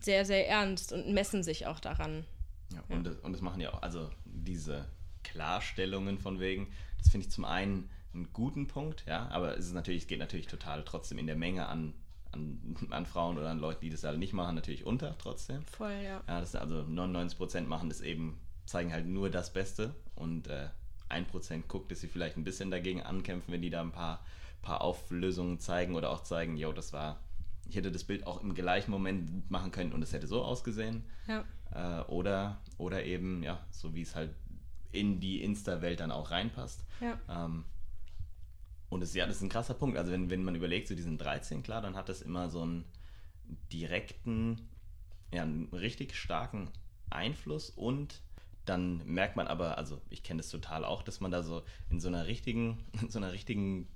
sehr, 0.00 0.24
sehr 0.24 0.48
ernst 0.48 0.92
und 0.92 1.12
messen 1.12 1.42
sich 1.42 1.66
auch 1.66 1.80
daran. 1.80 2.24
Ja, 2.72 2.82
und, 2.88 3.06
ja. 3.06 3.12
Das, 3.12 3.16
und 3.20 3.32
das 3.32 3.40
machen 3.40 3.60
ja 3.60 3.72
auch, 3.72 3.82
also 3.82 4.10
diese 4.24 4.86
Klarstellungen 5.24 6.18
von 6.18 6.40
wegen, 6.40 6.72
das 6.98 7.08
finde 7.08 7.26
ich 7.26 7.32
zum 7.32 7.44
einen 7.44 7.90
einen 8.14 8.32
guten 8.32 8.66
Punkt, 8.66 9.04
ja, 9.06 9.28
aber 9.28 9.56
es 9.56 9.66
ist 9.66 9.74
natürlich, 9.74 10.02
es 10.02 10.08
geht 10.08 10.18
natürlich 10.18 10.46
total 10.46 10.82
trotzdem 10.84 11.18
in 11.18 11.26
der 11.26 11.36
Menge 11.36 11.66
an, 11.66 11.94
an, 12.32 12.76
an 12.90 13.06
Frauen 13.06 13.38
oder 13.38 13.50
an 13.50 13.58
Leuten, 13.58 13.82
die 13.82 13.90
das 13.90 14.04
alle 14.04 14.18
nicht 14.18 14.32
machen, 14.32 14.54
natürlich 14.54 14.86
unter 14.86 15.16
trotzdem. 15.18 15.62
Voll, 15.64 15.92
ja. 15.92 16.22
ja 16.26 16.40
das, 16.40 16.54
also 16.54 16.80
99% 16.80 17.62
machen 17.62 17.88
das 17.88 18.00
eben, 18.00 18.38
zeigen 18.66 18.92
halt 18.92 19.06
nur 19.06 19.30
das 19.30 19.52
Beste 19.52 19.94
und 20.14 20.48
äh, 20.48 20.68
1% 21.10 21.62
guckt, 21.68 21.90
dass 21.90 22.00
sie 22.00 22.08
vielleicht 22.08 22.36
ein 22.36 22.44
bisschen 22.44 22.70
dagegen 22.70 23.02
ankämpfen, 23.02 23.52
wenn 23.52 23.62
die 23.62 23.70
da 23.70 23.80
ein 23.80 23.92
paar, 23.92 24.24
paar 24.62 24.80
Auflösungen 24.80 25.60
zeigen 25.60 25.94
oder 25.94 26.10
auch 26.10 26.22
zeigen, 26.22 26.56
yo, 26.56 26.72
das 26.72 26.92
war, 26.92 27.20
ich 27.68 27.76
hätte 27.76 27.92
das 27.92 28.04
Bild 28.04 28.26
auch 28.26 28.42
im 28.42 28.54
gleichen 28.54 28.90
Moment 28.90 29.50
machen 29.50 29.70
können 29.70 29.92
und 29.92 30.02
es 30.02 30.12
hätte 30.12 30.26
so 30.26 30.42
ausgesehen. 30.42 31.04
Ja. 31.26 31.44
Äh, 31.72 32.04
oder, 32.08 32.60
oder 32.76 33.04
eben, 33.04 33.42
ja, 33.42 33.64
so 33.70 33.94
wie 33.94 34.02
es 34.02 34.14
halt 34.14 34.34
in 34.92 35.20
die 35.20 35.42
Insta-Welt 35.42 36.00
dann 36.00 36.10
auch 36.10 36.30
reinpasst. 36.30 36.84
Ja. 37.00 37.18
Ähm, 37.28 37.64
und 38.88 39.00
das, 39.00 39.14
ja, 39.14 39.26
das 39.26 39.36
ist 39.36 39.42
ein 39.42 39.50
krasser 39.50 39.74
Punkt. 39.74 39.98
Also 39.98 40.12
wenn, 40.12 40.30
wenn 40.30 40.44
man 40.44 40.54
überlegt, 40.54 40.88
so 40.88 40.94
diesen 40.94 41.18
13, 41.18 41.62
klar, 41.62 41.82
dann 41.82 41.94
hat 41.94 42.08
das 42.08 42.22
immer 42.22 42.48
so 42.48 42.62
einen 42.62 42.84
direkten, 43.72 44.68
ja, 45.32 45.42
einen 45.42 45.68
richtig 45.72 46.14
starken 46.14 46.70
Einfluss 47.10 47.70
und 47.70 48.22
dann 48.64 49.02
merkt 49.06 49.36
man 49.36 49.46
aber, 49.46 49.78
also 49.78 50.00
ich 50.10 50.22
kenne 50.22 50.38
das 50.38 50.50
total 50.50 50.84
auch, 50.84 51.02
dass 51.02 51.20
man 51.20 51.30
da 51.30 51.42
so 51.42 51.62
in 51.90 52.00
so 52.00 52.08
einer 52.08 52.26
richtigen, 52.26 52.84
in 53.00 53.10
so 53.10 53.18
einer 53.18 53.32
richtigen 53.32 53.88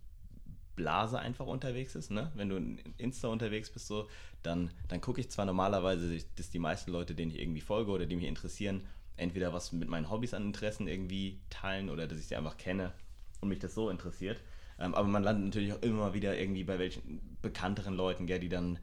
Blase 0.75 1.19
einfach 1.19 1.47
unterwegs 1.47 1.95
ist, 1.95 2.11
ne? 2.11 2.33
Wenn 2.35 2.49
du 2.49 2.57
in 2.57 2.79
Insta 2.99 3.29
unterwegs 3.29 3.71
bist, 3.71 3.87
so, 3.87 4.09
dann, 4.43 4.71
dann 4.89 5.01
gucke 5.01 5.21
ich 5.21 5.31
zwar 5.31 5.45
normalerweise, 5.45 6.19
dass 6.37 6.51
die 6.51 6.59
meisten 6.59 6.91
Leute, 6.91 7.15
denen 7.15 7.31
ich 7.31 7.41
irgendwie 7.41 7.61
folge 7.61 7.91
oder 7.91 8.07
die 8.07 8.17
mich 8.17 8.27
interessieren, 8.27 8.83
entweder 9.17 9.53
was 9.53 9.73
mit 9.73 9.89
meinen 9.89 10.11
Hobbys 10.11 10.35
an 10.35 10.45
Interessen 10.45 10.89
irgendwie 10.89 11.41
teilen 11.51 11.91
oder 11.91 12.07
dass 12.07 12.19
ich 12.19 12.27
sie 12.27 12.37
einfach 12.37 12.57
kenne 12.57 12.93
und 13.41 13.49
mich 13.49 13.59
das 13.59 13.75
so 13.75 13.91
interessiert. 13.91 14.41
Ähm, 14.79 14.95
aber 14.95 15.07
man 15.07 15.23
landet 15.23 15.45
natürlich 15.45 15.73
auch 15.73 15.83
immer 15.83 16.15
wieder 16.15 16.39
irgendwie 16.39 16.65
bei 16.65 16.79
welchen 16.79 17.37
bekannteren 17.43 17.95
Leuten, 17.95 18.27
gell, 18.27 18.41
die 18.41 18.49
dann, 18.49 18.79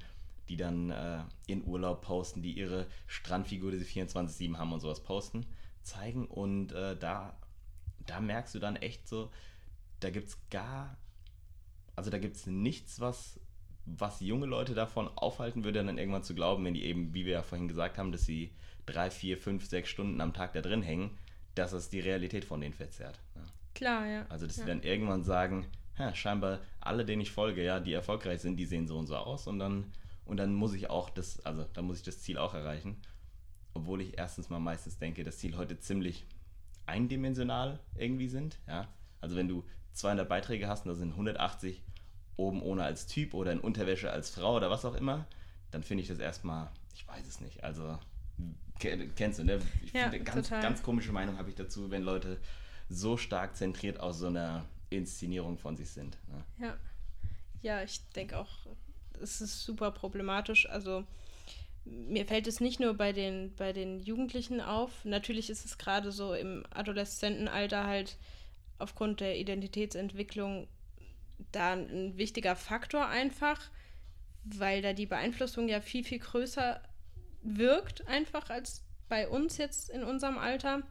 die 0.48 0.58
dann 0.58 0.92
äh, 0.92 1.24
ihren 1.48 1.66
Urlaub 1.66 2.02
posten, 2.02 2.42
die 2.42 2.54
ihre 2.54 2.88
Strandfigur, 3.08 3.72
die 3.72 3.80
sie 3.80 4.02
24-7 4.02 4.58
haben 4.58 4.72
und 4.72 4.80
sowas 4.80 5.02
posten, 5.02 5.46
zeigen. 5.84 6.26
Und 6.28 6.72
äh, 6.72 6.96
da, 6.98 7.38
da 8.06 8.20
merkst 8.20 8.56
du 8.56 8.60
dann 8.60 8.76
echt 8.76 9.08
so, 9.08 9.32
da 10.00 10.10
gibt 10.10 10.30
es 10.30 10.38
gar, 10.50 10.98
also 12.00 12.12
da 12.12 12.18
gibt 12.18 12.38
es 12.38 12.48
nichts, 12.48 13.02
was, 13.02 13.42
was 13.86 14.22
junge 14.22 14.46
Leute 14.46 14.74
davon 14.74 15.10
aufhalten 15.18 15.66
würde, 15.66 15.84
dann 15.84 15.98
irgendwann 15.98 16.24
zu 16.24 16.34
glauben, 16.34 16.64
wenn 16.64 16.74
die 16.74 16.86
eben, 16.86 17.14
wie 17.14 17.26
wir 17.26 17.34
ja 17.34 17.44
vorhin 17.44 17.68
gesagt 17.68 17.98
haben, 17.98 18.14
dass 18.14 18.24
sie 18.24 18.54
drei, 18.86 19.12
vier, 19.12 19.38
fünf, 19.38 19.66
sechs 19.66 19.90
Stunden 19.90 20.22
am 20.22 20.34
Tag 20.34 20.54
da 20.54 20.62
drin 20.62 20.82
hängen, 20.82 21.18
dass 21.56 21.74
es 21.74 21.90
die 21.90 22.00
Realität 22.00 22.46
von 22.46 22.62
denen 22.62 22.74
verzerrt. 22.74 23.20
Ja. 23.36 23.42
Klar, 23.76 24.08
ja. 24.08 24.26
Also, 24.30 24.48
dass 24.48 24.56
ja. 24.56 24.64
sie 24.64 24.70
dann 24.70 24.82
irgendwann 24.82 25.26
sagen, 25.26 25.66
ja, 25.98 26.16
scheinbar 26.16 26.60
alle, 26.80 27.04
denen 27.04 27.22
ich 27.22 27.32
folge, 27.32 27.66
ja, 27.66 27.82
die 27.82 27.92
erfolgreich 27.92 28.40
sind, 28.40 28.56
die 28.56 28.66
sehen 28.66 28.88
so 28.88 28.98
und 28.98 29.08
so 29.08 29.18
aus 29.18 29.46
und 29.46 29.60
dann, 29.60 29.92
und 30.24 30.38
dann 30.38 30.54
muss 30.54 30.74
ich 30.74 30.90
auch 30.90 31.10
das, 31.10 31.46
also 31.46 31.66
dann 31.74 31.84
muss 31.84 31.98
ich 31.98 32.04
das 32.04 32.22
Ziel 32.22 32.38
auch 32.38 32.54
erreichen. 32.54 32.96
Obwohl 33.74 34.00
ich 34.00 34.18
erstens 34.18 34.50
mal 34.50 34.60
meistens 34.60 35.00
denke, 35.00 35.26
das 35.26 35.38
Ziel 35.40 35.58
heute 35.58 35.78
ziemlich 35.80 36.26
eindimensional 36.86 37.82
irgendwie 37.96 38.30
sind, 38.30 38.58
ja. 38.70 38.88
Also 39.20 39.36
wenn 39.36 39.50
du 39.50 39.66
200 40.00 40.28
Beiträge 40.28 40.68
hast 40.68 40.86
und 40.86 40.90
da 40.90 40.96
sind 40.96 41.12
180 41.12 41.84
oben 42.40 42.62
ohne 42.62 42.84
als 42.84 43.06
Typ 43.06 43.34
oder 43.34 43.52
in 43.52 43.60
Unterwäsche 43.60 44.12
als 44.12 44.30
Frau 44.32 44.56
oder 44.56 44.72
was 44.72 44.86
auch 44.86 44.96
immer, 44.96 45.26
dann 45.72 45.84
finde 45.84 46.02
ich 46.02 46.08
das 46.08 46.20
erstmal, 46.20 46.72
ich 46.96 47.08
weiß 47.08 47.28
es 47.28 47.42
nicht, 47.42 47.64
also 47.64 48.00
kennst 48.80 49.40
du, 49.40 49.44
ne? 49.44 49.60
Ich 49.84 49.94
ja, 49.94 50.10
finde, 50.10 50.22
ganz, 50.22 50.50
ganz 50.50 50.82
komische 50.82 51.12
Meinung 51.12 51.38
habe 51.38 51.50
ich 51.50 51.56
dazu, 51.56 51.92
wenn 51.92 52.02
Leute 52.02 52.38
so 52.90 53.18
stark 53.18 53.56
zentriert 53.56 54.00
aus 54.00 54.20
so 54.20 54.28
einer 54.28 54.66
Inszenierung 54.90 55.58
von 55.58 55.76
sich 55.76 55.90
sind. 55.90 56.18
Ne? 56.28 56.66
Ja. 56.66 56.78
Ja, 57.62 57.84
ich 57.84 58.08
denke 58.16 58.38
auch, 58.38 58.50
es 59.22 59.42
ist 59.42 59.64
super 59.64 59.92
problematisch. 59.92 60.70
Also 60.70 61.04
mir 61.84 62.26
fällt 62.26 62.48
es 62.48 62.62
nicht 62.62 62.80
nur 62.80 62.94
bei 62.94 63.12
den, 63.12 63.54
bei 63.56 63.74
den 63.74 64.00
Jugendlichen 64.00 64.62
auf. 64.62 65.04
Natürlich 65.04 65.50
ist 65.50 65.66
es 65.66 65.78
gerade 65.78 66.14
so 66.14 66.34
im 66.34 66.64
Adoleszentenalter 66.70 67.86
halt 67.86 68.18
aufgrund 68.78 69.20
der 69.20 69.38
Identitätsentwicklung 69.38 70.70
da 71.52 71.74
ein 71.74 72.18
wichtiger 72.18 72.56
Faktor 72.56 73.08
einfach, 73.08 73.60
weil 74.44 74.82
da 74.82 74.94
die 74.94 75.06
Beeinflussung 75.06 75.68
ja 75.68 75.82
viel, 75.82 76.04
viel 76.04 76.20
größer 76.20 76.82
wirkt 77.42 78.08
einfach 78.08 78.50
als 78.50 78.84
bei 79.08 79.28
uns 79.28 79.58
jetzt 79.58 79.90
in 79.90 80.04
unserem 80.04 80.38
Alter. 80.38 80.84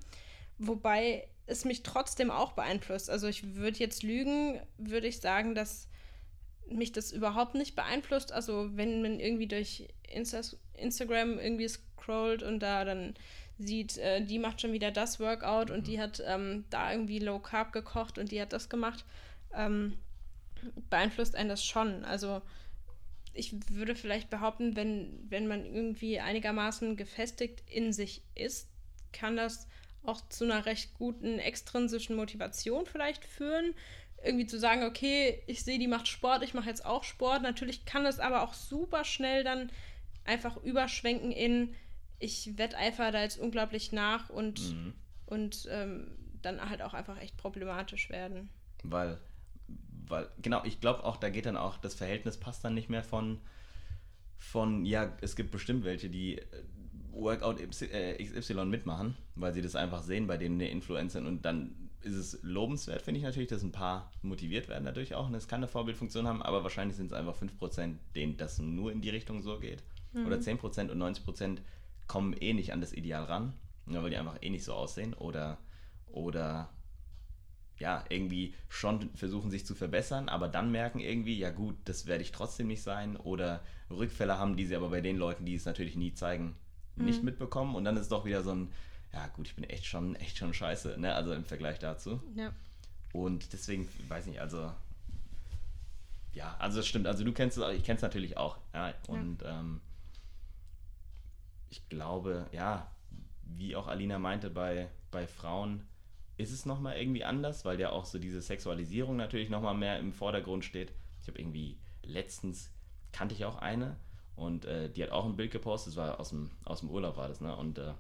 Wobei 0.58 1.28
es 1.46 1.64
mich 1.64 1.82
trotzdem 1.82 2.30
auch 2.30 2.52
beeinflusst. 2.52 3.08
Also 3.10 3.26
ich 3.26 3.54
würde 3.54 3.78
jetzt 3.78 4.02
lügen, 4.02 4.60
würde 4.76 5.06
ich 5.06 5.20
sagen, 5.20 5.54
dass 5.54 5.88
mich 6.68 6.92
das 6.92 7.12
überhaupt 7.12 7.54
nicht 7.54 7.74
beeinflusst. 7.74 8.32
Also 8.32 8.76
wenn 8.76 9.02
man 9.02 9.20
irgendwie 9.20 9.46
durch 9.46 9.88
Insta 10.08 10.40
Instagram 10.74 11.38
irgendwie 11.38 11.68
scrollt 11.68 12.42
und 12.42 12.60
da 12.60 12.84
dann 12.84 13.14
sieht, 13.58 13.98
äh, 13.98 14.24
die 14.24 14.38
macht 14.38 14.60
schon 14.60 14.72
wieder 14.72 14.90
das 14.90 15.18
Workout 15.18 15.70
und 15.70 15.86
die 15.86 15.96
mhm. 15.96 16.02
hat 16.02 16.22
ähm, 16.24 16.64
da 16.70 16.92
irgendwie 16.92 17.18
Low 17.18 17.38
Carb 17.40 17.72
gekocht 17.72 18.18
und 18.18 18.30
die 18.30 18.40
hat 18.40 18.52
das 18.52 18.68
gemacht, 18.68 19.04
ähm, 19.54 19.98
beeinflusst 20.90 21.34
einen 21.36 21.48
das 21.48 21.64
schon. 21.64 22.04
Also 22.04 22.42
ich 23.34 23.54
würde 23.70 23.94
vielleicht 23.94 24.30
behaupten, 24.30 24.76
wenn, 24.76 25.26
wenn 25.28 25.46
man 25.46 25.64
irgendwie 25.64 26.20
einigermaßen 26.20 26.96
gefestigt 26.96 27.62
in 27.66 27.92
sich 27.92 28.22
ist, 28.34 28.68
kann 29.12 29.36
das 29.36 29.68
auch 30.02 30.28
zu 30.28 30.44
einer 30.44 30.66
recht 30.66 30.94
guten 30.94 31.38
extrinsischen 31.38 32.16
Motivation 32.16 32.86
vielleicht 32.86 33.24
führen. 33.24 33.74
Irgendwie 34.24 34.46
zu 34.46 34.58
sagen, 34.58 34.82
okay, 34.82 35.42
ich 35.46 35.62
sehe, 35.62 35.78
die 35.78 35.86
macht 35.86 36.08
Sport, 36.08 36.42
ich 36.42 36.54
mache 36.54 36.68
jetzt 36.68 36.84
auch 36.84 37.04
Sport. 37.04 37.42
Natürlich 37.42 37.84
kann 37.84 38.06
es 38.06 38.18
aber 38.18 38.42
auch 38.42 38.54
super 38.54 39.04
schnell 39.04 39.44
dann 39.44 39.70
einfach 40.24 40.56
überschwenken 40.58 41.30
in, 41.30 41.74
ich 42.18 42.58
wetteifere 42.58 43.12
da 43.12 43.22
jetzt 43.22 43.38
unglaublich 43.38 43.92
nach 43.92 44.28
und, 44.30 44.60
mhm. 44.74 44.94
und 45.26 45.68
ähm, 45.70 46.18
dann 46.42 46.68
halt 46.68 46.82
auch 46.82 46.94
einfach 46.94 47.20
echt 47.20 47.36
problematisch 47.36 48.10
werden. 48.10 48.50
Weil, 48.82 49.18
weil, 50.10 50.28
genau, 50.42 50.62
ich 50.64 50.80
glaube 50.80 51.04
auch, 51.04 51.16
da 51.16 51.30
geht 51.30 51.46
dann 51.46 51.56
auch, 51.56 51.78
das 51.78 51.94
Verhältnis 51.94 52.38
passt 52.38 52.64
dann 52.64 52.74
nicht 52.74 52.88
mehr 52.88 53.02
von, 53.02 53.38
von, 54.36 54.84
ja, 54.84 55.12
es 55.20 55.36
gibt 55.36 55.50
bestimmt 55.50 55.84
welche, 55.84 56.10
die 56.10 56.40
Workout 57.12 57.58
XY 57.58 57.86
äh, 57.90 58.64
mitmachen, 58.64 59.16
weil 59.34 59.52
sie 59.52 59.62
das 59.62 59.74
einfach 59.74 60.02
sehen 60.02 60.26
bei 60.26 60.36
den 60.36 60.60
Influencern 60.60 61.26
und 61.26 61.44
dann 61.44 61.88
ist 62.02 62.14
es 62.14 62.38
lobenswert, 62.42 63.02
finde 63.02 63.18
ich 63.18 63.24
natürlich, 63.24 63.48
dass 63.48 63.62
ein 63.62 63.72
paar 63.72 64.12
motiviert 64.22 64.68
werden 64.68 64.84
dadurch 64.84 65.14
auch 65.14 65.26
und 65.26 65.34
es 65.34 65.48
kann 65.48 65.58
eine 65.58 65.68
Vorbildfunktion 65.68 66.26
haben, 66.28 66.42
aber 66.42 66.62
wahrscheinlich 66.62 66.96
sind 66.96 67.06
es 67.06 67.12
einfach 67.12 67.36
5%, 67.36 67.96
denen 68.14 68.36
das 68.36 68.58
nur 68.58 68.92
in 68.92 69.00
die 69.00 69.10
Richtung 69.10 69.42
so 69.42 69.58
geht. 69.58 69.82
Mhm. 70.12 70.26
Oder 70.26 70.36
10% 70.36 70.90
und 70.90 71.02
90% 71.02 71.58
kommen 72.06 72.34
eh 72.34 72.54
nicht 72.54 72.72
an 72.72 72.80
das 72.80 72.92
Ideal 72.92 73.24
ran, 73.24 73.52
weil 73.86 74.10
die 74.10 74.16
einfach 74.16 74.38
eh 74.40 74.50
nicht 74.50 74.64
so 74.64 74.74
aussehen 74.74 75.14
oder, 75.14 75.58
oder 76.06 76.70
ja, 77.78 78.04
irgendwie 78.08 78.54
schon 78.68 79.10
versuchen 79.14 79.50
sich 79.50 79.64
zu 79.64 79.74
verbessern, 79.74 80.28
aber 80.28 80.48
dann 80.48 80.72
merken 80.72 81.00
irgendwie, 81.00 81.38
ja 81.38 81.50
gut, 81.50 81.76
das 81.84 82.06
werde 82.06 82.22
ich 82.22 82.32
trotzdem 82.32 82.66
nicht 82.66 82.82
sein 82.82 83.16
oder 83.16 83.62
Rückfälle 83.90 84.38
haben, 84.38 84.56
die 84.56 84.66
sie 84.66 84.76
aber 84.76 84.88
bei 84.88 85.00
den 85.00 85.16
Leuten, 85.16 85.44
die 85.44 85.54
es 85.54 85.64
natürlich 85.64 85.96
nie 85.96 86.12
zeigen, 86.12 86.56
nicht 86.96 87.20
mhm. 87.20 87.26
mitbekommen 87.26 87.74
und 87.76 87.84
dann 87.84 87.96
ist 87.96 88.02
es 88.02 88.08
doch 88.08 88.24
wieder 88.24 88.42
so 88.42 88.52
ein, 88.52 88.72
ja 89.12 89.26
gut, 89.28 89.46
ich 89.46 89.54
bin 89.54 89.64
echt 89.64 89.86
schon, 89.86 90.16
echt 90.16 90.36
schon 90.36 90.52
scheiße, 90.52 90.96
ne? 90.98 91.14
Also 91.14 91.32
im 91.32 91.44
Vergleich 91.44 91.78
dazu. 91.78 92.20
Ja. 92.34 92.52
Und 93.12 93.52
deswegen, 93.52 93.88
weiß 94.08 94.26
nicht, 94.26 94.40
also 94.40 94.70
ja, 96.32 96.56
also 96.58 96.78
das 96.78 96.86
stimmt. 96.86 97.06
Also 97.06 97.24
du 97.24 97.32
kennst 97.32 97.58
es, 97.58 97.74
ich 97.74 97.84
kenne 97.84 97.96
es 97.96 98.02
natürlich 98.02 98.36
auch. 98.36 98.58
Ja, 98.74 98.94
und 99.08 99.42
ja. 99.42 99.60
Ähm, 99.60 99.80
ich 101.70 101.88
glaube, 101.88 102.46
ja, 102.52 102.90
wie 103.42 103.76
auch 103.76 103.88
Alina 103.88 104.18
meinte, 104.18 104.50
bei, 104.50 104.88
bei 105.10 105.26
Frauen 105.26 105.86
ist 106.38 106.52
es 106.52 106.64
nochmal 106.64 106.96
irgendwie 106.96 107.24
anders, 107.24 107.64
weil 107.64 107.78
ja 107.80 107.90
auch 107.90 108.04
so 108.04 108.18
diese 108.18 108.40
Sexualisierung 108.40 109.16
natürlich 109.16 109.50
nochmal 109.50 109.74
mehr 109.74 109.98
im 109.98 110.12
Vordergrund 110.12 110.64
steht. 110.64 110.92
Ich 111.20 111.28
habe 111.28 111.38
irgendwie 111.38 111.76
letztens, 112.04 112.70
kannte 113.12 113.34
ich 113.34 113.44
auch 113.44 113.56
eine 113.56 113.96
und 114.36 114.64
äh, 114.64 114.88
die 114.88 115.02
hat 115.02 115.10
auch 115.10 115.26
ein 115.26 115.36
Bild 115.36 115.50
gepostet, 115.50 115.92
das 115.92 115.96
war 115.96 116.20
aus 116.20 116.30
dem, 116.30 116.50
aus 116.64 116.80
dem 116.80 116.90
Urlaub 116.90 117.16
war 117.16 117.28
das, 117.28 117.40
ne? 117.40 117.54
Und 117.54 117.78
äh, 117.78 117.92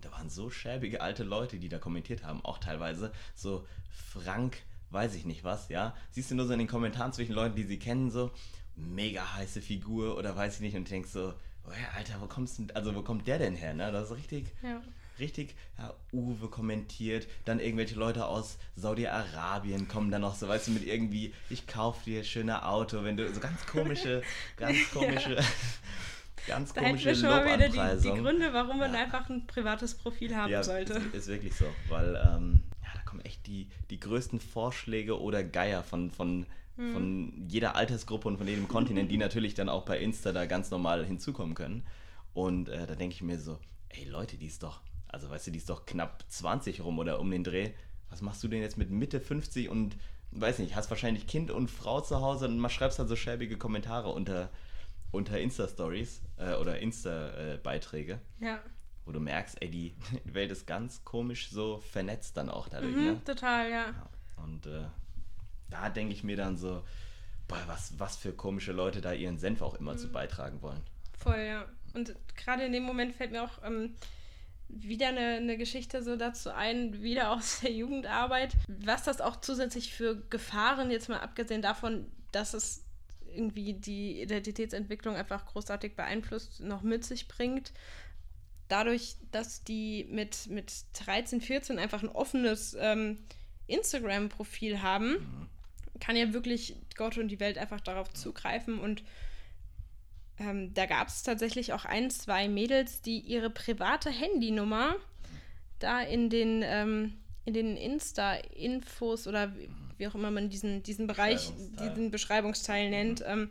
da 0.00 0.10
waren 0.10 0.30
so 0.30 0.50
schäbige 0.50 1.02
alte 1.02 1.24
Leute, 1.24 1.58
die 1.58 1.68
da 1.68 1.78
kommentiert 1.78 2.24
haben, 2.24 2.42
auch 2.42 2.58
teilweise 2.58 3.12
so 3.34 3.66
Frank, 3.90 4.62
weiß 4.90 5.14
ich 5.14 5.26
nicht 5.26 5.44
was, 5.44 5.68
ja. 5.68 5.94
Siehst 6.10 6.30
du 6.30 6.34
nur 6.34 6.46
so 6.46 6.54
in 6.54 6.58
den 6.58 6.68
Kommentaren 6.68 7.12
zwischen 7.12 7.34
Leuten, 7.34 7.54
die 7.54 7.64
sie 7.64 7.78
kennen, 7.78 8.10
so 8.10 8.30
mega 8.74 9.34
heiße 9.34 9.60
Figur 9.60 10.16
oder 10.16 10.34
weiß 10.34 10.54
ich 10.54 10.60
nicht 10.62 10.76
und 10.76 10.90
denkst 10.90 11.10
so, 11.10 11.34
oh 11.66 11.70
ja, 11.70 11.98
Alter, 11.98 12.14
wo 12.22 12.26
kommst 12.26 12.58
du, 12.58 12.66
also 12.74 12.94
wo 12.94 13.02
kommt 13.02 13.28
der 13.28 13.38
denn 13.38 13.54
her, 13.54 13.74
ne? 13.74 13.92
Das 13.92 14.10
ist 14.10 14.16
richtig, 14.16 14.46
ja 14.62 14.80
richtig, 15.18 15.54
ja, 15.78 15.94
Uwe 16.12 16.48
kommentiert, 16.48 17.26
dann 17.44 17.60
irgendwelche 17.60 17.94
Leute 17.94 18.26
aus 18.26 18.58
Saudi-Arabien 18.76 19.88
kommen 19.88 20.10
dann 20.10 20.22
noch 20.22 20.34
so, 20.34 20.48
weißt 20.48 20.68
du, 20.68 20.72
mit 20.72 20.86
irgendwie, 20.86 21.32
ich 21.50 21.66
kaufe 21.66 22.04
dir 22.04 22.24
schöne 22.24 22.66
Auto, 22.66 23.04
wenn 23.04 23.16
du 23.16 23.32
so 23.32 23.40
ganz 23.40 23.66
komische, 23.66 24.22
ganz 24.56 24.90
komische. 24.90 25.36
Ja. 25.36 25.44
Ganz 26.46 26.72
da 26.72 26.80
komische 26.80 27.10
hätten 27.10 27.22
wir 27.22 27.28
schon 27.28 27.44
mal 27.44 27.58
wieder 27.58 27.96
die, 27.96 28.02
die, 28.02 28.20
Gründe, 28.20 28.52
warum 28.52 28.78
man 28.78 28.92
ja. 28.92 29.00
einfach 29.00 29.28
ein 29.30 29.46
privates 29.46 29.94
Profil 29.94 30.34
haben 30.34 30.50
ja, 30.50 30.62
sollte. 30.62 30.94
Ist, 30.94 31.14
ist 31.14 31.28
wirklich 31.28 31.54
so, 31.54 31.66
weil 31.88 32.16
ähm, 32.16 32.62
ja, 32.82 32.88
da 32.94 33.02
kommen 33.02 33.20
echt 33.20 33.46
die, 33.46 33.68
die 33.90 34.00
größten 34.00 34.40
Vorschläge 34.40 35.20
oder 35.20 35.44
Geier 35.44 35.84
von, 35.84 36.10
von, 36.10 36.46
hm. 36.76 36.92
von 36.92 37.46
jeder 37.48 37.76
Altersgruppe 37.76 38.26
und 38.26 38.38
von 38.38 38.48
jedem 38.48 38.66
Kontinent, 38.66 39.10
die 39.10 39.18
natürlich 39.18 39.54
dann 39.54 39.68
auch 39.68 39.84
bei 39.84 40.00
Insta 40.00 40.32
da 40.32 40.46
ganz 40.46 40.70
normal 40.70 41.04
hinzukommen 41.04 41.54
können. 41.54 41.84
Und 42.34 42.68
äh, 42.68 42.86
da 42.86 42.94
denke 42.96 43.14
ich 43.14 43.22
mir 43.22 43.38
so, 43.38 43.58
ey 43.90 44.04
Leute, 44.04 44.36
die 44.36 44.46
ist 44.46 44.62
doch, 44.62 44.80
also 45.12 45.30
weißt 45.30 45.46
du, 45.46 45.50
die 45.50 45.58
ist 45.58 45.70
doch 45.70 45.86
knapp 45.86 46.24
20 46.28 46.82
rum 46.82 46.98
oder 46.98 47.20
um 47.20 47.30
den 47.30 47.44
Dreh. 47.44 47.70
Was 48.10 48.22
machst 48.22 48.42
du 48.42 48.48
denn 48.48 48.60
jetzt 48.60 48.76
mit 48.76 48.90
Mitte 48.90 49.20
50 49.20 49.68
und 49.68 49.96
weiß 50.32 50.58
nicht, 50.58 50.74
hast 50.74 50.90
wahrscheinlich 50.90 51.26
Kind 51.26 51.50
und 51.50 51.70
Frau 51.70 52.00
zu 52.00 52.20
Hause 52.20 52.48
und 52.48 52.70
schreibst 52.70 52.98
dann 52.98 53.08
so 53.08 53.16
schäbige 53.16 53.58
Kommentare 53.58 54.08
unter, 54.08 54.50
unter 55.10 55.38
Insta-Stories 55.38 56.22
äh, 56.38 56.54
oder 56.54 56.78
Insta-Beiträge. 56.80 58.18
Ja. 58.40 58.60
Wo 59.04 59.12
du 59.12 59.20
merkst, 59.20 59.60
ey, 59.60 59.70
die 59.70 59.94
Welt 60.24 60.50
ist 60.50 60.66
ganz 60.66 61.04
komisch 61.04 61.50
so 61.50 61.78
vernetzt 61.78 62.36
dann 62.36 62.48
auch 62.48 62.68
dadurch. 62.68 62.96
Mhm, 62.96 63.04
ne? 63.04 63.24
Total, 63.24 63.70
ja. 63.70 63.86
ja. 63.86 64.10
Und 64.42 64.66
äh, 64.66 64.84
da 65.68 65.90
denke 65.90 66.14
ich 66.14 66.24
mir 66.24 66.36
dann 66.36 66.56
so, 66.56 66.82
boah, 67.48 67.62
was, 67.66 67.98
was 67.98 68.16
für 68.16 68.32
komische 68.32 68.72
Leute 68.72 69.00
da 69.00 69.12
ihren 69.12 69.38
Senf 69.38 69.60
auch 69.60 69.74
immer 69.74 69.94
mhm. 69.94 69.98
zu 69.98 70.08
beitragen 70.10 70.62
wollen. 70.62 70.80
Voll, 71.18 71.40
ja. 71.40 71.66
Und 71.94 72.14
gerade 72.36 72.64
in 72.64 72.72
dem 72.72 72.84
Moment 72.84 73.14
fällt 73.14 73.32
mir 73.32 73.42
auch 73.42 73.62
ähm, 73.62 73.94
wieder 74.72 75.08
eine, 75.08 75.36
eine 75.36 75.56
Geschichte 75.56 76.02
so 76.02 76.16
dazu 76.16 76.50
ein, 76.50 77.02
wieder 77.02 77.32
aus 77.32 77.60
der 77.60 77.72
Jugendarbeit. 77.72 78.54
Was 78.68 79.04
das 79.04 79.20
auch 79.20 79.40
zusätzlich 79.40 79.94
für 79.94 80.22
Gefahren, 80.30 80.90
jetzt 80.90 81.08
mal 81.08 81.20
abgesehen 81.20 81.62
davon, 81.62 82.06
dass 82.32 82.54
es 82.54 82.84
irgendwie 83.34 83.74
die 83.74 84.20
Identitätsentwicklung 84.22 85.16
einfach 85.16 85.46
großartig 85.46 85.96
beeinflusst, 85.96 86.60
noch 86.60 86.82
mit 86.82 87.04
sich 87.04 87.28
bringt. 87.28 87.72
Dadurch, 88.68 89.16
dass 89.30 89.64
die 89.64 90.06
mit, 90.10 90.48
mit 90.48 90.72
13, 90.94 91.40
14 91.40 91.78
einfach 91.78 92.02
ein 92.02 92.08
offenes 92.08 92.76
ähm, 92.78 93.18
Instagram-Profil 93.66 94.82
haben, 94.82 95.10
mhm. 95.10 95.48
kann 96.00 96.16
ja 96.16 96.32
wirklich 96.32 96.76
Gott 96.96 97.18
und 97.18 97.28
die 97.28 97.40
Welt 97.40 97.58
einfach 97.58 97.80
darauf 97.80 98.12
zugreifen 98.12 98.78
und 98.78 99.02
ähm, 100.42 100.74
da 100.74 100.86
gab 100.86 101.08
es 101.08 101.22
tatsächlich 101.22 101.72
auch 101.72 101.84
ein, 101.84 102.10
zwei 102.10 102.48
Mädels, 102.48 103.02
die 103.02 103.20
ihre 103.20 103.50
private 103.50 104.10
Handynummer 104.10 104.96
da 105.78 106.00
in 106.00 106.30
den, 106.30 106.62
ähm, 106.64 107.14
in 107.44 107.54
den 107.54 107.76
Insta-Infos 107.76 109.26
oder 109.26 109.52
wie 109.96 110.06
auch 110.06 110.14
immer 110.14 110.30
man 110.30 110.50
diesen, 110.50 110.82
diesen 110.82 111.06
Bereich, 111.06 111.52
diesen 111.80 112.10
Beschreibungsteil 112.10 112.90
nennt, 112.90 113.20
mhm. 113.20 113.26
ähm, 113.26 113.50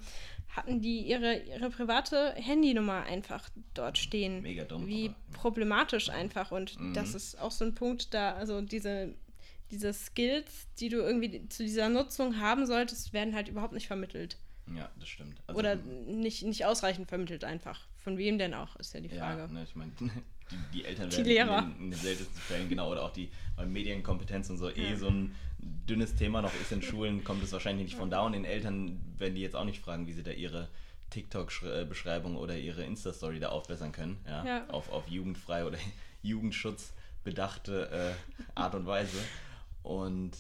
hatten 0.50 0.82
die 0.82 1.00
ihre, 1.00 1.38
ihre 1.38 1.70
private 1.70 2.34
Handynummer 2.36 3.04
einfach 3.04 3.50
dort 3.74 3.98
stehen. 3.98 4.42
Mega 4.42 4.66
dumm. 4.66 4.86
Wie 4.86 5.08
aber. 5.08 5.16
problematisch 5.34 6.10
einfach. 6.10 6.52
Und 6.52 6.80
mhm. 6.80 6.94
das 6.94 7.16
ist 7.16 7.40
auch 7.40 7.52
so 7.52 7.64
ein 7.64 7.74
Punkt, 7.74 8.14
da, 8.14 8.34
also 8.34 8.62
diese, 8.62 9.14
diese 9.72 9.94
Skills, 9.94 10.68
die 10.80 10.90
du 10.90 10.98
irgendwie 10.98 11.48
zu 11.48 11.64
dieser 11.64 11.88
Nutzung 11.88 12.40
haben 12.40 12.66
solltest, 12.66 13.14
werden 13.14 13.34
halt 13.34 13.48
überhaupt 13.48 13.74
nicht 13.74 13.88
vermittelt. 13.88 14.38
Ja, 14.76 14.90
das 15.00 15.10
stimmt. 15.10 15.38
Also, 15.48 15.60
Oder 15.60 15.76
nicht, 15.76 16.44
nicht 16.44 16.66
ausreichend 16.66 17.08
vermittelt 17.08 17.44
einfach. 17.44 17.88
Von 17.98 18.18
wem 18.18 18.38
denn 18.38 18.54
auch, 18.54 18.76
ist 18.78 18.94
ja 18.94 19.00
die 19.00 19.10
Frage. 19.10 19.42
Ja, 19.42 19.48
ne, 19.48 19.64
ich 19.64 19.76
meine, 19.76 19.92
die, 20.00 20.58
die, 20.74 20.86
Eltern 20.86 21.10
die 21.10 21.18
werden 21.18 21.28
Lehrer. 21.28 21.60
In, 21.60 21.86
in, 21.86 21.92
den 21.92 22.00
seltensten 22.00 22.42
Fällen, 22.42 22.70
genau, 22.70 22.92
oder 22.92 23.04
auch 23.04 23.14
die 23.14 23.30
Medienkompetenz 23.66 24.50
und 24.50 24.58
so 24.58 24.70
eh 24.70 24.82
ja. 24.82 24.90
eh 24.92 24.96
so 24.96 25.08
ein 25.08 25.36
dünnes 25.60 26.16
Thema 26.16 26.42
noch 26.42 26.54
ist 26.60 26.72
in 26.72 26.82
Schulen, 26.82 27.24
kommt 27.24 27.44
es 27.44 27.52
wahrscheinlich 27.52 27.86
nicht 27.86 27.98
von 27.98 28.10
da 28.10 28.22
und 28.22 28.34
den 28.34 28.46
Eltern 28.46 29.00
werden 29.18 29.36
die 29.36 29.42
jetzt 29.42 29.56
auch 29.56 29.66
nicht 29.66 29.80
fragen, 29.80 30.08
wie 30.08 30.14
sie 30.14 30.24
da 30.24 30.32
ihre 30.32 30.70
TikTok-Beschreibung 31.12 32.36
oder 32.36 32.58
ihre 32.58 32.84
Insta-Story 32.84 33.40
da 33.40 33.50
aufbessern 33.50 33.92
können. 33.92 34.18
Ja? 34.26 34.46
ja? 34.46 34.70
Auf, 34.70 34.92
auf 34.92 35.08
jugendfrei 35.08 35.66
oder 35.66 35.78
Jugendschutz 36.24 36.94
bedachte 37.24 38.16
äh, 38.16 38.40
Art 38.56 38.74
und 38.76 38.86
Weise. 38.86 39.18
Und 39.84 40.32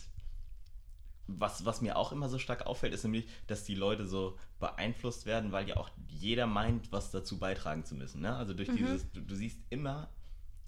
was, 1.39 1.65
was 1.65 1.81
mir 1.81 1.97
auch 1.97 2.11
immer 2.11 2.29
so 2.29 2.37
stark 2.37 2.65
auffällt, 2.65 2.93
ist 2.93 3.03
nämlich, 3.03 3.27
dass 3.47 3.63
die 3.63 3.75
Leute 3.75 4.05
so 4.05 4.37
beeinflusst 4.59 5.25
werden, 5.25 5.51
weil 5.51 5.67
ja 5.67 5.77
auch 5.77 5.89
jeder 6.07 6.47
meint, 6.47 6.91
was 6.91 7.11
dazu 7.11 7.39
beitragen 7.39 7.85
zu 7.85 7.95
müssen. 7.95 8.21
Ne? 8.21 8.35
Also 8.35 8.53
durch 8.53 8.69
mhm. 8.69 8.77
dieses, 8.77 9.11
du, 9.11 9.21
du, 9.21 9.35
siehst 9.35 9.59
immer, 9.69 10.09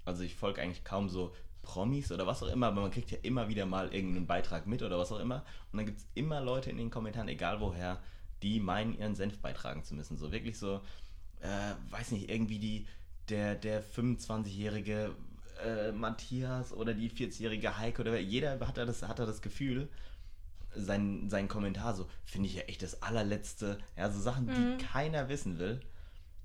also 0.05 0.23
ich 0.23 0.35
folge 0.35 0.61
eigentlich 0.61 0.83
kaum 0.83 1.09
so 1.09 1.33
Promis 1.61 2.11
oder 2.11 2.27
was 2.27 2.43
auch 2.43 2.49
immer, 2.49 2.67
aber 2.67 2.81
man 2.81 2.91
kriegt 2.91 3.11
ja 3.11 3.17
immer 3.21 3.47
wieder 3.47 3.65
mal 3.65 3.93
irgendeinen 3.93 4.27
Beitrag 4.27 4.67
mit 4.67 4.83
oder 4.83 4.99
was 4.99 5.11
auch 5.11 5.19
immer. 5.19 5.45
Und 5.71 5.77
dann 5.77 5.85
gibt 5.85 5.99
es 5.99 6.07
immer 6.13 6.41
Leute 6.41 6.69
in 6.69 6.77
den 6.77 6.89
Kommentaren, 6.89 7.29
egal 7.29 7.61
woher, 7.61 8.01
die 8.41 8.59
meinen, 8.59 8.97
ihren 8.97 9.15
Senf 9.15 9.39
beitragen 9.39 9.83
zu 9.83 9.95
müssen. 9.95 10.17
So 10.17 10.31
wirklich 10.31 10.59
so, 10.59 10.81
äh, 11.39 11.73
weiß 11.91 12.11
nicht, 12.11 12.29
irgendwie 12.29 12.59
die, 12.59 12.87
der, 13.29 13.55
der 13.55 13.83
25-jährige 13.83 15.15
äh, 15.63 15.91
Matthias 15.91 16.73
oder 16.73 16.93
die 16.93 17.09
40-jährige 17.09 17.77
Heike 17.77 18.01
oder 18.01 18.19
jeder 18.19 18.59
hat 18.59 18.77
da 18.77 18.85
das, 18.85 19.03
hat 19.03 19.19
da 19.19 19.25
das 19.25 19.41
Gefühl, 19.41 19.87
sein, 20.75 21.29
sein 21.29 21.47
Kommentar 21.47 21.95
so, 21.95 22.07
finde 22.25 22.47
ich 22.47 22.55
ja 22.55 22.63
echt 22.63 22.81
das 22.81 23.01
allerletzte, 23.01 23.79
ja, 23.97 24.09
so 24.09 24.19
Sachen, 24.19 24.45
mhm. 24.45 24.77
die 24.77 24.85
keiner 24.85 25.29
wissen 25.29 25.59
will, 25.59 25.81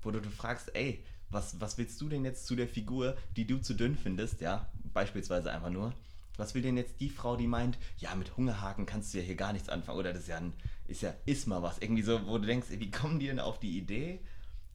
wo 0.01 0.11
du, 0.11 0.21
du 0.21 0.29
fragst, 0.29 0.75
ey, 0.75 1.03
was, 1.29 1.59
was 1.61 1.77
willst 1.77 1.99
du 2.01 2.09
denn 2.09 2.25
jetzt 2.25 2.47
zu 2.47 2.55
der 2.55 2.67
Figur, 2.67 3.15
die 3.35 3.45
du 3.45 3.59
zu 3.59 3.73
dünn 3.73 3.95
findest, 3.95 4.41
ja, 4.41 4.69
beispielsweise 4.93 5.51
einfach 5.51 5.69
nur, 5.69 5.93
was 6.37 6.55
will 6.55 6.61
denn 6.61 6.77
jetzt 6.77 6.99
die 7.01 7.09
Frau, 7.09 7.35
die 7.35 7.47
meint, 7.47 7.77
ja, 7.97 8.15
mit 8.15 8.35
Hungerhaken 8.37 8.85
kannst 8.85 9.13
du 9.13 9.19
ja 9.19 9.23
hier 9.23 9.35
gar 9.35 9.53
nichts 9.53 9.69
anfangen, 9.69 9.99
oder 9.99 10.13
das 10.13 10.23
ist 10.23 10.29
ja, 10.29 10.37
ein, 10.37 10.53
ist 10.87 11.01
ja, 11.01 11.13
ist 11.25 11.47
mal 11.47 11.61
was, 11.61 11.79
irgendwie 11.79 12.01
so, 12.01 12.25
wo 12.25 12.37
du 12.37 12.47
denkst, 12.47 12.67
wie 12.71 12.91
kommen 12.91 13.19
die 13.19 13.27
denn 13.27 13.39
auf 13.39 13.59
die 13.59 13.77
Idee, 13.77 14.21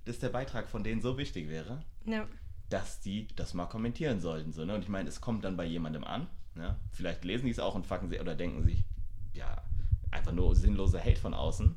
dass 0.05 0.19
der 0.19 0.29
Beitrag 0.29 0.69
von 0.69 0.85
denen 0.85 1.01
so 1.01 1.19
wichtig 1.19 1.49
wäre, 1.49 1.83
ja. 2.05 2.29
dass 2.69 3.01
die 3.01 3.29
das 3.35 3.55
mal 3.55 3.67
kommentieren 3.67 4.21
sollten, 4.21 4.53
so, 4.53 4.65
ne, 4.65 4.75
und 4.75 4.83
ich 4.83 4.89
meine, 4.89 5.09
es 5.09 5.21
kommt 5.21 5.45
dann 5.45 5.57
bei 5.57 5.65
jemandem 5.65 6.05
an, 6.05 6.29
ne? 6.55 6.77
vielleicht 6.93 7.25
lesen 7.25 7.47
die 7.47 7.53
es 7.53 7.59
auch 7.59 7.75
und 7.75 7.87
fucken 7.87 8.11
sie, 8.11 8.21
oder 8.21 8.35
denken 8.35 8.63
sich, 8.63 8.85
ja, 9.35 9.63
einfach 10.11 10.33
nur 10.33 10.55
sinnloser 10.57 11.01
Hate 11.01 11.21
von 11.21 11.35
außen. 11.35 11.75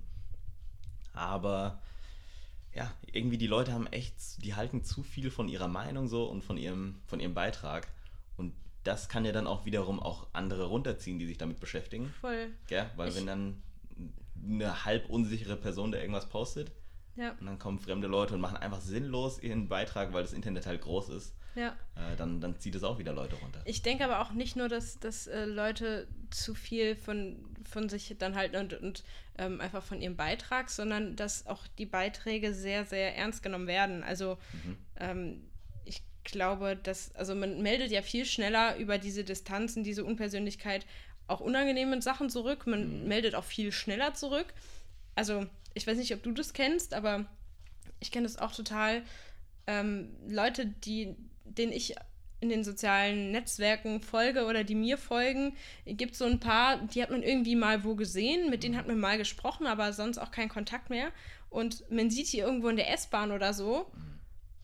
Aber 1.13 1.81
ja, 2.73 2.91
irgendwie 3.11 3.37
die 3.37 3.47
Leute 3.47 3.73
haben 3.73 3.87
echt, 3.87 4.43
die 4.43 4.55
halten 4.55 4.83
zu 4.83 5.03
viel 5.03 5.31
von 5.31 5.49
ihrer 5.49 5.67
Meinung 5.67 6.07
so 6.07 6.25
und 6.25 6.43
von 6.43 6.57
ihrem, 6.57 6.95
von 7.07 7.19
ihrem 7.19 7.33
Beitrag. 7.33 7.87
Und 8.37 8.53
das 8.83 9.09
kann 9.09 9.25
ja 9.25 9.31
dann 9.31 9.47
auch 9.47 9.65
wiederum 9.65 9.99
auch 9.99 10.27
andere 10.33 10.65
runterziehen, 10.65 11.17
die 11.19 11.25
sich 11.25 11.37
damit 11.37 11.59
beschäftigen. 11.59 12.13
Voll. 12.21 12.51
Ja, 12.69 12.89
weil 12.95 13.09
ich 13.09 13.15
wenn 13.15 13.25
dann 13.25 13.63
eine 14.43 14.85
halb 14.85 15.09
unsichere 15.09 15.57
Person 15.57 15.91
da 15.91 15.97
irgendwas 15.97 16.29
postet, 16.29 16.71
Ja. 17.15 17.31
Und 17.39 17.47
dann 17.47 17.57
kommen 17.57 17.79
fremde 17.79 18.07
Leute 18.07 18.35
und 18.35 18.41
machen 18.41 18.57
einfach 18.57 18.79
sinnlos 18.79 19.41
ihren 19.41 19.67
Beitrag, 19.67 20.13
weil 20.13 20.21
das 20.21 20.33
Internet 20.33 20.67
halt 20.67 20.81
groß 20.81 21.09
ist. 21.09 21.35
Ja. 21.57 21.69
Äh, 21.95 22.15
dann, 22.17 22.39
dann 22.39 22.59
zieht 22.59 22.75
es 22.75 22.83
auch 22.83 22.99
wieder 22.99 23.11
Leute 23.13 23.35
runter. 23.35 23.61
Ich 23.65 23.81
denke 23.81 24.05
aber 24.05 24.21
auch 24.21 24.31
nicht 24.31 24.55
nur, 24.55 24.69
dass, 24.69 24.99
dass 24.99 25.25
äh, 25.27 25.45
Leute 25.45 26.07
zu 26.29 26.53
viel 26.53 26.95
von, 26.95 27.43
von 27.69 27.89
sich 27.89 28.15
dann 28.19 28.35
halten 28.35 28.55
und, 28.57 28.73
und 28.79 29.03
ähm, 29.39 29.59
einfach 29.59 29.83
von 29.83 29.99
ihrem 30.01 30.15
Beitrag, 30.15 30.69
sondern 30.69 31.15
dass 31.15 31.47
auch 31.47 31.65
die 31.79 31.85
Beiträge 31.87 32.53
sehr, 32.53 32.85
sehr 32.85 33.15
ernst 33.17 33.41
genommen 33.43 33.67
werden. 33.67 34.03
Also 34.03 34.37
Mhm. 34.63 34.77
ähm, 34.99 35.41
ich 35.83 36.03
glaube, 36.23 36.75
dass, 36.75 37.15
also 37.15 37.33
man 37.33 37.61
meldet 37.63 37.89
ja 37.91 38.01
viel 38.03 38.25
schneller 38.25 38.77
über 38.77 38.99
diese 38.99 39.23
Distanzen, 39.23 39.83
diese 39.83 40.05
Unpersönlichkeit 40.05 40.85
auch 41.27 41.39
unangenehme 41.39 42.01
Sachen 42.01 42.29
zurück. 42.29 42.67
Man 42.67 43.01
Mhm. 43.01 43.07
meldet 43.07 43.33
auch 43.35 43.43
viel 43.43 43.71
schneller 43.71 44.13
zurück. 44.13 44.53
Also 45.15 45.47
ich 45.73 45.87
weiß 45.87 45.97
nicht, 45.97 46.13
ob 46.13 46.21
du 46.21 46.31
das 46.33 46.53
kennst, 46.53 46.93
aber 46.93 47.25
ich 47.99 48.11
kenne 48.11 48.27
das 48.27 48.37
auch 48.37 48.53
total. 48.53 49.01
Ähm, 49.65 50.15
Leute, 50.29 50.65
die, 50.65 51.15
denen 51.49 51.71
ich 51.71 51.95
in 52.39 52.49
den 52.49 52.63
sozialen 52.63 53.31
Netzwerken 53.31 53.99
folge 54.01 54.45
oder 54.45 54.63
die 54.63 54.75
mir 54.75 54.97
folgen, 54.97 55.55
gibt 55.85 56.15
so 56.15 56.25
ein 56.25 56.39
paar, 56.39 56.77
die 56.77 57.01
hat 57.01 57.09
man 57.09 57.23
irgendwie 57.23 57.55
mal 57.55 57.83
wo 57.83 57.95
gesehen, 57.95 58.49
mit 58.51 58.63
denen 58.63 58.77
hat 58.77 58.87
man 58.87 58.99
mal 58.99 59.17
gesprochen, 59.17 59.65
aber 59.65 59.91
sonst 59.91 60.19
auch 60.19 60.29
keinen 60.29 60.49
Kontakt 60.49 60.89
mehr. 60.91 61.11
Und 61.49 61.89
man 61.89 62.11
sieht 62.11 62.31
die 62.31 62.39
irgendwo 62.39 62.67
in 62.69 62.75
der 62.75 62.91
S-Bahn 62.93 63.31
oder 63.31 63.53
so 63.53 63.89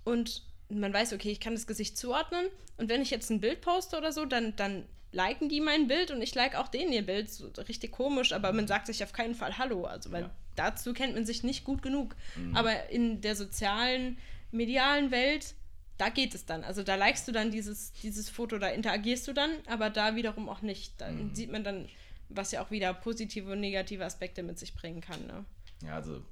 und 0.04 0.43
man 0.69 0.93
weiß, 0.93 1.13
okay, 1.13 1.32
ich 1.32 1.39
kann 1.39 1.54
das 1.54 1.67
Gesicht 1.67 1.98
zuordnen. 1.98 2.46
Und 2.78 2.89
wenn 2.89 3.02
ich 3.02 3.10
jetzt 3.12 3.30
ein 3.30 3.39
Bild 3.41 3.62
poste 3.62 3.98
oder 3.98 4.12
so, 4.12 4.26
dann, 4.26 4.56
dann 4.56 4.86
liken 5.12 5.50
die 5.50 5.62
mein 5.62 5.88
Bild 5.88 6.12
und 6.12 6.22
ich 6.22 6.34
like 6.36 6.56
auch 6.56 6.67
denen 6.67 6.91
ihr 6.91 7.06
Bild. 7.06 7.30
So 7.32 7.50
richtig 7.67 7.91
komisch, 7.91 8.34
aber 8.34 8.52
man 8.54 8.67
sagt 8.67 8.88
sich 8.88 9.04
auf 9.04 9.13
keinen 9.13 9.36
Fall 9.36 9.58
Hallo. 9.58 9.86
Also, 9.86 10.12
weil 10.12 10.24
Ja. 10.24 10.32
dazu 10.56 10.93
kennt 10.93 11.13
man 11.15 11.26
sich 11.26 11.43
nicht 11.43 11.63
gut 11.63 11.82
genug. 11.82 12.15
Aber 12.54 12.89
in 12.89 13.22
der 13.22 13.36
sozialen, 13.36 14.17
medialen 14.52 15.12
Welt, 15.12 15.54
da 15.97 16.10
geht 16.10 16.34
es 16.36 16.45
dann. 16.45 16.63
Also 16.63 16.84
da 16.84 16.95
likest 16.95 17.27
du 17.27 17.32
dann 17.32 17.51
dieses, 17.51 17.91
dieses 17.93 18.29
Foto, 18.29 18.58
da 18.58 18.67
interagierst 18.69 19.27
du 19.27 19.34
dann, 19.34 19.51
aber 19.67 19.89
da 19.89 20.15
wiederum 20.15 20.49
auch 20.49 20.62
nicht. 20.62 20.99
Dann 20.99 21.34
sieht 21.36 21.51
man 21.51 21.63
dann, 21.63 21.88
was 22.29 22.51
ja 22.51 22.63
auch 22.63 22.71
wieder 22.71 22.93
positive 22.93 23.51
und 23.51 23.60
negative 23.60 24.03
Aspekte 24.03 24.41
mit 24.43 24.58
sich 24.58 24.75
bringen 24.75 25.01
kann. 25.01 25.25
Ne? 25.27 25.45
Ja, 25.84 25.95
also 25.95 26.23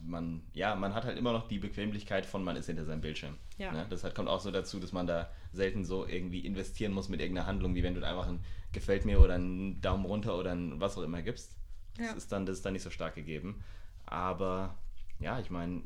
man, 0.00 0.42
ja, 0.52 0.74
man 0.74 0.94
hat 0.94 1.04
halt 1.04 1.18
immer 1.18 1.32
noch 1.32 1.48
die 1.48 1.58
Bequemlichkeit 1.58 2.26
von, 2.26 2.44
man 2.44 2.56
ist 2.56 2.66
hinter 2.66 2.84
seinem 2.84 3.00
Bildschirm. 3.00 3.36
Ja. 3.58 3.72
Ne? 3.72 3.86
Das 3.88 4.04
halt 4.04 4.14
kommt 4.14 4.28
auch 4.28 4.40
so 4.40 4.50
dazu, 4.50 4.78
dass 4.78 4.92
man 4.92 5.06
da 5.06 5.30
selten 5.52 5.84
so 5.84 6.06
irgendwie 6.06 6.40
investieren 6.40 6.92
muss 6.92 7.08
mit 7.08 7.20
irgendeiner 7.20 7.46
Handlung, 7.46 7.74
wie 7.74 7.82
wenn 7.82 7.94
du 7.94 8.06
einfach 8.06 8.28
ein 8.28 8.44
Gefällt 8.72 9.04
mir 9.04 9.20
oder 9.20 9.34
einen 9.34 9.80
Daumen 9.80 10.04
runter 10.04 10.36
oder 10.36 10.52
ein 10.52 10.80
was 10.80 10.98
auch 10.98 11.02
immer 11.02 11.22
gibst. 11.22 11.56
Das, 11.96 12.06
Ja. 12.06 12.12
ist, 12.14 12.32
dann, 12.32 12.44
das 12.44 12.56
ist 12.56 12.66
dann 12.66 12.72
nicht 12.72 12.82
so 12.82 12.90
stark 12.90 13.14
gegeben. 13.14 13.62
Aber 14.04 14.76
ja, 15.20 15.38
ich 15.40 15.48
meine, 15.50 15.82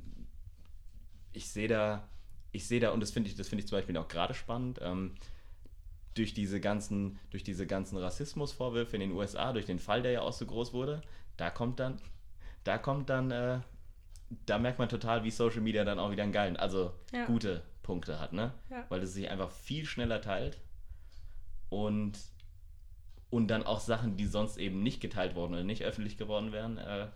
ich 1.32 1.48
sehe 1.48 1.68
da, 1.68 2.08
ich 2.58 2.66
sehe 2.66 2.80
da, 2.80 2.90
und 2.90 2.98
das 3.00 3.12
finde 3.12 3.30
ich, 3.30 3.36
das 3.36 3.48
finde 3.48 3.62
ich 3.62 3.68
zum 3.68 3.78
Beispiel 3.78 3.96
auch 3.96 4.08
gerade 4.08 4.34
spannend, 4.34 4.80
ähm, 4.82 5.14
durch 6.14 6.34
diese 6.34 6.60
ganzen, 6.60 7.18
durch 7.30 7.44
diese 7.44 7.66
ganzen 7.68 7.96
Rassismusvorwürfe 7.96 8.96
in 8.96 9.00
den 9.00 9.12
USA, 9.12 9.52
durch 9.52 9.66
den 9.66 9.78
Fall, 9.78 10.02
der 10.02 10.10
ja 10.10 10.20
auch 10.22 10.32
so 10.32 10.44
groß 10.44 10.72
wurde, 10.72 11.00
da 11.36 11.50
kommt 11.50 11.78
dann, 11.78 12.00
da 12.64 12.76
kommt 12.76 13.08
dann, 13.10 13.30
äh, 13.30 13.60
da 14.44 14.58
merkt 14.58 14.80
man 14.80 14.88
total, 14.88 15.22
wie 15.22 15.30
Social 15.30 15.60
Media 15.60 15.84
dann 15.84 16.00
auch 16.00 16.10
wieder 16.10 16.24
einen 16.24 16.32
geilen, 16.32 16.56
also 16.56 16.92
Ja. 17.12 17.26
gute 17.26 17.62
Punkte 17.84 18.18
hat, 18.18 18.32
ne? 18.32 18.52
Ja. 18.70 18.84
Weil 18.88 19.02
es 19.02 19.14
sich 19.14 19.30
einfach 19.30 19.52
viel 19.52 19.86
schneller 19.86 20.20
teilt 20.20 20.58
und, 21.68 22.18
und 23.30 23.46
dann 23.48 23.62
auch 23.62 23.78
Sachen, 23.80 24.16
die 24.16 24.26
sonst 24.26 24.56
eben 24.56 24.82
nicht 24.82 25.00
geteilt 25.00 25.36
worden 25.36 25.52
oder 25.54 25.62
nicht 25.64 25.84
öffentlich 25.84 26.18
geworden 26.18 26.50
wären, 26.50 26.76
äh, 26.78 27.06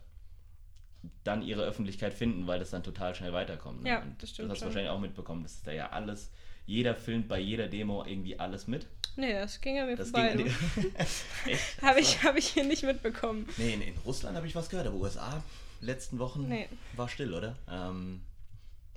dann 1.24 1.42
ihre 1.42 1.62
Öffentlichkeit 1.62 2.14
finden, 2.14 2.46
weil 2.46 2.58
das 2.58 2.70
dann 2.70 2.82
total 2.82 3.14
schnell 3.14 3.32
weiterkommt. 3.32 3.82
Ne? 3.82 3.88
Ja, 3.90 4.02
Und 4.02 4.22
das 4.22 4.30
stimmt 4.30 4.48
Das 4.50 4.56
hast 4.56 4.62
du 4.62 4.66
wahrscheinlich 4.66 4.90
auch 4.90 5.00
mitbekommen, 5.00 5.42
dass 5.42 5.62
da 5.62 5.72
ja 5.72 5.90
alles, 5.90 6.30
jeder 6.66 6.94
filmt 6.94 7.28
bei 7.28 7.38
jeder 7.40 7.68
Demo 7.68 8.04
irgendwie 8.04 8.38
alles 8.38 8.66
mit. 8.66 8.86
Nee, 9.16 9.32
das 9.34 9.60
ging 9.60 9.78
an 9.78 9.86
mir 9.88 9.96
Das 9.96 10.10
vorbei. 10.10 10.34
ging? 10.36 10.46
Habe 11.82 12.00
ich, 12.00 12.22
hab 12.22 12.36
ich 12.36 12.48
hier 12.48 12.64
nicht 12.64 12.82
mitbekommen. 12.84 13.48
Nee, 13.58 13.74
in, 13.74 13.82
in 13.82 13.94
Russland 14.04 14.36
habe 14.36 14.46
ich 14.46 14.54
was 14.54 14.68
gehört, 14.68 14.86
aber 14.86 14.96
USA 14.96 15.42
letzten 15.80 16.18
Wochen 16.18 16.48
Nee. 16.48 16.68
war 16.94 17.08
still, 17.08 17.34
oder? 17.34 17.56
Ähm, 17.68 18.22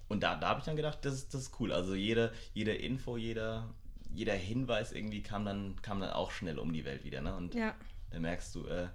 und 0.08 0.22
da, 0.22 0.36
da 0.36 0.50
habe 0.50 0.60
ich 0.60 0.66
dann 0.66 0.76
gedacht, 0.76 1.00
das, 1.02 1.16
ist- 1.16 1.34
das 1.34 1.42
ist 1.44 1.60
cool. 1.60 1.72
Also 1.74 1.96
jede, 1.96 2.32
jede 2.54 2.74
Info, 2.76 3.18
jeder, 3.18 3.68
jeder 4.14 4.34
Hinweis 4.36 4.92
irgendwie 4.92 5.22
kam 5.24 5.44
dann, 5.46 5.82
kam 5.82 6.00
dann 6.00 6.12
auch 6.12 6.30
schnell 6.32 6.60
um 6.60 6.72
die 6.72 6.86
Welt 6.86 7.04
wieder. 7.04 7.22
Ne? 7.22 7.36
Und 7.36 7.56
Ja, 7.56 7.74
da 8.12 8.20
merkst 8.20 8.54
du, 8.56 8.68
äh, 8.68 8.88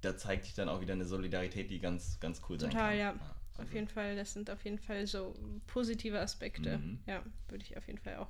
da 0.00 0.16
zeigt 0.16 0.44
sich 0.44 0.54
dann 0.54 0.68
auch 0.68 0.80
wieder 0.80 0.94
eine 0.94 1.04
Solidarität, 1.04 1.70
die 1.70 1.80
ganz, 1.80 2.18
ganz 2.20 2.40
cool 2.48 2.58
sein 2.58 2.70
total, 2.70 2.90
kann. 2.90 2.98
ja. 2.98 3.10
also, 3.10 3.62
Auf 3.62 3.74
jeden 3.74 3.88
Fall, 3.88 4.16
das 4.16 4.32
sind 4.32 4.50
auf 4.50 4.64
jeden 4.64 4.78
Fall 4.78 5.06
so 5.06 5.34
positive 5.66 6.18
Aspekte. 6.18 6.78
Mhm. 6.78 7.00
Ja, 7.06 7.22
würde 7.48 7.64
ich 7.64 7.76
auf 7.76 7.86
jeden 7.86 7.98
Fall 7.98 8.16
auch, 8.16 8.28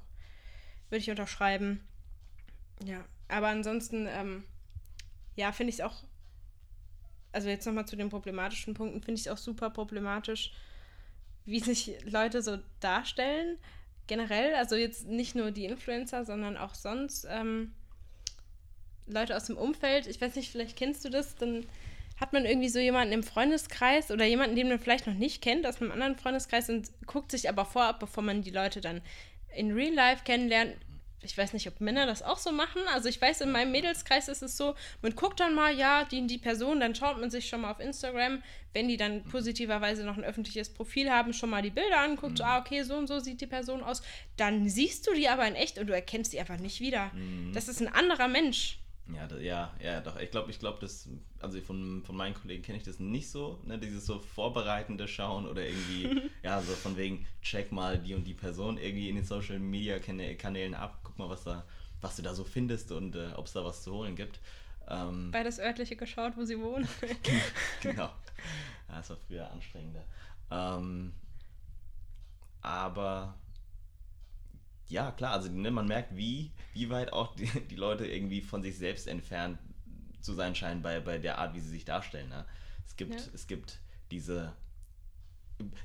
würde 0.89 1.01
ich 1.01 1.11
unterschreiben. 1.11 1.81
Ja, 2.85 3.05
aber 3.29 3.49
ansonsten, 3.49 4.07
ähm, 4.09 4.45
ja, 5.37 5.53
finde 5.53 5.71
ich 5.71 5.77
es 5.77 5.81
auch, 5.81 6.03
also 7.33 7.49
jetzt 7.49 7.67
nochmal 7.67 7.87
zu 7.87 7.97
den 7.97 8.09
problematischen 8.09 8.75
Punkten, 8.75 9.03
finde 9.03 9.21
ich 9.21 9.27
es 9.27 9.33
auch 9.33 9.39
super 9.39 9.71
problematisch, 9.71 10.53
wie 11.45 11.61
sich 11.61 11.95
Leute 12.05 12.43
so 12.43 12.59
darstellen. 12.81 13.59
Generell, 14.07 14.55
also 14.57 14.75
jetzt 14.75 15.07
nicht 15.07 15.37
nur 15.37 15.53
die 15.53 15.67
Influencer, 15.67 16.25
sondern 16.25 16.57
auch 16.57 16.75
sonst 16.75 17.27
ähm, 17.31 17.73
Leute 19.11 19.37
aus 19.37 19.45
dem 19.45 19.57
Umfeld. 19.57 20.07
Ich 20.07 20.21
weiß 20.21 20.35
nicht, 20.37 20.51
vielleicht 20.51 20.77
kennst 20.77 21.05
du 21.05 21.11
das, 21.11 21.37
dann 21.37 21.67
hat 22.21 22.35
man 22.35 22.45
irgendwie 22.45 22.69
so 22.69 22.79
jemanden 22.79 23.15
im 23.15 23.23
Freundeskreis 23.23 24.11
oder 24.11 24.27
jemanden, 24.27 24.55
den 24.55 24.69
man 24.69 24.79
vielleicht 24.79 25.07
noch 25.07 25.15
nicht 25.15 25.41
kennt, 25.43 25.67
aus 25.67 25.81
einem 25.81 25.91
anderen 25.91 26.17
Freundeskreis 26.17 26.69
und 26.69 26.91
guckt 27.07 27.31
sich 27.31 27.49
aber 27.49 27.65
vorab, 27.65 27.99
bevor 27.99 28.23
man 28.23 28.43
die 28.43 28.51
Leute 28.51 28.83
dann 28.83 29.01
in 29.57 29.73
Real 29.73 29.95
Life 29.95 30.23
kennenlernt. 30.25 30.77
Ich 31.23 31.37
weiß 31.37 31.53
nicht, 31.53 31.67
ob 31.69 31.81
Männer 31.81 32.07
das 32.07 32.23
auch 32.23 32.39
so 32.39 32.51
machen. 32.51 32.81
Also 32.95 33.09
ich 33.09 33.21
weiß, 33.21 33.43
in 33.43 33.53
meinem 33.53 33.73
Mädelskreis 33.73 34.29
ist 34.29 34.43
es 34.43 34.57
so, 34.57 34.75
man 35.03 35.15
guckt 35.15 35.41
dann 35.41 35.55
mal, 35.55 35.75
ja, 35.75 36.05
die, 36.05 36.27
die 36.27 36.39
Person, 36.39 36.81
dann 36.81 36.95
schaut 36.95 37.21
man 37.21 37.31
sich 37.31 37.49
schon 37.49 37.63
mal 37.63 37.71
auf 37.71 37.81
Instagram, 37.81 38.43
wenn 38.73 38.89
die 38.89 38.97
dann 38.97 39.25
positiverweise 39.25 40.05
noch 40.05 40.17
ein 40.17 40.25
öffentliches 40.25 40.73
Profil 40.73 41.11
haben, 41.11 41.35
schon 41.35 41.51
mal 41.51 41.61
die 41.61 41.71
Bilder 41.71 42.01
anguckt, 42.01 42.39
so, 42.39 42.45
ah, 42.45 42.59
okay, 42.59 42.85
so 42.85 42.97
und 42.97 43.07
so 43.07 43.19
sieht 43.19 43.41
die 43.41 43.47
Person 43.47 43.83
aus. 43.83 44.03
Dann 44.39 44.69
siehst 44.69 45.07
du 45.07 45.15
die 45.15 45.29
aber 45.29 45.47
in 45.47 45.57
echt 45.57 45.79
und 45.79 45.89
du 45.89 45.95
erkennst 45.95 46.33
die 46.33 46.41
einfach 46.41 46.59
nicht 46.59 46.81
wieder. 46.81 47.11
Das 47.53 47.69
ist 47.69 47.81
ein 47.81 47.89
anderer 47.89 48.29
Mensch. 48.29 48.79
Ja, 49.15 49.27
da, 49.27 49.39
ja, 49.39 49.75
ja, 49.83 50.01
doch. 50.01 50.19
Ich 50.19 50.31
glaube, 50.31 50.51
ich 50.51 50.59
glaube, 50.59 50.79
das, 50.81 51.09
also 51.41 51.61
von, 51.61 52.03
von 52.05 52.17
meinen 52.17 52.35
Kollegen 52.35 52.63
kenne 52.63 52.79
ich 52.79 52.85
das 52.85 52.99
nicht 53.01 53.31
so, 53.31 53.61
ne, 53.65 53.79
dieses 53.79 54.07
so 54.07 54.19
vorbereitende 54.19 55.09
Schauen 55.09 55.47
oder 55.47 55.67
irgendwie, 55.67 56.31
ja, 56.43 56.61
so 56.61 56.73
von 56.73 56.97
wegen, 56.97 57.27
check 57.43 57.73
mal 57.73 57.99
die 57.99 58.15
und 58.15 58.25
die 58.25 58.35
Person 58.35 58.79
irgendwie 58.79 59.09
in 59.09 59.17
den 59.17 59.25
Social 59.25 59.59
Media 59.59 59.97
Kanä- 59.97 60.37
Kanälen 60.37 60.75
ab, 60.75 61.01
guck 61.03 61.19
mal, 61.19 61.29
was 61.29 61.45
da, 61.45 61.65
was 62.01 62.17
du 62.17 62.23
da 62.23 62.35
so 62.35 62.45
findest 62.45 62.93
und 62.93 63.17
äh, 63.17 63.33
ob 63.37 63.47
es 63.47 63.53
da 63.53 63.65
was 63.65 63.83
zu 63.83 63.93
holen 63.93 64.17
gibt. 64.17 64.41
Ähm, 64.89 65.31
Bei 65.31 65.43
das 65.43 65.59
örtliche 65.59 65.97
geschaut, 65.97 66.37
wo 66.37 66.45
sie 66.45 66.59
wohnen. 66.61 66.89
genau. 67.83 68.11
Ja, 68.89 68.97
das 68.97 69.11
war 69.11 69.17
früher 69.17 69.51
anstrengender. 69.51 70.05
Ähm, 70.51 71.13
aber 72.63 73.35
ja, 74.91 75.11
klar, 75.13 75.33
also 75.33 75.51
ne, 75.51 75.71
man 75.71 75.87
merkt, 75.87 76.17
wie, 76.17 76.53
wie 76.75 76.91
weit 76.91 77.13
auch 77.13 77.35
die, 77.37 77.47
die 77.71 77.77
Leute 77.77 78.07
irgendwie 78.07 78.41
von 78.43 78.63
sich 78.63 78.77
selbst 78.79 79.07
entfernt 79.07 79.59
zu 80.21 80.35
sein 80.35 80.55
scheinen 80.55 80.83
bei, 80.83 81.01
bei 81.01 81.19
der 81.19 81.39
Art, 81.39 81.55
wie 81.55 81.61
sie 81.61 81.71
sich 81.71 81.85
darstellen. 81.85 82.29
Ne? 82.29 82.45
Es, 82.87 82.97
gibt, 82.97 83.15
Ja. 83.15 83.27
es 83.33 83.47
gibt 83.47 83.81
diese. 84.11 84.53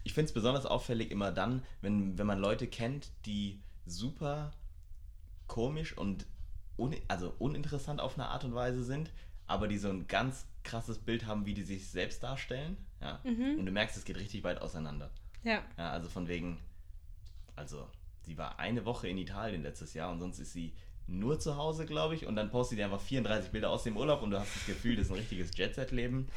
Ich 0.04 0.14
finde 0.14 0.28
es 0.30 0.34
besonders 0.34 0.66
auffällig 0.66 1.12
immer 1.12 1.32
dann, 1.32 1.64
wenn, 1.82 2.18
wenn 2.18 2.28
man 2.28 2.40
Leute 2.40 2.68
kennt, 2.68 3.12
die 3.26 3.62
super 3.86 4.52
komisch 5.48 5.98
und 5.98 6.26
un, 6.78 6.96
also 7.08 7.34
uninteressant 7.40 8.00
auf 8.02 8.16
eine 8.16 8.28
Art 8.30 8.44
und 8.46 8.56
Weise 8.56 8.84
sind, 8.84 9.12
aber 9.48 9.68
die 9.68 9.78
so 9.78 9.90
ein 9.90 10.08
ganz 10.08 10.46
krasses 10.64 10.98
Bild 10.98 11.26
haben, 11.26 11.46
wie 11.46 11.54
die 11.54 11.64
sich 11.64 11.88
selbst 11.90 12.24
darstellen. 12.24 12.78
Ja? 13.02 13.20
Und 13.60 13.66
du 13.66 13.72
merkst, 13.72 13.96
es 13.98 14.06
geht 14.06 14.18
richtig 14.18 14.44
weit 14.44 14.62
auseinander. 14.62 15.12
Ja, 15.44 15.62
Ja, 15.78 15.92
also 15.92 16.10
von 16.10 16.28
wegen, 16.28 16.60
also 17.56 17.88
sie 18.26 18.38
war 18.38 18.60
eine 18.60 18.86
Woche 18.86 19.08
in 19.08 19.18
Italien 19.18 19.64
letztes 19.64 19.94
Jahr 19.94 20.12
und 20.12 20.20
sonst 20.20 20.40
ist 20.40 20.54
sie 20.54 20.74
nur 21.08 21.40
zu 21.40 21.56
Hause, 21.56 21.86
glaube 21.86 22.16
ich, 22.16 22.26
und 22.26 22.36
dann 22.36 22.50
postet 22.50 22.78
sie 22.80 22.84
einfach 22.84 23.00
34 23.00 23.52
Bilder 23.52 23.70
aus 23.70 23.84
dem 23.84 23.96
Urlaub 23.96 24.24
und 24.24 24.32
du 24.32 24.40
hast 24.40 24.56
das 24.56 24.66
Gefühl, 24.66 24.96
das 24.96 25.06
ist 25.06 25.12
ein 25.12 25.18
richtiges 25.18 25.56
Jet-Set-Leben. 25.56 26.28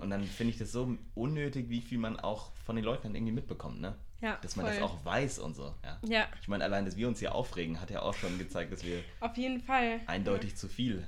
Und 0.00 0.10
dann 0.10 0.24
finde 0.24 0.52
ich 0.52 0.58
das 0.58 0.72
so 0.72 0.96
unnötig, 1.14 1.68
wie 1.68 1.80
viel 1.80 1.98
man 1.98 2.18
auch 2.18 2.50
von 2.66 2.74
den 2.74 2.84
Leuten 2.84 3.04
dann 3.04 3.14
irgendwie 3.14 3.32
mitbekommt, 3.32 3.80
ne? 3.80 3.94
Ja, 4.20 4.38
Dass 4.42 4.56
man 4.56 4.66
voll. 4.66 4.74
das 4.74 4.82
auch 4.82 5.04
weiß 5.04 5.38
und 5.40 5.54
so, 5.54 5.74
ja. 5.84 5.98
ja, 6.04 6.28
Ich 6.40 6.48
meine, 6.48 6.64
allein, 6.64 6.84
dass 6.84 6.96
wir 6.96 7.06
uns 7.08 7.18
hier 7.20 7.34
aufregen, 7.34 7.80
hat 7.80 7.90
ja 7.90 8.02
auch 8.02 8.14
schon 8.14 8.38
gezeigt, 8.38 8.72
dass 8.72 8.84
wir 8.84 9.02
auf 9.20 9.36
jeden 9.36 9.60
Fall. 9.60 10.00
eindeutig 10.06 10.56
zu 10.56 10.68
viel 10.68 11.04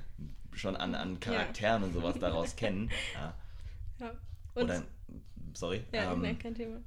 schon 0.53 0.75
an, 0.77 0.95
an 0.95 1.19
Charakteren 1.19 1.83
und 1.83 1.93
sowas 1.93 2.17
daraus 2.19 2.55
kennen. 2.57 2.89
Ja. 3.13 3.33
Ja. 3.99 4.11
Und, 4.53 4.63
Oder, 4.63 4.83
sorry, 5.53 5.83
ja, 5.93 6.13
ähm, 6.13 6.39
kein 6.39 6.55
Thema. 6.55 6.77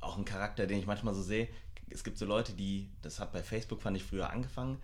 auch 0.00 0.18
ein 0.18 0.24
Charakter, 0.24 0.66
den 0.66 0.78
ich 0.78 0.86
manchmal 0.86 1.14
so 1.14 1.22
sehe. 1.22 1.48
Es 1.90 2.04
gibt 2.04 2.18
so 2.18 2.26
Leute, 2.26 2.52
die, 2.52 2.88
das 3.02 3.20
hat 3.20 3.32
bei 3.32 3.42
Facebook, 3.42 3.82
fand 3.82 3.96
ich 3.96 4.04
früher 4.04 4.30
angefangen, 4.30 4.78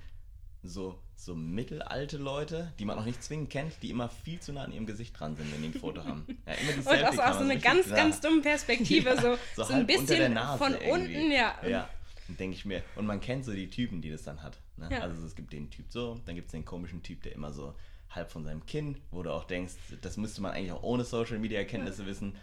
so, 0.63 0.99
so 1.15 1.35
mittelalte 1.35 2.17
Leute, 2.17 2.73
die 2.79 2.85
man 2.85 2.99
auch 2.99 3.05
nicht 3.05 3.23
zwingend 3.23 3.51
kennt, 3.51 3.83
die 3.83 3.91
immer 3.91 4.09
viel 4.09 4.41
zu 4.41 4.53
nah 4.53 4.65
an 4.65 4.73
ihrem 4.73 4.87
Gesicht 4.87 5.19
dran 5.19 5.37
sind, 5.37 5.53
wenn 5.53 5.63
die 5.63 5.69
ein 5.69 5.81
Foto 5.81 6.05
haben. 6.05 6.27
Ja, 6.47 6.55
immer 6.55 6.73
die 6.73 6.79
Und 7.05 7.21
auch 7.21 7.35
so 7.35 7.45
eine 7.45 7.59
ganz, 7.59 7.87
nah. 7.87 7.97
ganz 7.97 8.21
dumme 8.21 8.43
Perspektive, 8.43 9.09
Ja, 9.15 9.21
so, 9.21 9.39
so 9.55 9.65
so, 9.65 9.73
ein 9.75 9.87
bisschen 9.87 10.37
von 10.59 10.73
irgendwie. 10.73 10.91
unten, 10.91 11.31
ja. 11.31 11.55
Ja, 11.67 11.89
denke 12.29 12.57
ich 12.57 12.65
mir. 12.65 12.83
Und 12.97 13.07
man 13.07 13.21
kennt 13.21 13.45
so 13.45 13.53
die 13.53 13.71
Typen, 13.71 14.01
die 14.01 14.11
das 14.11 14.25
dann 14.25 14.43
hat. 14.43 14.59
Ne? 14.77 14.89
Ja. 14.91 15.01
Also 15.01 15.25
es 15.25 15.35
gibt 15.35 15.53
den 15.53 15.71
Typ 15.71 15.87
so, 15.89 16.21
dann 16.27 16.35
gibt 16.35 16.49
es 16.49 16.53
den 16.53 16.65
komischen 16.65 17.03
Typ, 17.03 17.23
der 17.23 17.33
immer 17.33 17.53
so 17.53 17.75
halb 18.11 18.31
von 18.31 18.45
seinem 18.45 18.65
Kinn, 18.67 18.99
wo 19.11 19.23
du 19.23 19.33
auch 19.33 19.45
denkst, 19.45 19.75
das 20.01 20.17
müsste 20.17 20.41
man 20.41 20.53
eigentlich 20.53 20.73
auch 20.73 20.83
ohne 20.83 21.05
Social 21.05 21.39
Media 21.39 21.65
Kenntnisse 21.65 22.07
wissen, 22.07 22.37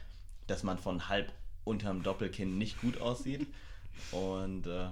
dass 0.47 0.63
man 0.63 0.77
von 0.77 1.09
halb 1.09 1.31
unterm 1.63 2.03
Doppelkinn 2.03 2.57
nicht 2.57 2.81
gut 2.81 2.99
aussieht. 2.99 3.47
Und 4.11 4.67
äh, 4.67 4.89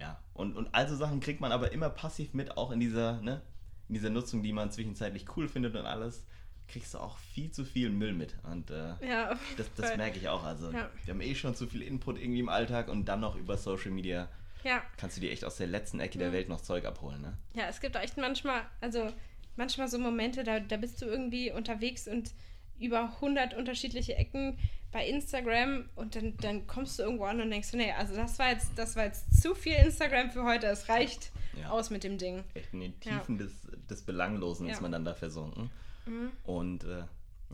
ja, 0.00 0.18
und, 0.34 0.56
und 0.56 0.68
all 0.72 0.88
so 0.88 0.96
Sachen 0.96 1.20
kriegt 1.20 1.40
man 1.40 1.52
aber 1.52 1.72
immer 1.72 1.90
passiv 1.90 2.34
mit, 2.34 2.56
auch 2.56 2.70
in 2.70 2.80
dieser, 2.80 3.20
ne, 3.20 3.42
in 3.88 3.94
dieser 3.94 4.10
Nutzung, 4.10 4.42
die 4.42 4.52
man 4.52 4.70
zwischenzeitlich 4.70 5.26
cool 5.36 5.48
findet 5.48 5.76
und 5.76 5.86
alles, 5.86 6.24
kriegst 6.68 6.94
du 6.94 6.98
auch 6.98 7.18
viel 7.18 7.50
zu 7.50 7.64
viel 7.64 7.90
Müll 7.90 8.12
mit. 8.12 8.34
Und 8.44 8.70
äh, 8.70 8.94
Ja, 9.06 9.36
das, 9.56 9.72
das 9.76 9.88
voll. 9.88 9.96
merke 9.98 10.18
ich 10.18 10.28
auch. 10.28 10.42
Also, 10.44 10.70
Ja. 10.70 10.88
wir 11.04 11.14
haben 11.14 11.20
eh 11.20 11.34
schon 11.34 11.54
zu 11.54 11.66
viel 11.66 11.82
Input 11.82 12.18
irgendwie 12.18 12.40
im 12.40 12.48
Alltag 12.48 12.88
und 12.88 13.04
dann 13.06 13.20
noch 13.20 13.36
über 13.36 13.56
Social 13.58 13.90
Media 13.90 14.28
ja. 14.64 14.82
kannst 14.96 15.16
du 15.16 15.20
dir 15.20 15.30
echt 15.30 15.44
aus 15.44 15.56
der 15.56 15.66
letzten 15.66 16.00
Ecke 16.00 16.18
der 16.18 16.32
Welt 16.32 16.48
noch 16.48 16.60
Zeug 16.60 16.84
abholen, 16.86 17.20
ne? 17.20 17.36
Ja, 17.54 17.64
es 17.68 17.80
gibt 17.80 17.96
echt 17.96 18.16
manchmal, 18.16 18.62
also 18.80 19.12
manchmal 19.56 19.88
so 19.88 19.98
Momente, 19.98 20.44
da, 20.44 20.60
da 20.60 20.76
bist 20.76 21.02
du 21.02 21.06
irgendwie 21.06 21.50
unterwegs 21.52 22.08
und 22.08 22.32
über 22.78 23.02
100 23.16 23.54
unterschiedliche 23.54 24.14
Ecken 24.16 24.58
bei 24.92 25.06
Instagram 25.06 25.88
und 25.94 26.14
dann, 26.16 26.36
dann 26.38 26.66
kommst 26.66 26.98
du 26.98 27.02
irgendwo 27.04 27.24
an 27.24 27.40
und 27.40 27.50
denkst, 27.50 27.72
nee, 27.72 27.90
also 27.92 28.14
das 28.14 28.38
war 28.38 28.50
jetzt, 28.50 28.72
das 28.76 28.94
war 28.94 29.04
jetzt 29.04 29.40
zu 29.40 29.54
viel 29.54 29.74
Instagram 29.74 30.30
für 30.30 30.44
heute, 30.44 30.66
es 30.66 30.88
reicht 30.88 31.32
Ja. 31.58 31.70
aus 31.70 31.90
mit 31.90 32.04
dem 32.04 32.18
Ding. 32.18 32.44
Echt 32.54 32.72
in 32.74 32.80
den 32.80 32.94
Ja. 33.02 33.18
Tiefen 33.18 33.38
des, 33.38 33.52
des 33.88 34.02
Belanglosen 34.02 34.66
Ja. 34.66 34.74
ist 34.74 34.80
man 34.82 34.92
dann 34.92 35.04
da 35.04 35.14
versunken. 35.14 35.70
Mhm. 36.06 36.30
Und 36.44 36.84
äh, 36.84 37.04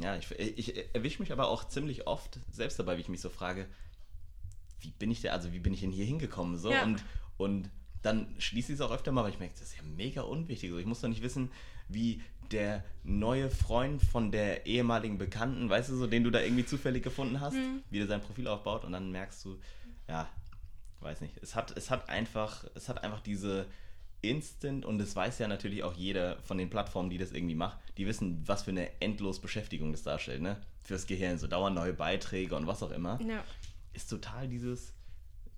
ja, 0.01 0.17
ich, 0.17 0.31
ich 0.33 0.95
erwische 0.95 1.21
mich 1.23 1.33
aber 1.33 1.49
auch 1.49 1.65
ziemlich 1.69 2.07
oft 2.07 2.39
selbst 2.51 2.79
dabei, 2.79 2.97
wie 2.97 3.03
ich 3.03 3.09
mich 3.09 3.21
so 3.21 3.31
frage, 3.31 3.67
wie 4.81 4.91
bin 4.93 5.11
ich 5.11 5.21
da, 5.23 5.31
also 5.31 5.53
wie 5.53 5.59
bin 5.61 5.73
ich 5.75 5.81
denn 5.81 5.91
hier 5.93 6.05
hingekommen? 6.05 6.57
So 6.57 6.73
Ja. 6.73 6.83
und, 6.85 7.05
und 7.37 7.71
dann 8.03 8.35
schließe 8.39 8.73
ich 8.73 8.79
es 8.79 8.81
auch 8.81 8.93
öfter 8.93 9.11
mal, 9.13 9.25
weil 9.25 9.31
ich 9.33 9.39
merke, 9.41 9.55
das 9.59 9.71
ist 9.71 9.77
ja 9.77 9.83
mega 9.83 10.23
unwichtig. 10.23 10.71
So, 10.71 10.79
ich 10.79 10.87
muss 10.87 11.01
doch 11.01 11.09
nicht 11.09 11.23
wissen, 11.23 11.51
wie 11.89 12.23
der 12.53 12.85
neue 13.05 13.51
Freund 13.51 14.03
von 14.03 14.31
der 14.33 14.67
ehemaligen 14.67 15.19
Bekannten, 15.19 15.69
weißt 15.69 15.91
du 15.91 15.97
so, 15.97 16.07
den 16.07 16.25
du 16.25 16.31
da 16.31 16.41
irgendwie 16.41 16.65
zufällig 16.65 17.03
gefunden 17.03 17.41
hast, 17.41 17.55
Mhm. 17.57 17.83
wie 17.91 17.99
der 17.99 18.07
sein 18.07 18.21
Profil 18.21 18.49
aufbaut 18.49 18.85
und 18.85 18.93
dann 18.93 19.11
merkst 19.11 19.45
du, 19.45 19.59
ja, 20.09 20.29
weiß 21.01 21.21
nicht, 21.21 21.35
es 21.43 21.55
hat, 21.55 21.77
es 21.77 21.91
hat 21.91 22.09
einfach, 22.09 22.65
es 22.75 22.89
hat 22.89 23.03
einfach 23.05 23.21
diese 23.21 23.67
Instant 24.21 24.85
und 24.85 24.99
das 24.99 25.15
weiß 25.15 25.39
ja 25.39 25.47
natürlich 25.47 25.85
auch 25.85 25.95
jeder 25.95 26.39
von 26.43 26.59
den 26.59 26.71
Plattformen, 26.71 27.09
die 27.09 27.19
das 27.19 27.31
irgendwie 27.33 27.55
macht, 27.55 27.79
die 27.97 28.07
wissen, 28.07 28.43
was 28.47 28.63
für 28.65 28.73
eine 28.73 29.01
endlos 29.01 29.39
Beschäftigung 29.41 29.93
das 29.93 30.03
darstellt, 30.03 30.43
ne? 30.43 30.57
Fürs 30.83 31.07
Gehirn, 31.07 31.39
so 31.39 31.47
dauernd 31.47 31.77
neue 31.77 31.93
Beiträge 31.93 32.57
und 32.57 32.67
was 32.67 32.83
auch 32.83 32.91
immer, 32.91 33.21
Ja, 33.23 33.45
ist 33.93 34.09
total 34.11 34.49
dieses, 34.49 34.93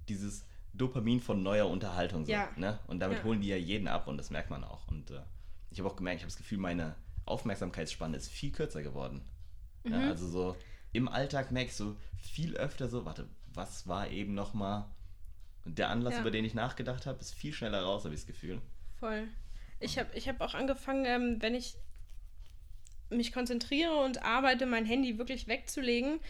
dieses 0.08 0.44
Dopamin 0.74 1.20
von 1.20 1.42
neuer 1.42 1.68
Unterhaltung 1.68 2.26
so, 2.26 2.32
Ja. 2.32 2.50
ne? 2.56 2.78
Und 2.86 3.00
damit 3.00 3.18
Ja. 3.18 3.24
holen 3.24 3.40
die 3.40 3.48
ja 3.48 3.56
jeden 3.56 3.88
ab 3.88 4.06
und 4.08 4.18
das 4.18 4.28
merkt 4.30 4.50
man 4.50 4.62
auch. 4.62 4.86
Und 4.88 5.10
äh, 5.10 5.20
ich 5.70 5.78
habe 5.78 5.88
auch 5.90 5.96
gemerkt, 5.96 6.18
ich 6.18 6.22
habe 6.24 6.30
das 6.32 6.38
Gefühl, 6.38 6.58
meine 6.58 6.94
Aufmerksamkeitsspanne 7.26 8.16
ist 8.16 8.28
viel 8.28 8.50
kürzer 8.52 8.82
geworden. 8.82 9.22
Ja, 9.84 9.98
Mhm. 9.98 10.04
also 10.08 10.28
so 10.28 10.56
im 10.92 11.08
Alltag 11.08 11.50
merkst 11.52 11.78
du 11.80 11.96
viel 12.18 12.56
öfter 12.56 12.88
so, 12.88 13.04
warte, 13.04 13.28
was 13.54 13.86
war 13.86 14.08
eben 14.10 14.34
nochmal 14.34 14.84
der 15.64 15.90
Anlass, 15.90 16.14
Ja. 16.14 16.20
über 16.20 16.30
den 16.30 16.44
ich 16.44 16.54
nachgedacht 16.54 17.06
habe, 17.06 17.20
ist 17.20 17.34
viel 17.34 17.52
schneller 17.52 17.82
raus, 17.82 18.04
habe 18.04 18.14
ich 18.14 18.20
das 18.20 18.26
Gefühl. 18.26 18.60
voll. 18.98 19.28
Ich 19.82 19.98
habe 19.98 20.10
ich 20.14 20.28
hab 20.28 20.40
auch 20.42 20.52
angefangen, 20.52 21.06
ähm, 21.06 21.36
wenn 21.40 21.54
ich 21.54 21.74
mich 23.08 23.32
konzentriere 23.32 23.96
und 24.04 24.22
arbeite, 24.22 24.66
mein 24.66 24.84
Handy 24.84 25.16
wirklich 25.18 25.48
wegzulegen, 25.48 26.20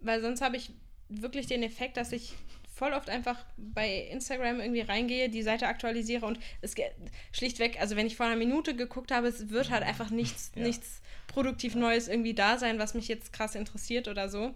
weil 0.00 0.20
sonst 0.22 0.40
habe 0.40 0.56
ich 0.56 0.70
wirklich 1.08 1.46
den 1.46 1.62
Effekt, 1.64 1.96
dass 1.96 2.12
ich 2.12 2.34
voll 2.82 2.94
oft 2.94 3.08
einfach 3.10 3.38
bei 3.56 4.08
Instagram 4.10 4.58
irgendwie 4.58 4.80
reingehe, 4.80 5.28
die 5.28 5.42
Seite 5.44 5.68
aktualisiere 5.68 6.26
und 6.26 6.40
es 6.62 6.74
ge- 6.74 6.90
schlichtweg, 7.30 7.80
also 7.80 7.94
wenn 7.94 8.08
ich 8.08 8.16
vor 8.16 8.26
einer 8.26 8.34
Minute 8.34 8.74
geguckt 8.74 9.12
habe, 9.12 9.28
es 9.28 9.50
wird 9.50 9.70
halt 9.70 9.84
einfach 9.84 10.10
nichts, 10.10 10.50
Ja. 10.56 10.62
nichts 10.64 11.00
produktiv 11.28 11.76
Neues 11.76 12.08
irgendwie 12.08 12.34
da 12.34 12.58
sein, 12.58 12.80
was 12.80 12.94
mich 12.94 13.06
jetzt 13.06 13.32
krass 13.32 13.54
interessiert 13.54 14.08
oder 14.08 14.28
so. 14.28 14.52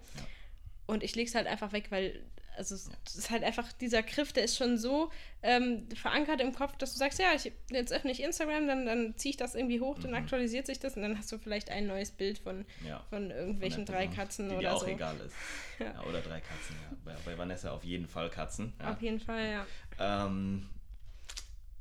Und 0.87 1.05
ich 1.05 1.15
lege 1.15 1.29
es 1.29 1.37
halt 1.37 1.47
einfach 1.47 1.73
weg, 1.73 1.85
weil 1.91 2.21
also 2.57 2.75
es 2.75 2.89
es 3.07 3.17
ist 3.17 3.31
halt 3.31 3.45
einfach 3.45 3.73
dieser 3.75 4.03
Griff, 4.03 4.33
der 4.33 4.45
ist 4.45 4.57
schon 4.57 4.79
so 4.79 5.11
ähm, 5.43 5.87
verankert 5.95 6.41
im 6.41 6.53
Kopf, 6.55 6.77
dass 6.77 6.93
du 6.93 6.99
sagst, 6.99 7.19
ja, 7.19 7.29
ich, 7.35 7.53
jetzt 7.71 7.93
öffne 7.93 8.11
ich 8.11 8.23
Instagram, 8.23 8.67
dann, 8.67 8.87
dann 8.87 9.17
ziehe 9.17 9.31
ich 9.31 9.37
das 9.37 9.55
irgendwie 9.55 9.81
hoch, 9.81 9.99
dann 9.99 10.15
aktualisiert 10.15 10.67
sich 10.67 10.79
das 10.81 10.97
und 10.97 11.03
dann 11.03 11.17
hast 11.19 11.31
du 11.33 11.39
vielleicht 11.39 11.71
ein 11.71 11.87
neues 11.87 12.11
Bild 12.11 12.39
von, 12.39 12.65
Ja. 12.87 13.05
von 13.11 13.31
irgendwelchen 13.31 13.87
Von 13.87 13.95
drei 13.95 14.07
Katzen 14.09 14.49
die 14.49 14.55
dir 14.55 14.59
oder 14.61 14.75
auch 14.75 14.81
so. 14.81 14.87
egal 14.87 15.17
ist. 15.25 15.35
Ja. 15.79 15.87
Ja. 15.93 16.03
oder 16.05 16.21
drei 16.23 16.41
Katzen, 16.41 16.75
ja. 16.91 16.97
Bei, 17.05 17.15
bei 17.27 17.37
Vanessa 17.39 17.71
auf 17.71 17.85
jeden 17.85 18.09
Fall 18.09 18.31
Katzen. 18.31 18.73
Ja. 18.81 18.93
Auf 18.93 19.03
jeden 19.03 19.21
Fall, 19.21 19.51
ja. 19.99 20.27
Ähm, 20.27 20.67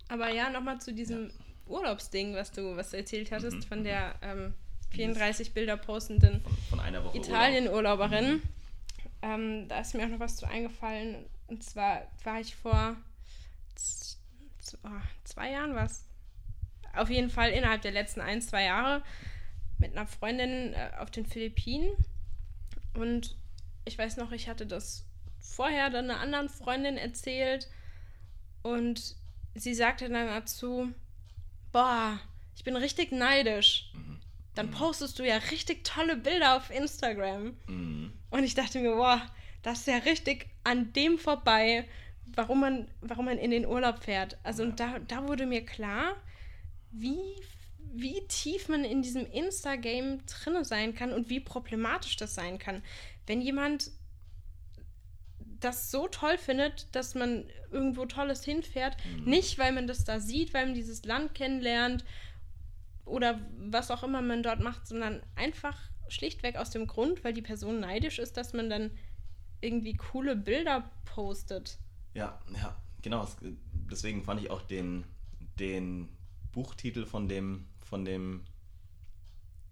Aber 0.09 0.29
ja, 0.29 0.49
nochmal 0.49 0.79
zu 0.81 0.93
diesem 0.93 1.31
Urlaubsding, 1.67 2.35
was 2.35 2.51
du, 2.51 2.75
was 2.75 2.91
du 2.91 2.97
erzählt 2.97 3.31
hattest, 3.31 3.57
Mhm, 3.57 3.61
von 3.63 3.83
der 3.85 4.15
ähm, 4.21 4.53
34 4.91 5.53
Bilder 5.53 5.77
postenden 5.77 6.41
von, 6.41 6.57
von 6.69 6.79
einer 6.79 7.03
Woche 7.03 7.17
Urlaub. 7.17 7.25
Italien-Urlauberin. 7.27 8.41
Ähm, 9.21 9.67
da 9.67 9.79
ist 9.79 9.93
mir 9.93 10.05
auch 10.05 10.09
noch 10.09 10.19
was 10.19 10.37
zu 10.37 10.47
eingefallen. 10.47 11.25
Und 11.47 11.63
zwar 11.63 12.07
war 12.23 12.39
ich 12.39 12.55
vor 12.55 12.95
oh, 14.83 14.89
zwei 15.23 15.51
Jahren 15.51 15.75
was. 15.75 16.05
Auf 16.93 17.09
jeden 17.09 17.29
Fall 17.29 17.51
innerhalb 17.51 17.81
der 17.81 17.91
letzten 17.91 18.21
ein, 18.21 18.41
zwei 18.41 18.63
Jahre 18.63 19.03
mit 19.77 19.91
einer 19.91 20.07
Freundin 20.07 20.73
äh, 20.73 20.91
auf 20.99 21.11
den 21.11 21.25
Philippinen. 21.25 21.91
Und 22.93 23.35
ich 23.83 23.97
weiß 23.97 24.17
noch, 24.17 24.31
ich 24.31 24.47
hatte 24.47 24.65
das 24.65 25.05
vorher 25.39 25.89
dann 25.89 26.09
einer 26.09 26.19
anderen 26.19 26.49
Freundin 26.49 26.97
erzählt. 26.97 27.69
Und 28.63 29.15
sie 29.53 29.73
sagte 29.73 30.09
dann 30.09 30.27
dazu, 30.27 30.91
boah, 31.71 32.19
ich 32.55 32.63
bin 32.63 32.75
richtig 32.75 33.11
neidisch. 33.11 33.91
Dann 34.55 34.71
postest 34.71 35.19
du 35.19 35.23
ja 35.27 35.37
richtig 35.37 35.83
tolle 35.83 36.15
Bilder 36.15 36.55
auf 36.55 36.69
Instagram. 36.69 37.55
Mhm. 37.67 38.13
Und 38.29 38.43
ich 38.43 38.55
dachte 38.55 38.79
mir, 38.79 38.95
boah, 38.95 39.21
das 39.61 39.79
ist 39.79 39.87
ja 39.87 39.97
richtig 39.97 40.47
an 40.63 40.93
dem 40.93 41.17
vorbei, 41.17 41.87
warum 42.35 42.61
man, 42.61 42.87
warum 43.01 43.25
man 43.25 43.37
in 43.37 43.51
den 43.51 43.65
Urlaub 43.65 44.03
fährt. 44.03 44.37
Also 44.43 44.63
und 44.63 44.79
da, 44.79 44.99
da 44.99 45.27
wurde 45.27 45.45
mir 45.45 45.65
klar, 45.65 46.15
wie, 46.91 47.17
wie 47.93 48.25
tief 48.27 48.69
man 48.69 48.83
in 48.83 49.01
diesem 49.01 49.25
Insta-Game 49.25 50.25
drinne 50.25 50.63
sein 50.63 50.95
kann 50.95 51.11
und 51.13 51.29
wie 51.29 51.39
problematisch 51.39 52.15
das 52.15 52.35
sein 52.35 52.57
kann. 52.57 52.81
Wenn 53.27 53.41
jemand 53.41 53.91
das 55.59 55.91
so 55.91 56.07
toll 56.07 56.37
findet, 56.37 56.87
dass 56.95 57.15
man 57.15 57.45
irgendwo 57.71 58.05
Tolles 58.05 58.43
hinfährt, 58.43 58.97
nicht 59.25 59.57
weil 59.57 59.71
man 59.71 59.87
das 59.87 60.03
da 60.03 60.19
sieht, 60.19 60.53
weil 60.53 60.65
man 60.65 60.75
dieses 60.75 61.05
Land 61.05 61.33
kennenlernt 61.33 62.05
oder 63.05 63.39
was 63.59 63.91
auch 63.91 64.03
immer 64.03 64.21
man 64.21 64.43
dort 64.43 64.59
macht, 64.59 64.87
sondern 64.87 65.21
einfach 65.35 65.77
schlichtweg 66.07 66.55
aus 66.57 66.69
dem 66.69 66.87
Grund, 66.87 67.23
weil 67.23 67.33
die 67.33 67.41
Person 67.41 67.79
neidisch 67.79 68.19
ist, 68.19 68.37
dass 68.37 68.53
man 68.53 68.69
dann 68.69 68.91
irgendwie 69.61 69.95
coole 69.95 70.35
Bilder 70.35 70.89
postet. 71.05 71.77
Ja, 72.13 72.39
ja, 72.55 72.75
genau. 73.01 73.23
es- 73.23 73.37
Deswegen 73.89 74.23
fand 74.23 74.41
ich 74.41 74.49
auch 74.49 74.61
den, 74.63 75.05
den 75.59 76.09
Buchtitel 76.51 77.05
von 77.05 77.27
dem, 77.27 77.67
von 77.83 78.03
dem, 78.05 78.43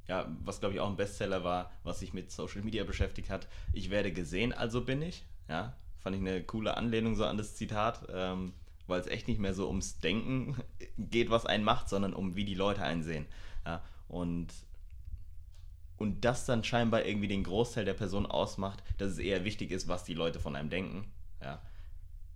ja, 0.07 0.27
was 0.43 0.59
glaube 0.59 0.75
ich 0.75 0.81
auch 0.81 0.89
ein 0.89 0.95
Bestseller 0.95 1.43
war, 1.43 1.71
was 1.84 1.99
sich 1.99 2.13
mit 2.13 2.31
Social 2.31 2.61
Media 2.61 2.84
beschäftigt 2.84 3.29
hat. 3.29 3.47
Ich 3.71 3.89
werde 3.89 4.11
gesehen, 4.11 4.53
also 4.53 4.84
bin 4.84 5.01
ich. 5.01 5.25
Ja, 5.49 5.75
fand 5.99 6.15
ich 6.15 6.21
eine 6.21 6.43
coole 6.43 6.77
Anlehnung 6.77 7.15
so 7.15 7.25
an 7.25 7.38
das 7.38 7.55
Zitat, 7.55 8.05
ähm, 8.13 8.53
weil 8.88 8.99
es 8.99 9.07
echt 9.07 9.27
nicht 9.27 9.39
mehr 9.39 9.53
so 9.53 9.67
ums 9.67 9.99
Denken 9.99 10.57
geht, 10.97 11.29
was 11.29 11.45
einen 11.45 11.63
macht, 11.63 11.89
sondern 11.89 12.13
um 12.13 12.36
wie 12.36 12.45
die 12.45 12.55
Leute 12.55 12.84
einen 12.84 13.03
sehen. 13.03 13.25
Ja, 13.65 13.84
und 14.07 14.53
und 16.03 16.25
das 16.25 16.45
dann 16.45 16.63
scheinbar 16.63 17.05
irgendwie 17.05 17.27
den 17.27 17.43
Großteil 17.43 17.86
der 17.86 17.93
Person 17.93 18.25
ausmacht, 18.25 18.84
dass 18.97 19.11
es 19.11 19.19
eher 19.19 19.45
wichtig 19.45 19.71
ist, 19.71 19.88
was 19.88 20.03
die 20.03 20.13
Leute 20.13 20.39
von 20.39 20.55
einem 20.55 20.69
denken. 20.69 21.11
Ja. 21.41 21.61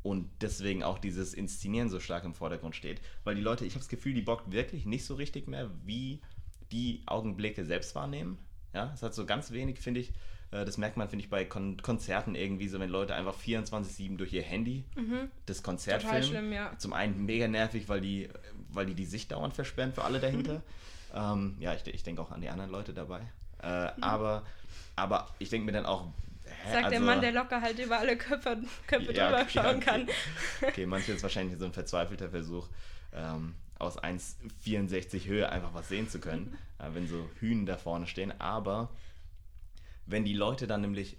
Und 0.03 0.29
deswegen 0.41 0.83
auch 0.83 0.99
dieses 0.99 1.33
Inszenieren 1.33 1.89
so 1.89 1.99
stark 1.99 2.23
im 2.23 2.33
Vordergrund 2.33 2.75
steht. 2.75 3.01
Weil 3.25 3.35
die 3.35 3.41
Leute, 3.41 3.65
ich 3.65 3.73
habe 3.73 3.81
das 3.81 3.89
Gefühl, 3.89 4.13
die 4.13 4.21
bockt 4.21 4.51
wirklich 4.51 4.85
nicht 4.85 5.03
so 5.03 5.15
richtig 5.15 5.47
mehr, 5.47 5.69
wie 5.83 6.21
die 6.71 7.03
Augenblicke 7.07 7.65
selbst 7.65 7.93
wahrnehmen. 7.95 8.37
Ja, 8.73 8.91
es 8.93 9.01
hat 9.03 9.13
so 9.13 9.25
ganz 9.25 9.51
wenig, 9.51 9.79
finde 9.79 9.99
ich, 9.99 10.13
das 10.51 10.77
merkt 10.77 10.95
man, 10.97 11.09
finde 11.09 11.23
ich, 11.25 11.29
bei 11.29 11.43
Kon 11.45 11.75
Konzerten 11.81 12.33
irgendwie, 12.35 12.67
so 12.69 12.79
wenn 12.79 12.89
Leute 12.89 13.13
einfach 13.15 13.35
24-7 13.37 14.15
durch 14.17 14.31
ihr 14.33 14.43
Handy 14.43 14.85
das 15.45 15.61
Konzert 15.61 16.03
Total 16.03 16.21
filmen. 16.23 16.37
schlimm, 16.37 16.53
ja. 16.53 16.71
Zum 16.77 16.93
einen 16.93 17.25
mega 17.25 17.47
nervig, 17.47 17.89
weil 17.89 17.99
die, 18.01 18.29
weil 18.69 18.85
die 18.85 18.95
die 18.95 19.05
Sicht 19.05 19.31
dauernd 19.31 19.53
versperren 19.53 19.91
für 19.93 20.03
alle 20.03 20.19
dahinter. 20.19 20.61
ähm, 21.13 21.55
ja, 21.59 21.73
ich, 21.73 21.85
ich 21.87 22.03
denke 22.03 22.21
auch 22.21 22.31
an 22.31 22.41
die 22.41 22.49
anderen 22.49 22.71
Leute 22.71 22.93
dabei. 22.93 23.21
Äh, 23.61 23.65
aber, 24.01 24.43
aber 24.95 25.27
ich 25.39 25.49
denke 25.49 25.65
mir 25.65 25.71
dann 25.73 25.85
auch, 25.85 26.05
hä, 26.45 26.71
Sagt 26.71 26.91
der 26.91 26.99
also- 26.99 27.05
Mann, 27.05 27.21
der 27.21 27.31
locker 27.33 27.59
halt 27.61 27.79
über 27.79 27.99
alle 27.99 28.17
Köpfe, 28.17 28.57
Köpfe 28.87 29.13
Ja, 29.13 29.29
drüber 29.29 29.49
schauen 29.49 29.75
okay. 29.77 29.79
kann. 29.85 30.07
Okay, 30.61 30.85
manche 30.85 31.11
ist 31.11 31.23
wahrscheinlich 31.23 31.57
so 31.59 31.65
ein 31.65 31.73
verzweifelter 31.73 32.29
Versuch. 32.29 32.67
Ähm, 33.13 33.55
aus 33.79 34.01
1,64 34.01 35.25
Höhe 35.25 35.49
einfach 35.49 35.73
was 35.73 35.87
sehen 35.89 36.09
zu 36.09 36.19
können, 36.19 36.57
äh, 36.79 36.85
wenn 36.93 37.07
so 37.07 37.29
Hühnen 37.39 37.65
da 37.65 37.77
vorne 37.77 38.07
stehen. 38.07 38.33
Aber 38.39 38.89
wenn 40.07 40.25
die 40.25 40.33
Leute 40.33 40.65
dann 40.67 40.81
nämlich 40.81 41.17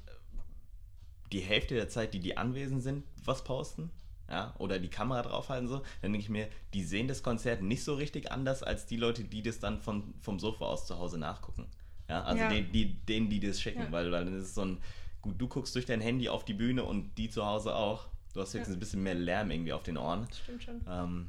die 1.33 1.41
Hälfte 1.41 1.75
der 1.75 1.89
Zeit, 1.89 2.15
die 2.15 2.21
die 2.21 2.37
anwesend 2.37 2.83
sind, 2.83 3.05
was 3.25 3.45
posten, 3.45 3.91
ja, 4.31 4.55
oder 4.59 4.79
die 4.79 4.89
Kamera 4.89 5.23
draufhalten 5.23 5.69
so, 5.69 5.79
dann 6.03 6.13
denke 6.13 6.19
ich 6.19 6.29
mir, 6.29 6.49
die 6.75 6.83
sehen 6.83 7.09
das 7.09 7.23
Konzert 7.23 7.63
nicht 7.63 7.85
so 7.85 7.95
richtig 7.95 8.31
anders 8.33 8.63
als 8.63 8.87
die 8.87 8.97
Leute, 8.97 9.25
die 9.25 9.43
das 9.43 9.59
dann 9.59 9.79
von, 9.81 10.15
vom 10.21 10.39
Sofa 10.39 10.65
aus 10.67 10.87
zu 10.87 10.99
Hause 10.99 11.19
nachgucken. 11.19 11.67
Ja, 12.09 12.23
also 12.25 12.43
Ja. 12.43 12.49
Den, 12.49 12.73
die, 12.73 12.95
denen, 13.07 13.29
die 13.31 13.41
das 13.41 13.61
schicken, 13.61 13.83
Ja. 13.83 13.93
weil, 13.93 14.11
weil 14.13 14.25
das 14.27 14.35
ist 14.45 14.55
so 14.55 14.63
ein, 14.65 14.79
gut, 15.23 15.41
du 15.41 15.49
guckst 15.49 15.75
durch 15.75 15.87
dein 15.87 16.01
Handy 16.01 16.29
auf 16.29 16.45
die 16.45 16.55
Bühne 16.55 16.85
und 16.85 17.17
die 17.17 17.29
zu 17.31 17.45
Hause 17.47 17.75
auch. 17.75 18.07
Du 18.35 18.41
hast 18.41 18.55
höchstens 18.55 18.69
Ja. 18.69 18.77
ein 18.77 18.81
bisschen 18.81 19.03
mehr 19.03 19.15
Lärm 19.15 19.51
irgendwie 19.51 19.73
auf 19.73 19.83
den 19.83 19.97
Ohren. 19.99 20.27
Das 20.29 20.39
stimmt 20.39 20.63
schon. 20.63 20.81
Ähm, 20.89 21.29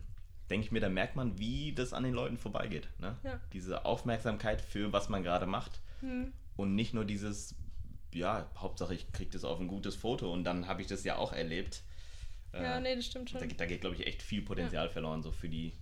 denke 0.50 0.66
ich 0.66 0.72
mir, 0.72 0.80
da 0.82 0.90
merkt 0.90 1.16
man, 1.16 1.38
wie 1.40 1.74
das 1.74 1.94
an 1.94 2.04
den 2.04 2.14
Leuten 2.14 2.38
vorbeigeht. 2.38 2.88
Ne? 3.00 3.16
Ja. 3.24 3.40
Diese 3.54 3.86
Aufmerksamkeit 3.86 4.62
für 4.62 4.92
was 4.94 5.10
man 5.10 5.24
gerade 5.24 5.46
macht 5.46 5.82
Hm. 6.02 6.32
Und 6.60 6.76
nicht 6.76 6.94
nur 6.94 7.06
dieses, 7.06 7.56
ja, 8.14 8.50
Hauptsache 8.58 8.94
ich 8.94 9.12
kriege 9.12 9.32
das 9.32 9.44
auf 9.44 9.60
ein 9.60 9.68
gutes 9.68 9.96
Foto 9.96 10.32
und 10.32 10.44
dann 10.44 10.68
habe 10.68 10.82
ich 10.82 10.88
das 10.88 11.04
ja 11.04 11.18
auch 11.18 11.34
erlebt. 11.34 11.84
Ja, 12.54 12.78
Äh, 12.78 12.82
nee, 12.82 12.96
das 12.96 13.06
stimmt 13.06 13.30
schon. 13.30 13.40
da, 13.40 13.46
geht- 13.46 13.60
da 13.60 13.66
geht, 13.66 13.82
glaube 13.82 13.96
ich, 13.96 14.08
echt 14.08 14.22
viel 14.22 14.42
Potenzial 14.42 14.90
verloren, 14.90 15.22
so 15.22 15.32
für 15.32 15.50
die, 15.50 15.74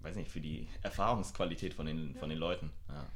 weiß 0.00 0.16
nicht, 0.16 0.30
für 0.30 0.40
die 0.40 0.68
Erfahrungsqualität 0.82 1.74
von 1.74 1.86
den, 1.86 2.14
von 2.16 2.28
den 2.28 2.38
Leuten. 2.38 2.70
Ja. 2.88 3.06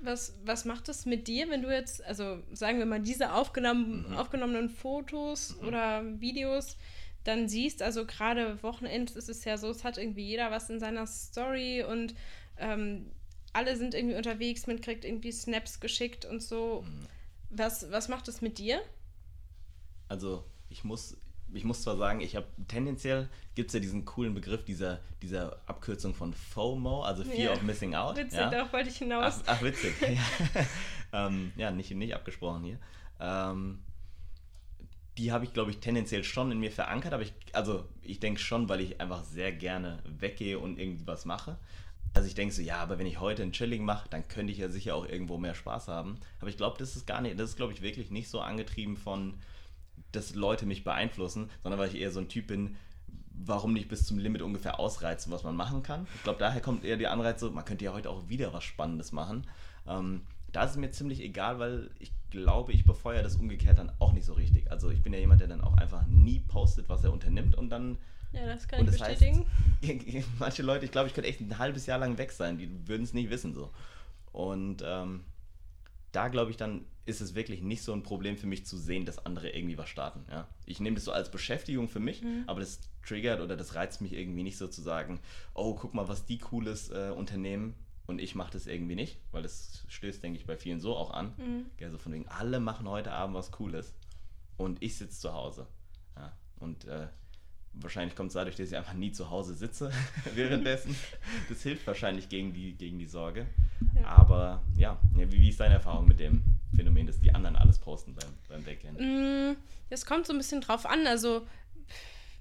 Was, 0.00 0.34
was 0.44 0.64
macht 0.64 0.88
das 0.88 1.06
mit 1.06 1.28
dir, 1.28 1.48
wenn 1.48 1.62
du 1.62 1.70
jetzt, 1.72 2.02
also 2.04 2.42
sagen 2.52 2.78
wir 2.78 2.86
mal, 2.86 3.00
diese 3.00 3.32
aufgenommen, 3.32 4.06
Mhm. 4.10 4.16
aufgenommenen 4.16 4.68
Fotos 4.68 5.56
oder 5.60 6.02
Videos 6.20 6.76
dann 7.22 7.48
siehst, 7.48 7.80
also 7.80 8.04
gerade 8.04 8.62
Wochenends 8.62 9.16
ist 9.16 9.30
es 9.30 9.44
ja 9.44 9.56
so, 9.56 9.70
es 9.70 9.82
hat 9.82 9.96
irgendwie 9.96 10.26
jeder 10.26 10.50
was 10.50 10.68
in 10.68 10.78
seiner 10.78 11.06
Story 11.06 11.82
und 11.82 12.14
ähm, 12.58 13.10
alle 13.54 13.76
sind 13.76 13.94
irgendwie 13.94 14.16
unterwegs, 14.16 14.66
man 14.66 14.80
kriegt 14.80 15.04
irgendwie 15.04 15.32
Snaps 15.32 15.80
geschickt 15.80 16.24
und 16.24 16.42
so. 16.42 16.84
Mhm. 16.86 17.06
Was, 17.50 17.90
was 17.90 18.08
macht 18.08 18.28
das 18.28 18.40
mit 18.42 18.58
dir? 18.58 18.80
Also 20.08 20.44
ich 20.68 20.84
muss, 20.84 21.16
ich 21.52 21.64
muss 21.64 21.82
zwar 21.82 21.96
sagen, 21.96 22.20
ich 22.20 22.36
habe 22.36 22.46
tendenziell 22.68 23.28
gibt 23.54 23.68
es 23.68 23.74
ja 23.74 23.80
diesen 23.80 24.04
coolen 24.04 24.34
Begriff 24.34 24.64
dieser, 24.64 25.00
dieser 25.22 25.60
Abkürzung 25.66 26.14
von 26.14 26.34
FOMO, 26.34 27.02
also 27.04 27.22
Fear 27.24 27.36
Ja. 27.38 27.52
of 27.52 27.62
Missing 27.62 27.94
Out. 27.94 28.16
Witzig, 28.16 28.38
ja? 28.38 28.50
darauf 28.50 28.72
wollte 28.72 28.88
ich 28.88 28.96
Ach, 28.96 29.00
hinaus. 29.00 29.42
ach 29.46 29.62
witzig. 29.62 29.94
ja, 30.00 30.66
ähm, 31.28 31.52
ja 31.56 31.70
nicht, 31.70 31.90
nicht 31.92 32.14
abgesprochen 32.14 32.64
hier. 32.64 32.78
Ähm, 33.20 33.78
die 35.16 35.30
habe 35.30 35.44
ich, 35.44 35.52
glaube 35.52 35.70
ich, 35.70 35.78
tendenziell 35.78 36.24
schon 36.24 36.50
in 36.50 36.58
mir 36.58 36.72
verankert, 36.72 37.12
aber 37.12 37.22
ich, 37.22 37.32
also 37.52 37.88
ich 38.02 38.18
denke 38.18 38.40
schon, 38.40 38.68
weil 38.68 38.80
ich 38.80 39.00
einfach 39.00 39.22
sehr 39.22 39.52
gerne 39.52 40.02
weggehe 40.04 40.58
und 40.58 40.76
irgendwie 40.78 41.06
was 41.06 41.24
mache. 41.24 41.56
Also 42.14 42.28
ich 42.28 42.34
denke 42.34 42.54
so, 42.54 42.62
ja, 42.62 42.78
aber 42.78 42.98
wenn 42.98 43.06
ich 43.06 43.20
heute 43.20 43.42
ein 43.42 43.52
Chilling 43.52 43.84
mache, 43.84 44.08
dann 44.08 44.26
könnte 44.28 44.52
ich 44.52 44.58
ja 44.58 44.68
sicher 44.68 44.94
auch 44.94 45.06
irgendwo 45.06 45.36
mehr 45.36 45.54
Spaß 45.54 45.88
haben. 45.88 46.18
Aber 46.40 46.48
ich 46.48 46.56
glaube, 46.56 46.78
das 46.78 46.94
ist 46.94 47.06
gar 47.06 47.20
nicht, 47.20 47.38
das 47.38 47.50
ist, 47.50 47.56
glaube 47.56 47.72
ich, 47.72 47.82
wirklich 47.82 48.10
nicht 48.10 48.28
so 48.28 48.40
angetrieben 48.40 48.96
von, 48.96 49.34
dass 50.12 50.34
Leute 50.34 50.64
mich 50.64 50.84
beeinflussen, 50.84 51.50
sondern 51.62 51.80
weil 51.80 51.88
ich 51.88 52.00
eher 52.00 52.12
so 52.12 52.20
ein 52.20 52.28
Typ 52.28 52.46
bin, 52.46 52.76
warum 53.32 53.72
nicht 53.72 53.88
bis 53.88 54.06
zum 54.06 54.18
Limit 54.18 54.42
ungefähr 54.42 54.78
ausreizen, 54.78 55.32
was 55.32 55.42
man 55.42 55.56
machen 55.56 55.82
kann. 55.82 56.06
Ich 56.14 56.22
glaube, 56.22 56.38
daher 56.38 56.60
kommt 56.60 56.84
eher 56.84 56.96
die 56.96 57.08
Anreiz 57.08 57.40
so, 57.40 57.50
man 57.50 57.64
könnte 57.64 57.84
ja 57.84 57.92
heute 57.92 58.10
auch 58.10 58.28
wieder 58.28 58.52
was 58.52 58.62
Spannendes 58.62 59.10
machen. 59.10 59.46
Ähm, 59.88 60.22
da 60.52 60.62
ist 60.62 60.72
es 60.72 60.76
mir 60.76 60.92
ziemlich 60.92 61.20
egal, 61.20 61.58
weil 61.58 61.90
ich 61.98 62.12
glaube, 62.30 62.72
ich 62.72 62.84
befeuere 62.84 63.24
das 63.24 63.36
umgekehrt 63.36 63.78
dann 63.78 63.90
auch 63.98 64.12
nicht 64.12 64.24
so 64.24 64.34
richtig. 64.34 64.70
Also 64.70 64.90
ich 64.90 65.02
bin 65.02 65.12
ja 65.12 65.18
jemand, 65.18 65.40
der 65.40 65.48
dann 65.48 65.60
auch 65.60 65.76
einfach 65.76 66.06
nie 66.06 66.38
postet, 66.38 66.88
was 66.88 67.02
er 67.02 67.12
unternimmt 67.12 67.56
und 67.56 67.70
dann 67.70 67.98
Ja, 68.34 68.46
das 68.46 68.66
kann 68.68 68.80
und 68.80 68.92
ich 68.92 68.98
das 68.98 69.08
bestätigen. 69.08 69.46
heißt, 69.82 70.26
manche 70.38 70.62
Leute, 70.62 70.84
ich 70.84 70.90
glaube, 70.90 71.08
ich 71.08 71.14
könnte 71.14 71.28
echt 71.28 71.40
ein 71.40 71.58
halbes 71.58 71.86
Jahr 71.86 71.98
lang 71.98 72.18
weg 72.18 72.32
sein, 72.32 72.58
die 72.58 72.88
würden 72.88 73.02
es 73.02 73.12
nicht 73.14 73.30
wissen 73.30 73.54
so. 73.54 73.70
Und 74.32 74.82
ähm, 74.84 75.24
da 76.12 76.28
glaube 76.28 76.50
ich 76.50 76.56
dann, 76.56 76.84
ist 77.06 77.20
es 77.20 77.34
wirklich 77.34 77.60
nicht 77.60 77.82
so 77.82 77.92
ein 77.92 78.02
Problem 78.02 78.36
für 78.36 78.46
mich 78.46 78.64
zu 78.64 78.78
sehen, 78.78 79.04
dass 79.04 79.24
andere 79.26 79.50
irgendwie 79.50 79.76
was 79.76 79.88
starten. 79.88 80.24
Ja? 80.30 80.48
Ich 80.64 80.80
nehme 80.80 80.94
das 80.94 81.04
so 81.04 81.12
als 81.12 81.30
Beschäftigung 81.30 81.88
für 81.88 82.00
mich, 82.00 82.22
aber 82.46 82.60
das 82.60 82.80
triggert 83.04 83.40
oder 83.40 83.56
das 83.56 83.74
reizt 83.74 84.00
mich 84.00 84.14
irgendwie 84.14 84.42
nicht 84.42 84.56
so 84.56 84.66
zu 84.68 84.80
sagen, 84.80 85.20
oh, 85.52 85.74
guck 85.74 85.92
mal, 85.92 86.08
was 86.08 86.24
die 86.24 86.38
cooles 86.38 86.88
äh, 86.90 87.12
unternehmen 87.14 87.74
und 88.06 88.20
ich 88.20 88.34
mache 88.34 88.52
das 88.52 88.66
irgendwie 88.66 88.94
nicht, 88.94 89.18
weil 89.32 89.42
das 89.42 89.84
stößt, 89.88 90.22
denke 90.22 90.38
ich, 90.38 90.46
bei 90.46 90.56
vielen 90.56 90.80
so 90.80 90.96
auch 90.96 91.10
an. 91.10 91.34
Mhm. 91.36 91.66
Ja, 91.78 91.90
so 91.90 91.98
von 91.98 92.12
wegen, 92.12 92.26
alle 92.28 92.58
machen 92.60 92.88
heute 92.88 93.12
Abend 93.12 93.36
was 93.36 93.50
Cooles 93.50 93.94
und 94.56 94.82
ich 94.82 94.96
sitze 94.96 95.20
zu 95.20 95.32
Hause. 95.32 95.66
Ja? 96.16 96.32
Und 96.58 96.86
äh, 96.86 97.08
wahrscheinlich 97.80 98.14
kommt 98.16 98.28
es 98.28 98.34
dadurch, 98.34 98.56
dass 98.56 98.68
ich 98.70 98.76
einfach 98.76 98.94
nie 98.94 99.12
zu 99.12 99.30
Hause 99.30 99.54
sitze 99.54 99.90
währenddessen. 100.34 100.94
Das 101.48 101.62
hilft 101.62 101.86
wahrscheinlich 101.86 102.28
gegen 102.28 102.52
die, 102.52 102.72
gegen 102.72 102.98
die 102.98 103.06
Sorge. 103.06 103.46
Ja. 104.00 104.06
Aber 104.06 104.62
ja, 104.76 104.98
wie, 105.14 105.30
wie 105.32 105.48
ist 105.48 105.60
deine 105.60 105.74
Erfahrung 105.74 106.08
mit 106.08 106.20
dem 106.20 106.42
Phänomen, 106.74 107.06
dass 107.06 107.20
die 107.20 107.34
anderen 107.34 107.56
alles 107.56 107.78
posten 107.78 108.14
beim, 108.14 108.30
beim 108.48 108.64
Weggehen? 108.66 109.50
Mm, 109.52 109.56
Es 109.90 110.06
kommt 110.06 110.26
so 110.26 110.32
ein 110.32 110.38
bisschen 110.38 110.60
drauf 110.60 110.86
an. 110.86 111.06
Also 111.06 111.46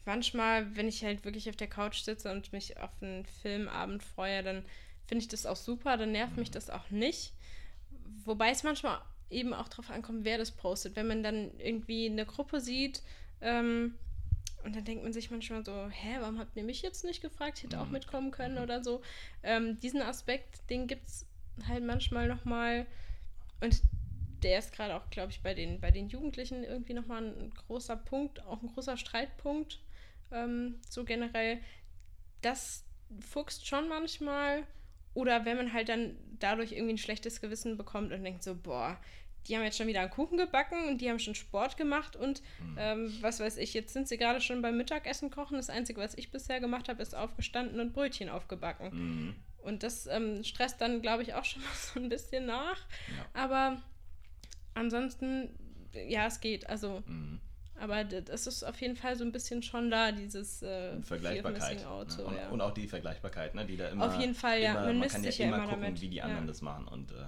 manchmal, 0.05 0.75
wenn 0.75 0.88
ich 0.88 1.03
halt 1.03 1.23
wirklich 1.25 1.49
auf 1.49 1.55
der 1.55 1.67
Couch 1.67 2.01
sitze 2.01 2.31
und 2.31 2.51
mich 2.53 2.77
auf 2.77 2.91
einen 3.01 3.25
Filmabend 3.41 4.03
freue, 4.03 4.43
dann 4.43 4.63
finde 5.07 5.23
ich 5.23 5.27
das 5.27 5.45
auch 5.45 5.55
super, 5.55 5.97
dann 5.97 6.11
nervt 6.11 6.38
mich 6.38 6.51
das 6.51 6.69
auch 6.69 6.89
nicht. 6.89 7.34
Wobei 8.25 8.49
es 8.51 8.63
manchmal 8.63 8.99
eben 9.29 9.53
auch 9.53 9.67
drauf 9.67 9.89
ankommt, 9.89 10.23
wer 10.25 10.38
das 10.38 10.51
postet. 10.51 10.95
Wenn 10.95 11.07
man 11.07 11.23
dann 11.23 11.51
irgendwie 11.57 12.05
eine 12.09 12.25
Gruppe 12.25 12.61
sieht 12.61 13.01
ähm, 13.41 13.95
und 14.64 14.76
dann 14.76 14.86
denkt 14.86 15.03
man 15.03 15.14
sich 15.14 15.32
manchmal 15.32 15.64
so, 15.66 15.89
hä, 15.89 16.18
warum 16.20 16.39
habt 16.39 16.55
ihr 16.57 16.64
mich 16.64 16.82
jetzt 16.82 17.03
nicht 17.03 17.22
gefragt? 17.22 17.57
Ich 17.57 17.64
hätte 17.64 17.80
auch 17.82 17.88
Mhm. 17.88 17.91
mitkommen 17.91 18.32
können 18.32 18.57
oder 18.57 18.84
so. 18.84 19.01
Ähm, 19.43 19.80
diesen 19.80 20.01
Aspekt, 20.01 20.70
den 20.70 20.88
gibt 20.88 21.07
es 21.07 21.28
halt 21.68 21.84
manchmal 21.84 22.28
nochmal. 22.28 22.86
Und 23.61 23.82
der 24.43 24.59
ist 24.59 24.74
gerade 24.74 24.95
auch, 24.95 25.09
glaube 25.09 25.32
ich, 25.32 25.41
bei 25.41 25.53
den, 25.53 25.80
bei 25.80 25.91
den 25.91 26.09
Jugendlichen 26.09 26.64
irgendwie 26.64 26.93
nochmal 26.93 27.24
ein 27.24 27.53
großer 27.68 27.95
Punkt, 27.95 28.43
auch 28.45 28.61
ein 28.61 28.68
großer 28.74 28.97
Streitpunkt. 28.97 29.80
Ähm, 30.32 30.80
so 30.89 31.05
generell, 31.05 31.59
das 32.41 32.86
fuchst 33.22 33.68
schon 33.68 33.88
manchmal. 33.88 34.64
Oder 35.14 35.45
wenn 35.45 35.57
man 35.57 35.74
halt 35.74 35.89
dann 35.89 36.18
dadurch 36.39 36.72
irgendwie 36.72 36.93
ein 36.95 36.97
schlechtes 36.97 37.39
Gewissen 37.39 37.78
bekommt 37.78 38.11
und 38.11 38.24
denkt 38.24 38.43
so, 38.43 38.55
boah, 38.55 38.99
die 39.47 39.55
haben 39.57 39.63
jetzt 39.63 39.77
schon 39.77 39.87
wieder 39.87 40.01
einen 40.01 40.09
Kuchen 40.09 40.37
gebacken 40.37 40.87
und 40.87 41.01
die 41.01 41.09
haben 41.09 41.19
schon 41.19 41.35
Sport 41.35 41.75
gemacht 41.77 42.15
und 42.15 42.41
ähm, 42.77 43.13
was 43.21 43.39
weiß 43.39 43.57
ich, 43.57 43.73
jetzt 43.73 43.91
sind 43.93 44.07
sie 44.07 44.17
gerade 44.17 44.39
schon 44.41 44.61
beim 44.61 44.77
Mittagessen 44.77 45.29
kochen. 45.29 45.57
Das 45.57 45.69
Einzige, 45.69 45.99
was 45.99 46.13
ich 46.15 46.31
bisher 46.31 46.59
gemacht 46.59 46.87
habe, 46.89 47.01
ist 47.01 47.13
aufgestanden 47.15 47.79
und 47.79 47.93
Brötchen 47.93 48.29
aufgebacken. 48.29 48.89
Mhm. 48.91 49.35
Und 49.63 49.83
das 49.83 50.07
ähm, 50.07 50.43
stresst 50.43 50.79
dann, 50.81 51.01
glaube 51.01 51.23
ich, 51.23 51.33
auch 51.33 51.45
schon 51.45 51.61
mal 51.61 51.69
so 51.73 51.99
ein 51.99 52.09
bisschen 52.09 52.45
nach. 52.45 52.77
Ja. 53.09 53.41
Aber 53.41 53.81
ansonsten, 54.73 55.49
ja, 56.07 56.27
es 56.27 56.39
geht. 56.39 56.69
Also, 56.69 57.03
Mhm. 57.05 57.39
aber 57.79 58.03
das 58.03 58.47
ist 58.47 58.63
auf 58.63 58.79
jeden 58.81 58.95
Fall 58.95 59.15
so 59.17 59.23
ein 59.23 59.31
bisschen 59.31 59.61
schon 59.63 59.89
da, 59.91 60.11
dieses 60.11 60.61
äh, 60.63 61.01
Vergleichbarkeit. 61.01 61.85
Out, 61.85 62.07
ne? 62.07 62.13
so, 62.13 62.25
und, 62.27 62.35
ja. 62.37 62.49
und 62.49 62.61
auch 62.61 62.73
die 62.73 62.87
Vergleichbarkeit, 62.87 63.55
ne? 63.55 63.65
die 63.65 63.77
da 63.77 63.89
immer. 63.89 64.07
Auf 64.07 64.19
jeden 64.19 64.35
Fall, 64.35 64.61
ja. 64.61 64.71
Immer, 64.71 64.85
Man 64.87 64.99
man 64.99 65.09
kann 65.09 65.23
ja 65.23 65.31
sich 65.31 65.39
ja 65.39 65.47
immer 65.47 65.61
gucken, 65.65 65.81
damit. 65.81 66.01
wie 66.01 66.09
die 66.09 66.21
anderen 66.21 66.47
das 66.47 66.61
machen. 66.61 66.87
Und 66.87 67.11
äh, 67.11 67.25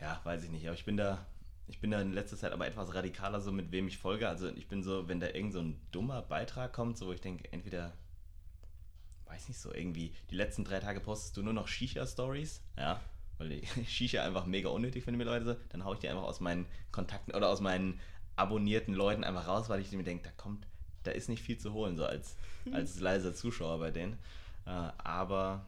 ja, 0.00 0.20
weiß 0.24 0.44
ich 0.44 0.50
nicht. 0.50 0.66
Aber 0.66 0.74
ich 0.74 0.84
bin 0.84 0.96
da, 0.96 1.26
ich 1.66 1.80
bin 1.80 1.90
da 1.90 2.00
in 2.00 2.12
letzter 2.12 2.36
Zeit 2.36 2.52
aber 2.52 2.66
etwas 2.66 2.94
radikaler, 2.94 3.40
so 3.40 3.52
mit 3.52 3.72
wem 3.72 3.88
ich 3.88 3.98
folge. 3.98 4.28
Also 4.28 4.48
ich 4.48 4.68
bin 4.68 4.82
so, 4.82 5.08
wenn 5.08 5.20
da 5.20 5.28
irgend 5.28 5.52
so 5.52 5.60
ein 5.60 5.80
dummer 5.92 6.22
Beitrag 6.22 6.72
kommt, 6.72 6.98
so 6.98 7.06
wo 7.06 7.12
ich 7.12 7.20
denke, 7.20 7.52
entweder, 7.52 7.92
weiß 9.26 9.48
nicht 9.48 9.60
so, 9.60 9.72
irgendwie, 9.72 10.14
die 10.30 10.36
letzten 10.36 10.64
drei 10.64 10.80
Tage 10.80 11.00
postest 11.00 11.36
du 11.36 11.42
nur 11.42 11.52
noch 11.52 11.68
Shisha-Stories, 11.68 12.62
ja, 12.76 13.00
weil 13.38 13.52
ich 13.52 13.70
Shisha 13.88 14.22
einfach 14.22 14.46
mega 14.46 14.68
unnötig 14.68 15.04
finde 15.04 15.18
mittlerweile, 15.18 15.60
dann 15.70 15.84
haue 15.84 15.94
ich 15.94 16.00
die 16.00 16.08
einfach 16.08 16.24
aus 16.24 16.40
meinen 16.40 16.66
Kontakten 16.90 17.34
oder 17.34 17.48
aus 17.48 17.60
meinen 17.60 18.00
abonnierten 18.36 18.94
Leuten 18.94 19.24
einfach 19.24 19.48
raus, 19.48 19.68
weil 19.68 19.80
ich 19.80 19.90
mir 19.92 20.04
denke, 20.04 20.24
da 20.24 20.30
kommt, 20.30 20.66
da 21.02 21.10
ist 21.10 21.28
nicht 21.28 21.42
viel 21.42 21.58
zu 21.58 21.72
holen, 21.72 21.96
so 21.96 22.04
als, 22.04 22.36
als 22.72 23.00
leiser 23.00 23.34
Zuschauer 23.34 23.78
bei 23.78 23.90
denen. 23.90 24.18
Äh, 24.64 24.70
aber 24.98 25.66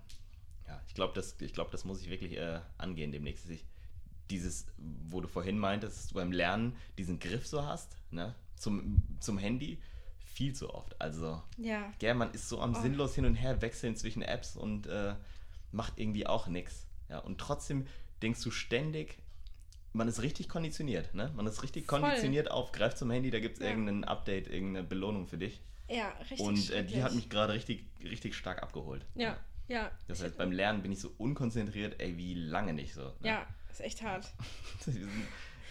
ja, 0.68 0.80
ich 0.86 0.94
glaube, 0.94 1.14
das, 1.14 1.40
ich 1.40 1.52
glaub, 1.52 1.70
das 1.72 1.84
muss 1.84 2.00
ich 2.00 2.10
wirklich 2.10 2.36
äh, 2.36 2.60
angehen 2.78 3.10
demnächst. 3.10 3.50
Ich, 3.50 3.64
dieses, 4.30 4.66
wo 4.78 5.20
du 5.20 5.28
vorhin 5.28 5.58
meintest, 5.58 5.98
dass 5.98 6.08
du 6.08 6.14
beim 6.14 6.32
Lernen 6.32 6.76
diesen 6.98 7.18
Griff 7.18 7.46
so 7.46 7.64
hast, 7.64 7.96
ne, 8.10 8.34
zum, 8.56 9.02
zum 9.20 9.38
Handy, 9.38 9.80
viel 10.24 10.54
zu 10.54 10.72
oft. 10.72 11.00
Also, 11.00 11.42
Ja, 11.56 11.92
ja, 12.00 12.14
man 12.14 12.30
ist 12.32 12.48
so 12.48 12.60
am 12.60 12.74
Oh. 12.74 12.80
sinnlos 12.80 13.14
hin 13.14 13.24
und 13.26 13.34
her 13.34 13.60
wechseln 13.62 13.96
zwischen 13.96 14.22
Apps 14.22 14.56
und 14.56 14.86
äh, 14.86 15.14
macht 15.72 15.94
irgendwie 15.98 16.26
auch 16.26 16.46
nichts. 16.46 16.86
Ja, 17.08 17.18
und 17.18 17.38
trotzdem 17.38 17.86
denkst 18.22 18.42
du 18.42 18.50
ständig, 18.50 19.18
man 19.92 20.06
ist 20.06 20.22
richtig 20.22 20.48
konditioniert, 20.48 21.14
ne? 21.14 21.32
Man 21.34 21.46
ist 21.48 21.62
richtig 21.64 21.86
Voll. 21.86 22.00
konditioniert 22.00 22.50
auf, 22.50 22.70
greif 22.72 22.94
zum 22.94 23.10
Handy, 23.10 23.30
da 23.30 23.40
gibt 23.40 23.56
es 23.58 23.62
Ja. 23.62 23.70
irgendein 23.70 24.04
Update, 24.04 24.46
irgendeine 24.46 24.86
Belohnung 24.86 25.26
für 25.26 25.38
dich. 25.38 25.60
ja, 25.88 26.08
richtig. 26.30 26.40
und 26.40 26.70
äh, 26.70 26.84
die 26.84 27.02
hat 27.02 27.12
mich 27.14 27.28
gerade 27.28 27.52
richtig, 27.52 27.84
richtig 28.02 28.36
stark 28.36 28.62
abgeholt. 28.62 29.04
Ja, 29.16 29.36
ja. 29.70 29.90
Das 30.08 30.22
heißt, 30.22 30.36
beim 30.36 30.52
Lernen 30.52 30.82
bin 30.82 30.92
ich 30.92 31.00
so 31.00 31.10
unkonzentriert, 31.16 32.00
ey, 32.00 32.16
wie 32.16 32.34
lange 32.34 32.74
nicht 32.74 32.92
so. 32.94 33.04
Ne? 33.04 33.14
Ja, 33.22 33.46
ist 33.70 33.80
echt 33.80 34.02
hart. 34.02 34.30
wir, 34.84 34.92
sind, 34.92 35.08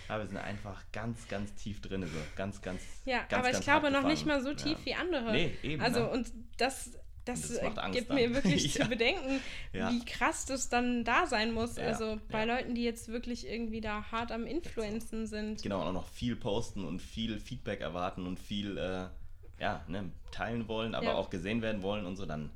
ja, 0.08 0.18
wir 0.18 0.26
sind 0.28 0.38
einfach 0.38 0.84
ganz, 0.92 1.28
ganz 1.28 1.54
tief 1.56 1.82
drin, 1.82 2.04
so. 2.04 2.20
Ganz, 2.36 2.62
ganz. 2.62 2.82
Ja, 3.06 3.20
ganz, 3.20 3.34
aber 3.34 3.48
ich 3.48 3.54
ganz 3.54 3.66
glaube 3.66 3.92
noch 3.92 4.04
nicht 4.04 4.26
mal 4.26 4.42
so 4.42 4.54
tief 4.54 4.78
ja. 4.80 4.86
wie 4.86 4.96
andere. 4.96 5.32
Nee, 5.32 5.58
eben. 5.62 5.82
Also, 5.82 6.00
ne? 6.00 6.10
und 6.10 6.32
das, 6.58 6.92
das, 7.26 7.42
das 7.42 7.78
Angst 7.78 7.98
gibt 7.98 8.10
dann. 8.10 8.16
mir 8.16 8.34
wirklich 8.44 8.74
Ja. 8.76 8.84
zu 8.84 8.90
bedenken, 8.90 9.42
Ja. 9.74 9.92
wie 9.92 10.04
krass 10.06 10.46
das 10.46 10.70
dann 10.70 11.04
da 11.04 11.28
sein 11.28 11.52
muss. 11.52 11.76
Ja, 11.78 11.84
Also 11.88 12.20
bei. 12.30 12.46
Leuten, 12.46 12.74
die 12.74 12.84
jetzt 12.84 13.10
wirklich 13.10 13.48
irgendwie 13.48 13.82
da 13.82 14.12
hart 14.12 14.32
am 14.32 14.46
Influenzen 14.48 15.28
sind. 15.28 15.62
Genau, 15.62 15.82
und 15.82 15.88
auch 15.90 15.94
noch 15.94 16.08
viel 16.08 16.36
posten 16.36 16.86
und 16.86 17.02
viel 17.02 17.40
Feedback 17.40 17.82
erwarten 17.82 18.26
und 18.26 18.40
viel 18.40 18.78
äh, 18.78 19.08
ja, 19.62 19.84
ne, 19.88 20.12
teilen 20.32 20.68
wollen, 20.68 20.96
aber 20.96 21.16
auch 21.16 21.30
gesehen 21.30 21.62
werden 21.62 21.82
wollen 21.84 22.06
und 22.06 22.16
so, 22.16 22.26
dann, 22.26 22.50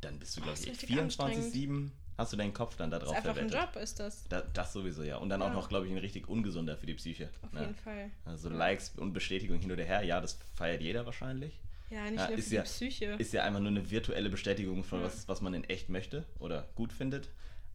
dann 0.00 0.18
bist 0.18 0.36
du, 0.36 0.40
glaube 0.40 0.58
ich, 0.60 0.66
richtig 0.68 0.90
24-7, 0.90 1.90
hast 2.18 2.32
du 2.32 2.36
deinen 2.36 2.52
Kopf 2.54 2.76
dann 2.76 2.90
da 2.90 2.98
drauf 2.98 3.16
ist 3.16 3.26
einfach 3.26 3.36
ein. 3.40 3.48
Job, 3.48 3.76
ist 3.76 3.98
das. 4.00 4.24
Da, 4.28 4.42
das 4.42 4.72
sowieso, 4.72 5.02
ja. 5.02 5.16
Und 5.16 5.28
dann 5.30 5.42
auch 5.42 5.48
Ja. 5.48 5.54
noch, 5.54 5.68
glaube 5.68 5.86
ich, 5.86 5.92
ein 5.92 5.98
richtig 5.98 6.28
ungesunder 6.28 6.76
für 6.76 6.86
die 6.86 6.94
Psyche. 6.94 7.30
Auf 7.42 7.52
ne? 7.52 7.60
jeden 7.62 7.74
Fall. 7.74 8.10
Also 8.24 8.48
Ja. 8.50 8.56
Likes 8.56 8.90
und 8.96 9.12
Bestätigung 9.12 9.58
hin 9.58 9.70
oder 9.72 9.84
her, 9.84 10.02
ja, 10.02 10.20
das 10.20 10.38
feiert 10.54 10.80
jeder 10.82 11.06
wahrscheinlich. 11.06 11.58
Ja, 11.90 12.04
nicht 12.04 12.20
Ja, 12.20 12.28
nur 12.28 12.38
ist 12.38 12.50
ja- 12.52 12.62
die 12.62 12.68
Psyche. 12.68 13.04
Ist 13.18 13.32
ja 13.32 13.42
einfach 13.44 13.60
nur 13.60 13.68
eine 13.70 13.90
virtuelle 13.90 14.30
Bestätigung 14.30 14.84
von 14.84 15.00
Ja. 15.00 15.06
was, 15.06 15.26
was 15.28 15.40
man 15.40 15.54
in 15.54 15.64
echt 15.64 15.88
möchte 15.88 16.24
oder 16.38 16.68
gut 16.74 16.92
findet. 16.92 17.28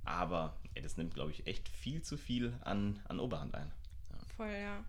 Aber 0.06 0.56
ey, 0.76 0.82
das 0.82 0.98
nimmt, 0.98 1.16
glaube 1.16 1.32
ich, 1.32 1.48
echt 1.48 1.68
viel 1.70 2.02
zu 2.02 2.16
viel 2.18 2.54
an, 2.62 3.00
an 3.08 3.20
Oberhand 3.20 3.56
ein. 3.56 3.72
Voll, 4.38 4.52
ja. 4.54 4.84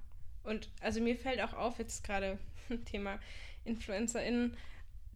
Und 0.45 0.68
also 0.80 1.01
mir 1.01 1.16
fällt 1.16 1.41
auch 1.41 1.55
auf, 1.55 1.78
jetzt 1.78 2.05
gerade 2.05 2.39
Thema 2.84 3.18
InfluencerInnen, 3.64 4.57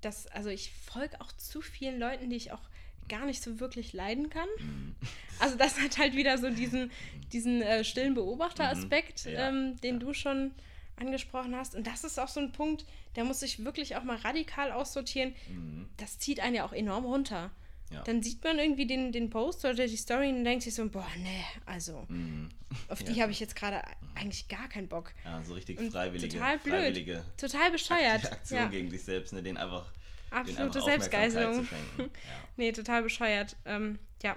dass, 0.01 0.27
also 0.29 0.49
ich 0.49 0.73
folge 0.73 1.21
auch 1.21 1.33
zu 1.33 1.61
vielen 1.61 1.99
Leuten, 1.99 2.31
die 2.31 2.37
ich 2.37 2.53
auch 2.53 2.63
gar 3.09 3.27
nicht 3.27 3.43
so 3.43 3.61
wirklich 3.61 3.93
leiden 3.93 4.31
kann. 4.31 4.49
Mhm. 4.59 4.95
Also 5.41 5.57
das 5.57 5.81
hat 5.81 5.99
halt 5.99 6.15
wieder 6.15 6.39
so 6.39 6.51
diesen, 6.51 6.91
diesen 7.33 7.63
äh, 7.63 7.85
stillen 7.85 8.15
Beobachter-Aspekt, 8.15 9.27
Mhm. 9.27 9.33
Ja, 9.33 9.49
ähm, 9.49 9.81
den 9.81 9.95
ja. 9.95 10.01
du 10.01 10.15
schon 10.15 10.53
angesprochen 10.97 11.57
hast. 11.57 11.75
Und 11.75 11.87
das 11.87 12.05
ist 12.05 12.19
auch 12.19 12.29
so 12.29 12.41
ein 12.41 12.53
Punkt, 12.53 12.85
der 13.17 13.25
muss 13.25 13.41
sich 13.41 13.65
wirklich 13.65 13.97
auch 13.97 14.05
mal 14.05 14.17
radikal 14.17 14.71
aussortieren. 14.71 15.35
Mhm. 15.49 15.89
Das 15.97 16.19
zieht 16.19 16.41
einen 16.41 16.55
ja 16.55 16.65
auch 16.65 16.73
enorm 16.73 17.05
runter. 17.05 17.51
Ja. 17.91 18.03
Dann 18.03 18.23
sieht 18.23 18.43
man 18.45 18.59
irgendwie 18.59 18.87
den, 18.87 19.11
den 19.11 19.31
Post 19.31 19.65
oder 19.65 19.87
die 19.87 19.97
Story 19.97 20.29
und 20.29 20.45
denkt 20.45 20.63
sich 20.63 20.75
so, 20.75 20.89
boah, 20.89 21.07
nee, 21.19 21.45
also 21.67 22.05
Mhm. 22.09 22.49
auf 22.89 23.03
die 23.05 23.13
Ja. 23.15 23.23
habe 23.25 23.33
ich 23.33 23.41
jetzt 23.41 23.57
gerade 23.57 23.83
eigentlich 24.15 24.47
gar 24.49 24.69
keinen 24.69 24.89
Bock. 24.89 25.13
Ja, 25.25 25.43
so 25.43 25.55
richtig 25.55 25.79
Und 25.79 25.91
freiwillige, 25.91 26.35
total 26.35 26.59
blöd. 26.59 26.75
freiwillige 26.75 27.25
Total 27.37 27.71
bescheuert. 27.71 28.31
Aktion 28.33 28.59
Ja, 28.61 28.67
gegen 28.69 28.91
sich 28.91 29.03
selbst, 29.03 29.33
ne, 29.33 29.43
den 29.43 29.57
einfach, 29.57 29.93
absolute 30.31 30.81
Selbstgeißelung. 30.83 31.67
Ja. 31.99 32.09
Nee, 32.57 32.73
total 32.73 33.03
bescheuert. 33.03 33.57
Ähm, 33.65 33.99
ja. 34.23 34.37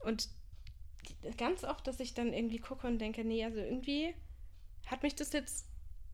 Und 0.00 0.28
ganz 1.36 1.64
oft, 1.64 1.86
dass 1.86 1.98
ich 2.00 2.14
dann 2.14 2.32
irgendwie 2.32 2.58
gucke 2.58 2.86
und 2.86 2.98
denke, 2.98 3.24
nee, 3.24 3.44
also 3.44 3.58
irgendwie 3.58 4.14
hat 4.86 5.02
mich 5.02 5.14
das 5.16 5.32
jetzt 5.32 5.66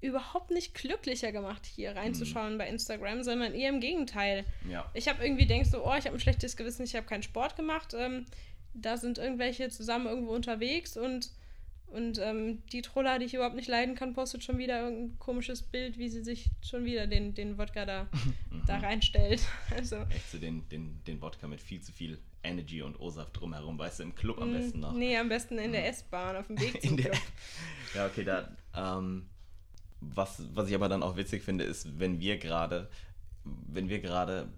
überhaupt 0.03 0.51
nicht 0.51 0.75
glücklicher 0.75 1.33
gemacht, 1.33 1.65
hier 1.65 1.97
reinzuschauen 1.97 2.59
bei 2.59 2.69
Instagram, 2.69 3.23
sondern 3.23 3.55
eher 3.55 3.71
im 3.71 3.81
Gegenteil. 3.81 4.45
ja. 4.69 4.91
Ich 4.95 5.09
habe 5.09 5.25
irgendwie 5.25 5.47
denke 5.47 5.67
so, 5.69 5.87
oh, 5.87 5.95
ich 5.99 6.05
habe 6.07 6.17
ein 6.17 6.21
schlechtes 6.21 6.57
Gewissen, 6.57 6.83
ich 6.85 6.95
habe 6.95 7.07
keinen 7.07 7.23
Sport 7.23 7.57
gemacht. 7.57 7.95
Ähm, 7.97 8.27
da 8.75 8.97
sind 8.97 9.19
irgendwelche 9.19 9.69
zusammen 9.71 10.07
irgendwo 10.07 10.33
unterwegs 10.35 10.97
und, 10.97 11.31
und 11.87 12.19
ähm, 12.19 12.63
die 12.73 12.83
Troller, 12.83 13.19
die 13.19 13.27
ich 13.27 13.35
überhaupt 13.35 13.55
nicht 13.55 13.69
leiden 13.69 13.95
kann, 13.95 14.13
postet 14.15 14.43
schon 14.43 14.59
wieder 14.59 14.83
irgendein 14.83 15.19
komisches 15.19 15.63
Bild, 15.63 15.99
wie 15.99 16.09
sie 16.09 16.23
sich 16.25 16.51
schon 16.63 16.85
wieder 16.85 17.07
den, 17.07 17.35
den 17.35 17.57
Wodka 17.59 17.87
da, 17.87 18.09
da 18.67 18.79
reinstellt. 18.79 19.41
Also, 19.77 19.97
Echt 20.11 20.31
so 20.33 20.39
den, 20.39 20.69
den, 20.69 21.03
den 21.07 21.21
Wodka 21.23 21.47
mit 21.47 21.61
viel 21.61 21.81
zu 21.81 21.93
viel 21.93 22.19
Energy 22.43 22.83
und 22.83 22.99
O-Saft 22.99 23.39
drumherum, 23.39 23.79
weißt 23.79 24.01
du, 24.01 24.03
im 24.03 24.15
Club 24.17 24.41
am 24.41 24.53
besten 24.53 24.81
noch. 24.81 24.93
Mm, 24.95 24.99
Nee, 24.99 25.17
am 25.17 25.29
besten 25.29 25.59
in 25.59 25.71
der 25.73 25.87
S-Bahn 25.89 26.35
auf 26.35 26.49
dem 26.49 26.59
Weg 26.61 26.81
zum 26.83 26.91
In 26.91 26.97
der, 26.97 27.11
Club. 27.13 27.23
ja, 27.95 28.07
okay, 28.07 28.25
da. 28.25 28.57
Ähm, 28.75 29.27
was, 30.15 30.43
was 30.55 30.69
ich 30.69 30.75
aber 30.75 30.89
dann 30.89 31.03
auch 31.03 31.17
witzig 31.17 31.43
finde, 31.43 31.65
ist, 31.65 31.99
wenn 31.99 32.21
wir 32.21 32.39
gerade, 32.39 32.89
wenn 33.45 33.89
wir 33.89 34.01
gerade 34.01 34.49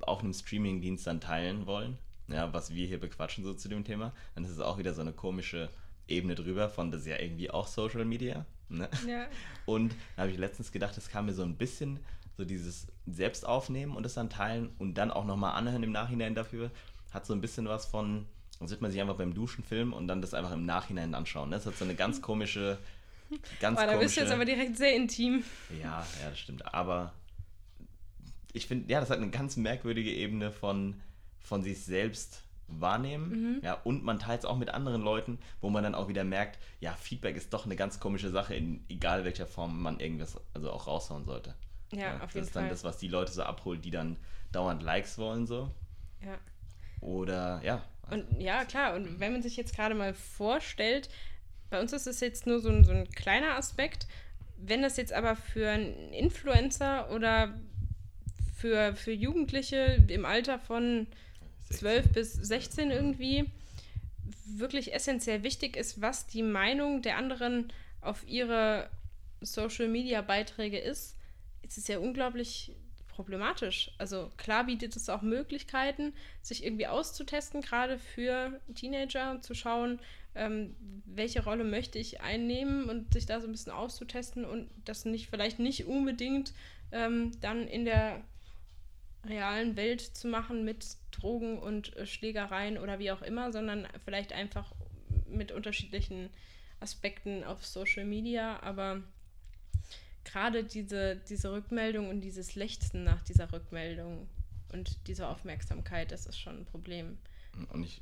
auf 0.00 0.20
einem 0.20 0.32
Streamingdienst 0.32 1.06
dann 1.06 1.20
teilen 1.20 1.66
wollen, 1.66 1.98
ja, 2.28 2.52
was 2.52 2.74
wir 2.74 2.86
hier 2.86 3.00
bequatschen 3.00 3.44
so 3.44 3.54
zu 3.54 3.68
dem 3.68 3.84
Thema, 3.84 4.12
dann 4.34 4.44
ist 4.44 4.50
es 4.50 4.60
auch 4.60 4.78
wieder 4.78 4.94
so 4.94 5.00
eine 5.00 5.12
komische 5.12 5.68
Ebene 6.08 6.34
drüber 6.34 6.68
von, 6.68 6.90
das 6.90 7.02
ist 7.02 7.06
ja 7.06 7.18
irgendwie 7.18 7.50
auch 7.50 7.66
Social 7.66 8.04
Media. 8.04 8.44
Ne? 8.68 8.88
Ja. 9.06 9.26
Und 9.66 9.94
da 10.16 10.22
habe 10.22 10.32
ich 10.32 10.38
letztens 10.38 10.72
gedacht, 10.72 10.96
es 10.96 11.08
kam 11.08 11.26
mir 11.26 11.34
so 11.34 11.42
ein 11.42 11.56
bisschen 11.56 12.00
so 12.36 12.44
dieses 12.44 12.86
Selbstaufnehmen 13.06 13.96
und 13.96 14.06
es 14.06 14.14
dann 14.14 14.30
teilen 14.30 14.70
und 14.78 14.94
dann 14.94 15.10
auch 15.10 15.24
nochmal 15.24 15.54
anhören 15.54 15.82
im 15.82 15.92
Nachhinein 15.92 16.34
dafür, 16.34 16.70
hat 17.10 17.26
so 17.26 17.34
ein 17.34 17.40
bisschen 17.40 17.68
was 17.68 17.86
von, 17.86 18.26
als 18.60 18.70
wird 18.70 18.80
man 18.80 18.90
sich 18.90 19.00
einfach 19.00 19.16
beim 19.16 19.34
Duschen 19.34 19.64
filmen 19.64 19.92
und 19.92 20.06
dann 20.08 20.22
das 20.22 20.34
einfach 20.34 20.52
im 20.52 20.64
Nachhinein 20.64 21.14
anschauen. 21.14 21.50
ne? 21.50 21.56
Das 21.56 21.66
hat 21.66 21.76
so 21.76 21.84
eine 21.84 21.94
ganz 21.94 22.22
komische, 22.22 22.78
ganz 23.60 23.78
Oh, 23.80 23.86
da 23.86 23.96
bist 23.96 24.16
du 24.16 24.20
jetzt 24.20 24.32
aber 24.32 24.44
direkt 24.44 24.76
sehr 24.76 24.94
intim. 24.94 25.44
Ja, 25.82 26.06
ja, 26.22 26.30
das 26.30 26.38
stimmt. 26.38 26.72
Aber 26.74 27.12
ich 28.52 28.66
finde, 28.66 28.90
ja, 28.90 29.00
das 29.00 29.10
hat 29.10 29.18
eine 29.18 29.30
ganz 29.30 29.56
merkwürdige 29.56 30.12
Ebene 30.12 30.50
von, 30.50 31.00
von 31.40 31.62
sich 31.62 31.84
selbst 31.84 32.42
wahrnehmen. 32.66 33.30
Mhm. 33.30 33.60
Ja, 33.62 33.74
und 33.84 34.04
man 34.04 34.18
teilt 34.18 34.40
es 34.40 34.44
auch 34.44 34.56
mit 34.56 34.70
anderen 34.70 35.02
Leuten, 35.02 35.38
wo 35.60 35.70
man 35.70 35.82
dann 35.82 35.94
auch 35.94 36.08
wieder 36.08 36.24
merkt, 36.24 36.58
ja, 36.80 36.92
Feedback 36.92 37.36
ist 37.36 37.52
doch 37.52 37.64
eine 37.64 37.76
ganz 37.76 38.00
komische 38.00 38.30
Sache, 38.30 38.54
in 38.54 38.84
egal 38.88 39.24
welcher 39.24 39.46
Form 39.46 39.82
man 39.82 40.00
irgendwas 40.00 40.38
also 40.54 40.70
auch 40.70 40.86
raushauen 40.86 41.24
sollte. 41.24 41.54
Ja, 41.92 42.14
auf 42.16 42.26
das 42.26 42.34
jeden 42.34 42.46
ist 42.46 42.56
dann 42.56 42.64
Fall. 42.64 42.70
das, 42.70 42.84
was 42.84 42.98
die 42.98 43.08
Leute 43.08 43.32
so 43.32 43.42
abholt, 43.42 43.84
die 43.84 43.90
dann 43.90 44.16
dauernd 44.52 44.82
Likes 44.82 45.18
wollen, 45.18 45.46
so. 45.46 45.70
Ja. 46.24 46.38
Oder 47.00 47.60
ja. 47.64 47.82
Und 48.10 48.40
ja, 48.40 48.64
klar, 48.64 48.94
und 48.94 49.20
wenn 49.20 49.32
man 49.32 49.42
sich 49.42 49.56
jetzt 49.56 49.74
gerade 49.74 49.94
mal 49.94 50.14
vorstellt, 50.14 51.08
bei 51.70 51.80
uns 51.80 51.92
ist 51.92 52.06
es 52.06 52.20
jetzt 52.20 52.46
nur 52.46 52.60
so 52.60 52.68
ein, 52.68 52.84
so 52.84 52.92
ein 52.92 53.08
kleiner 53.10 53.56
Aspekt, 53.56 54.06
wenn 54.58 54.82
das 54.82 54.96
jetzt 54.96 55.12
aber 55.12 55.36
für 55.36 55.70
einen 55.70 56.12
Influencer 56.12 57.10
oder 57.10 57.54
für, 58.56 58.94
für 58.94 59.12
Jugendliche 59.12 60.04
im 60.08 60.26
Alter 60.26 60.58
von 60.58 61.06
12 61.70 62.12
bis 62.12 62.32
16 62.34 62.90
irgendwie 62.90 63.46
wirklich 64.44 64.92
essentiell 64.92 65.42
wichtig 65.42 65.76
ist, 65.76 66.00
was 66.00 66.26
die 66.26 66.42
Meinung 66.42 67.02
der 67.02 67.16
anderen 67.16 67.72
auf 68.00 68.26
ihre 68.26 68.90
Social-Media-Beiträge 69.40 70.78
ist, 70.78 71.16
ist 71.62 71.78
es 71.78 71.88
ja 71.88 71.98
unglaublich 71.98 72.72
problematisch. 73.08 73.92
Also 73.98 74.30
klar 74.36 74.64
bietet 74.64 74.96
es 74.96 75.08
auch 75.08 75.22
Möglichkeiten, 75.22 76.12
sich 76.42 76.64
irgendwie 76.64 76.86
auszutesten, 76.86 77.60
gerade 77.60 77.98
für 77.98 78.60
Teenager, 78.74 79.40
zu 79.42 79.54
schauen, 79.54 80.00
ähm, 80.34 80.76
welche 81.04 81.44
Rolle 81.44 81.64
möchte 81.64 81.98
ich 81.98 82.20
einnehmen 82.20 82.88
und 82.88 83.12
sich 83.12 83.26
da 83.26 83.40
so 83.40 83.46
ein 83.46 83.52
bisschen 83.52 83.72
auszutesten 83.72 84.44
und 84.44 84.70
das 84.84 85.04
nicht 85.04 85.28
vielleicht 85.28 85.58
nicht 85.58 85.86
unbedingt 85.86 86.52
ähm, 86.92 87.32
dann 87.40 87.66
in 87.66 87.84
der 87.84 88.22
realen 89.24 89.76
Welt 89.76 90.00
zu 90.00 90.28
machen 90.28 90.64
mit 90.64 90.96
Drogen 91.10 91.58
und 91.58 91.96
äh, 91.96 92.06
Schlägereien 92.06 92.78
oder 92.78 92.98
wie 92.98 93.10
auch 93.10 93.22
immer, 93.22 93.52
sondern 93.52 93.86
vielleicht 94.04 94.32
einfach 94.32 94.72
mit 95.28 95.52
unterschiedlichen 95.52 96.30
Aspekten 96.80 97.44
auf 97.44 97.66
Social 97.66 98.04
Media. 98.04 98.60
Aber 98.62 99.02
gerade 100.24 100.64
diese, 100.64 101.16
diese 101.28 101.52
Rückmeldung 101.52 102.08
und 102.08 102.22
dieses 102.22 102.54
Lechzen 102.54 103.04
nach 103.04 103.22
dieser 103.22 103.52
Rückmeldung 103.52 104.28
und 104.72 105.06
dieser 105.06 105.28
Aufmerksamkeit, 105.28 106.12
das 106.12 106.26
ist 106.26 106.38
schon 106.38 106.60
ein 106.60 106.64
Problem. 106.64 107.18
Und 107.72 107.82
ich 107.82 108.00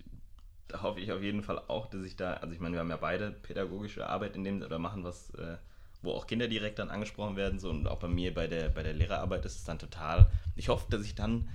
da 0.69 0.83
hoffe 0.83 1.01
ich 1.01 1.11
auf 1.12 1.23
jeden 1.23 1.43
Fall 1.43 1.61
auch, 1.69 1.87
dass 1.87 2.03
ich 2.03 2.16
da, 2.16 2.35
also 2.35 2.55
ich 2.55 2.61
meine, 2.61 2.75
wir 2.75 2.81
haben 2.81 2.91
ja 2.91 2.97
beide 2.97 3.31
pädagogische 3.31 4.07
Arbeit 4.07 4.37
in 4.37 4.45
dem 4.45 4.62
oder 4.62 4.79
machen 4.79 5.03
was, 5.03 5.31
äh, 5.31 5.57
wo 6.03 6.12
auch 6.12 6.27
Kinder 6.27 6.47
direkt 6.47 6.79
dann 6.79 6.91
angesprochen 6.91 7.37
werden, 7.37 7.59
so 7.59 7.71
und 7.71 7.89
auch 7.89 7.99
bei 7.99 8.09
mir 8.09 8.33
bei 8.33 8.47
der, 8.47 8.69
bei 8.69 8.83
der 8.83 8.93
Lehrerarbeit 8.93 9.45
ist 9.45 9.57
es 9.57 9.64
dann 9.64 9.79
total. 9.79 10.31
Ich 10.57 10.69
hoffe, 10.69 10.87
dass 10.91 11.03
ich 11.03 11.14
dann 11.14 11.49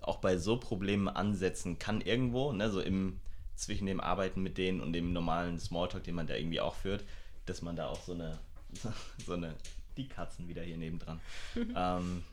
auch 0.00 0.18
bei 0.18 0.38
so 0.38 0.56
Problemen 0.56 1.08
ansetzen 1.08 1.78
kann 1.78 2.00
irgendwo, 2.00 2.52
ne, 2.52 2.70
so 2.70 2.80
im 2.80 3.20
zwischen 3.60 3.86
dem 3.86 4.00
Arbeiten 4.00 4.42
mit 4.42 4.56
denen 4.56 4.80
und 4.80 4.94
dem 4.94 5.12
normalen 5.12 5.60
Smalltalk, 5.60 6.02
den 6.04 6.14
man 6.14 6.26
da 6.26 6.34
irgendwie 6.34 6.60
auch 6.60 6.74
führt, 6.74 7.04
dass 7.44 7.60
man 7.60 7.76
da 7.76 7.88
auch 7.88 8.00
so 8.02 8.14
eine, 8.14 8.38
so 9.26 9.34
eine, 9.34 9.54
die 9.96 10.08
Katzen 10.08 10.48
wieder 10.48 10.62
hier 10.62 10.78
nebendran, 10.78 11.20
ähm, 11.76 12.24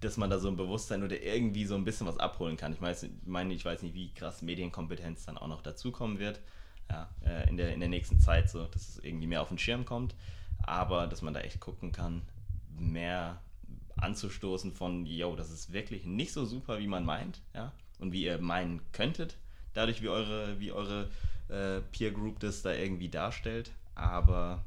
dass 0.00 0.16
man 0.16 0.30
da 0.30 0.38
so 0.38 0.48
ein 0.48 0.56
Bewusstsein 0.56 1.02
oder 1.02 1.20
irgendwie 1.20 1.64
so 1.64 1.74
ein 1.74 1.84
bisschen 1.84 2.06
was 2.06 2.18
abholen 2.18 2.56
kann. 2.56 2.72
Ich 2.72 2.80
meine, 2.80 3.54
ich 3.54 3.64
weiß 3.64 3.82
nicht, 3.82 3.94
wie 3.94 4.12
krass 4.12 4.42
Medienkompetenz 4.42 5.26
dann 5.26 5.38
auch 5.38 5.48
noch 5.48 5.62
dazukommen 5.62 6.18
wird. 6.18 6.40
Ja, 6.90 7.08
äh, 7.24 7.48
in, 7.48 7.56
der, 7.56 7.72
in 7.72 7.80
der 7.80 7.88
nächsten 7.88 8.18
Zeit, 8.18 8.50
so, 8.50 8.64
dass 8.66 8.88
es 8.88 9.04
irgendwie 9.04 9.28
mehr 9.28 9.42
auf 9.42 9.48
den 9.48 9.58
Schirm 9.58 9.84
kommt. 9.84 10.14
Aber 10.62 11.06
dass 11.06 11.22
man 11.22 11.34
da 11.34 11.40
echt 11.40 11.60
gucken 11.60 11.92
kann, 11.92 12.22
mehr 12.78 13.40
anzustoßen 13.96 14.72
von, 14.72 15.06
yo, 15.06 15.36
das 15.36 15.50
ist 15.50 15.72
wirklich 15.72 16.04
nicht 16.04 16.32
so 16.32 16.44
super, 16.44 16.78
wie 16.78 16.86
man 16.86 17.04
meint, 17.04 17.40
ja, 17.54 17.72
und 17.98 18.12
wie 18.12 18.24
ihr 18.24 18.38
meinen 18.38 18.80
könntet, 18.92 19.36
dadurch, 19.74 20.02
wie 20.02 20.08
eure, 20.08 20.58
wie 20.58 20.72
eure 20.72 21.10
äh, 21.48 21.80
Peer 21.92 22.10
Group 22.10 22.40
das 22.40 22.62
da 22.62 22.72
irgendwie 22.72 23.08
darstellt. 23.08 23.72
Aber 23.94 24.64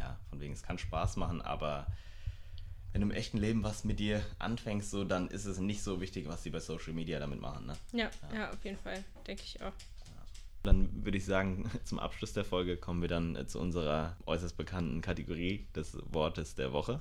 ja, 0.00 0.18
von 0.28 0.40
wegen, 0.40 0.52
es 0.52 0.62
kann 0.62 0.78
Spaß 0.78 1.16
machen, 1.16 1.40
aber 1.40 1.86
wenn 2.92 3.02
du 3.02 3.08
im 3.08 3.12
echten 3.12 3.38
Leben 3.38 3.62
was 3.62 3.84
mit 3.84 4.00
dir 4.00 4.24
anfängst, 4.38 4.90
so, 4.90 5.04
dann 5.04 5.28
ist 5.28 5.44
es 5.44 5.58
nicht 5.58 5.82
so 5.82 6.00
wichtig, 6.00 6.28
was 6.28 6.42
sie 6.42 6.50
bei 6.50 6.60
Social 6.60 6.92
Media 6.92 7.18
damit 7.18 7.40
machen. 7.40 7.66
Ne? 7.66 7.76
Ja, 7.92 8.10
ja, 8.34 8.50
auf 8.50 8.64
jeden 8.64 8.78
Fall, 8.78 9.04
denke 9.26 9.42
ich 9.44 9.60
auch. 9.62 9.72
Dann 10.62 11.04
würde 11.04 11.18
ich 11.18 11.24
sagen, 11.24 11.70
zum 11.84 11.98
Abschluss 11.98 12.32
der 12.32 12.44
Folge 12.44 12.76
kommen 12.76 13.00
wir 13.00 13.08
dann 13.08 13.36
äh, 13.36 13.46
zu 13.46 13.60
unserer 13.60 14.16
äußerst 14.26 14.56
bekannten 14.56 15.00
Kategorie 15.00 15.66
des 15.74 15.98
Wortes 16.12 16.54
der 16.54 16.72
Woche. 16.72 17.00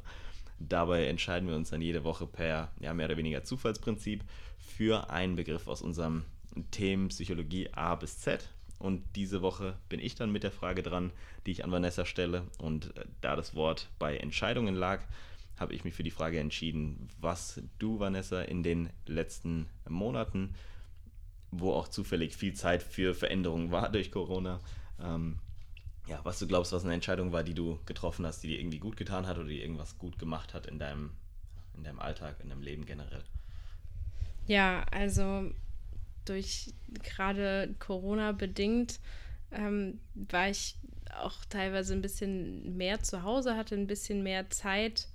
Dabei 0.60 1.06
entscheiden 1.06 1.48
wir 1.48 1.56
uns 1.56 1.70
dann 1.70 1.82
jede 1.82 2.04
Woche 2.04 2.26
per 2.26 2.72
ja, 2.80 2.94
mehr 2.94 3.06
oder 3.06 3.18
weniger 3.18 3.44
Zufallsprinzip 3.44 4.24
für 4.58 5.10
einen 5.10 5.36
Begriff 5.36 5.68
aus 5.68 5.82
unserem 5.82 6.24
Themen 6.72 7.10
Psychologie 7.10 7.70
A 7.74 7.96
bis 7.96 8.20
Z. 8.20 8.50
Und 8.80 9.04
diese 9.16 9.42
Woche 9.42 9.78
bin 9.90 10.00
ich 10.00 10.16
dann 10.16 10.32
mit 10.32 10.44
der 10.44 10.52
Frage 10.52 10.84
dran, 10.84 11.12
die 11.46 11.52
ich 11.52 11.64
an 11.64 11.72
Vanessa 11.72 12.06
stelle. 12.06 12.44
Und 12.58 12.96
äh, 12.98 13.06
da 13.22 13.36
das 13.36 13.56
Wort 13.56 13.90
bei 14.00 14.18
Entscheidungen 14.18 14.76
lag, 14.76 15.02
habe 15.58 15.74
ich 15.74 15.84
mich 15.84 15.94
für 15.94 16.04
die 16.04 16.12
Frage 16.12 16.40
entschieden, 16.40 17.10
was 17.20 17.62
du, 17.80 18.00
Vanessa, 18.00 18.42
in 18.42 18.64
den 18.64 18.90
letzten 19.06 19.68
Monaten, 19.88 20.54
wo 21.52 21.74
auch 21.74 21.88
zufällig 21.88 22.36
viel 22.36 22.54
Zeit 22.54 22.84
für 22.84 23.16
Veränderungen 23.16 23.72
war 23.72 23.92
durch 23.92 24.12
Corona, 24.12 24.60
ähm, 25.02 25.40
ja, 26.08 26.20
was 26.24 26.40
du 26.40 26.48
glaubst, 26.48 26.72
was 26.72 26.86
eine 26.86 26.94
Entscheidung 26.94 27.32
war, 27.32 27.44
die 27.44 27.54
du 27.54 27.80
getroffen 27.86 28.26
hast, 28.26 28.42
die 28.42 28.48
dir 28.48 28.60
irgendwie 28.60 28.80
gut 28.80 28.96
getan 28.98 29.28
hat 29.28 29.38
oder 29.38 29.48
die 29.48 29.62
irgendwas 29.62 29.98
gut 29.98 30.18
gemacht 30.20 30.54
hat 30.54 30.66
in 30.66 30.80
deinem, 30.80 31.12
in 31.76 31.84
deinem 31.84 32.00
Alltag, 32.00 32.38
in 32.42 32.50
deinem 32.50 32.62
Leben 32.62 32.86
generell. 32.86 33.24
Ja, 34.46 34.86
also 34.92 35.52
durch 36.24 36.74
gerade 37.04 37.76
Corona 37.80 38.32
bedingt 38.32 39.00
ähm, 39.52 40.00
war 40.14 40.50
ich 40.50 40.76
auch 41.22 41.44
teilweise 41.46 41.94
ein 41.94 42.02
bisschen 42.02 42.78
mehr 42.78 43.02
zu 43.02 43.24
Hause, 43.24 43.56
hatte 43.56 43.76
ein 43.76 43.88
bisschen 43.88 44.24
mehr 44.24 44.50
Zeit 44.50 45.08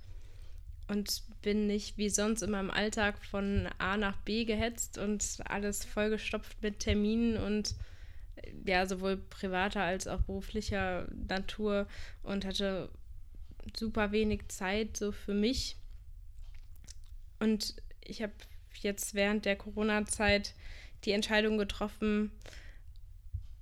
und 0.87 1.23
bin 1.41 1.67
nicht 1.67 1.97
wie 1.97 2.09
sonst 2.09 2.41
immer 2.41 2.59
im 2.59 2.71
Alltag 2.71 3.23
von 3.25 3.67
A 3.77 3.97
nach 3.97 4.17
B 4.17 4.45
gehetzt 4.45 4.97
und 4.97 5.37
alles 5.45 5.85
vollgestopft 5.85 6.61
mit 6.61 6.79
Terminen 6.79 7.37
und 7.37 7.75
ja, 8.65 8.85
sowohl 8.85 9.17
privater 9.17 9.81
als 9.81 10.07
auch 10.07 10.21
beruflicher 10.21 11.07
Natur 11.27 11.87
und 12.23 12.45
hatte 12.45 12.89
super 13.77 14.11
wenig 14.11 14.47
Zeit 14.49 14.97
so 14.97 15.11
für 15.11 15.33
mich. 15.33 15.77
Und 17.39 17.75
ich 18.01 18.21
habe 18.21 18.33
jetzt 18.81 19.13
während 19.13 19.45
der 19.45 19.55
Corona-Zeit 19.55 20.53
die 21.05 21.11
Entscheidung 21.11 21.57
getroffen, 21.57 22.31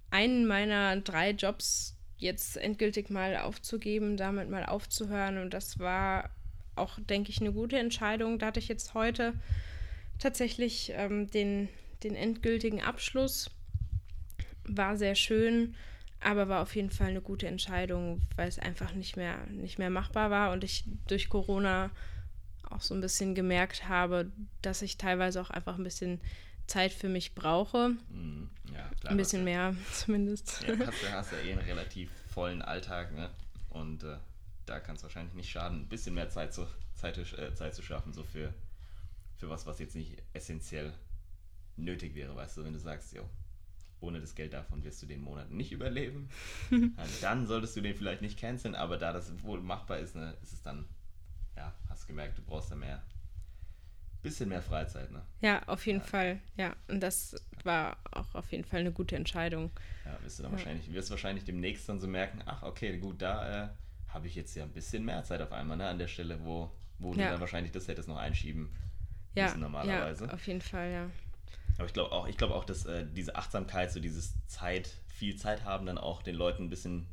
einen 0.10 0.46
meiner 0.46 0.98
drei 1.02 1.32
Jobs 1.32 1.98
jetzt 2.18 2.58
endgültig 2.58 3.10
mal 3.10 3.38
aufzugeben, 3.38 4.18
damit 4.18 4.50
mal 4.50 4.66
aufzuhören. 4.66 5.38
Und 5.38 5.54
das 5.54 5.80
war 5.80 6.30
auch, 6.76 7.00
denke 7.00 7.30
ich, 7.30 7.42
eine 7.42 7.52
gute 7.52 7.78
Entscheidung. 7.78 8.40
Da 8.40 8.48
hatte 8.48 8.60
ich 8.60 8.68
jetzt 8.68 8.94
heute 8.94 9.34
tatsächlich 10.20 10.92
ähm, 10.96 11.30
den, 11.30 11.70
den 12.04 12.16
endgültigen 12.16 12.82
Abschluss. 12.82 13.50
War 14.64 14.98
sehr 14.98 15.16
schön, 15.16 15.76
aber 16.20 16.48
war 16.48 16.62
auf 16.62 16.76
jeden 16.76 16.92
Fall 16.92 17.10
eine 17.10 17.22
gute 17.22 17.48
Entscheidung, 17.48 18.22
weil 18.36 18.48
es 18.48 18.60
einfach 18.60 18.94
nicht 18.94 19.18
mehr, 19.18 19.46
nicht 19.48 19.80
mehr 19.80 19.90
machbar 19.90 20.30
war 20.30 20.52
und 20.52 20.64
ich 20.64 20.86
durch 21.08 21.30
Corona 21.30 21.90
auch 22.70 22.82
so 22.82 22.94
ein 22.94 23.02
bisschen 23.02 23.36
gemerkt 23.36 23.90
habe, 23.90 24.32
dass 24.62 24.82
ich 24.82 24.98
teilweise 24.98 25.42
auch 25.42 25.50
einfach 25.50 25.78
ein 25.78 25.84
bisschen 25.84 26.22
Zeit 26.68 26.94
für 26.94 27.10
mich 27.10 27.36
brauche. 27.36 27.90
Mm, 28.10 28.50
ja, 28.74 28.90
klar, 29.00 29.12
ein 29.12 29.18
bisschen 29.18 29.44
mehr 29.44 29.76
zumindest. 29.94 30.64
Ja, 30.66 30.86
hast, 30.86 31.04
du 31.04 31.12
hast 31.12 31.32
ja 31.34 31.40
eh 31.40 31.52
einen 31.52 31.62
relativ 31.62 32.10
vollen 32.34 32.62
Alltag, 32.62 33.14
ne? 33.14 33.30
Und 33.70 34.04
äh, 34.04 34.18
da 34.66 34.80
kann 34.80 34.96
es 34.96 35.04
wahrscheinlich 35.04 35.34
nicht 35.34 35.50
schaden, 35.50 35.82
ein 35.82 35.90
bisschen 35.90 36.16
mehr 36.16 36.30
Zeit 36.30 36.54
zu, 36.54 36.68
Zeit, 36.94 37.18
äh, 37.18 37.54
Zeit 37.56 37.76
zu 37.76 37.82
schaffen, 37.82 38.14
so 38.14 38.24
für, 38.24 38.54
für 39.38 39.50
was, 39.50 39.66
was 39.66 39.80
jetzt 39.80 39.96
nicht 39.96 40.22
essentiell 40.34 40.94
nötig 41.78 42.16
wäre, 42.16 42.36
weißt 42.36 42.58
du, 42.58 42.64
wenn 42.64 42.74
du 42.74 42.80
sagst, 42.80 43.14
jo, 43.14 43.28
ohne 44.00 44.20
das 44.20 44.36
Geld 44.36 44.54
davon 44.54 44.84
wirst 44.84 45.02
du 45.02 45.06
den 45.06 45.22
Monat 45.22 45.52
nicht 45.52 45.72
überleben, 45.72 46.30
dann 47.22 47.48
solltest 47.48 47.76
du 47.76 47.82
den 47.82 47.96
vielleicht 47.96 48.22
nicht 48.22 48.40
canceln, 48.40 48.76
aber 48.76 48.98
da 48.98 49.14
das 49.14 49.32
wohl 49.44 49.62
machbar 49.62 50.00
ist, 50.00 50.16
ne, 50.16 50.36
ist 50.42 50.54
es 50.54 50.62
dann, 50.62 50.86
ja, 51.56 51.74
hast 51.90 52.08
gemerkt, 52.08 52.38
du 52.38 52.42
brauchst 52.42 52.72
da 52.72 52.76
mehr, 52.76 53.04
bisschen 54.22 54.50
mehr 54.50 54.62
Freizeit, 54.62 55.12
ne? 55.12 55.22
Ja, 55.42 55.64
auf 55.68 55.86
jeden 55.86 56.00
ja. 56.00 56.06
Fall. 56.06 56.40
Ja, 56.56 56.76
und 56.88 57.02
das 57.02 57.36
war 57.64 57.98
auch 58.12 58.36
auf 58.36 58.52
jeden 58.52 58.64
Fall 58.64 58.82
eine 58.82 58.92
gute 58.92 59.16
Entscheidung. 59.16 59.72
Ja, 60.06 60.18
wirst 60.24 60.40
du 60.40 60.44
dann 60.44 60.52
ja. 60.52 60.58
wahrscheinlich, 60.58 60.94
wirst 60.94 61.10
wahrscheinlich 61.10 61.44
demnächst 61.44 61.90
dann 61.90 62.00
so 62.00 62.08
merken, 62.08 62.42
ach, 62.46 62.64
okay, 62.64 62.98
gut, 62.98 63.22
da 63.22 63.66
äh, 63.66 63.70
habe 64.14 64.28
ich 64.28 64.36
jetzt 64.36 64.56
ja 64.56 64.64
ein 64.64 64.72
bisschen 64.72 65.06
mehr 65.06 65.24
Zeit 65.24 65.42
auf 65.42 65.52
einmal, 65.52 65.78
ne? 65.78 65.88
An 65.88 65.98
der 65.98 66.08
Stelle, 66.08 66.44
wo, 66.44 66.72
wo 67.00 67.14
ja. 67.14 67.26
du 67.26 67.32
dann 67.32 67.40
wahrscheinlich 67.40 67.72
das 67.72 67.88
hättest 67.88 68.08
noch 68.08 68.18
einschieben 68.18 68.70
ja. 69.36 69.46
müssen 69.46 69.62
normalerweise. 69.62 70.26
Ja, 70.26 70.34
auf 70.34 70.46
jeden 70.48 70.62
Fall, 70.62 70.92
ja. 70.92 71.10
Aber 71.78 71.86
ich 71.88 71.94
glaube 71.94 72.12
auch, 72.12 72.28
ich 72.28 72.38
glaube 72.38 72.56
auch, 72.56 72.66
dass 72.66 72.86
äh, 72.86 73.06
diese 73.12 73.36
Achtsamkeit, 73.36 73.92
so 73.92 74.00
dieses 74.00 74.34
Zeit, 74.48 74.90
viel 75.08 75.36
Zeit 75.36 75.64
haben, 75.64 75.86
dann 75.86 75.98
auch 75.98 76.22
den 76.22 76.36
Leuten 76.36 76.66
ein 76.66 76.70
bisschen 76.70 77.08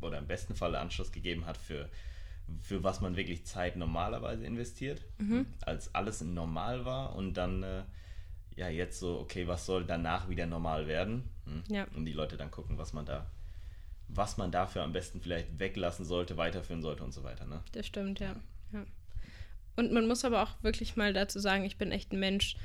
oder 0.00 0.18
im 0.18 0.26
besten 0.26 0.54
Fall 0.54 0.74
Anschluss 0.74 1.12
gegeben 1.12 1.46
hat 1.46 1.58
für 1.58 1.88
für 2.58 2.82
was 2.82 3.00
man 3.00 3.16
wirklich 3.16 3.46
Zeit 3.46 3.76
normalerweise 3.76 4.44
investiert, 4.44 5.02
mhm. 5.18 5.46
als 5.62 5.94
alles 5.94 6.20
normal 6.20 6.84
war 6.84 7.14
und 7.14 7.34
dann 7.34 7.62
äh, 7.62 7.82
ja 8.56 8.68
jetzt 8.68 8.98
so, 8.98 9.18
okay, 9.20 9.46
was 9.46 9.66
soll 9.66 9.84
danach 9.84 10.28
wieder 10.28 10.46
normal 10.46 10.86
werden? 10.86 11.28
Hm? 11.44 11.62
Ja. 11.68 11.86
Und 11.94 12.04
die 12.04 12.12
Leute 12.12 12.36
dann 12.36 12.50
gucken, 12.50 12.78
was 12.78 12.92
man 12.92 13.06
da, 13.06 13.30
was 14.14 14.36
man 14.36 14.50
dafür 14.50 14.82
am 14.82 14.92
besten 14.92 15.20
vielleicht 15.20 15.58
weglassen 15.58 16.04
sollte, 16.04 16.36
weiterführen 16.36 16.82
sollte 16.82 17.04
und 17.04 17.12
so 17.12 17.22
weiter. 17.22 17.46
Ne? 17.46 17.62
Das 17.72 17.86
stimmt, 17.86 18.20
ja. 18.20 18.34
ja. 18.72 18.84
Und 19.76 19.92
man 19.92 20.06
muss 20.06 20.24
aber 20.24 20.42
auch 20.42 20.62
wirklich 20.62 20.96
mal 20.96 21.12
dazu 21.12 21.38
sagen, 21.38 21.64
ich 21.64 21.76
bin 21.76 21.92
echt 21.92 22.12
ein 22.12 22.20
Mensch, 22.20 22.56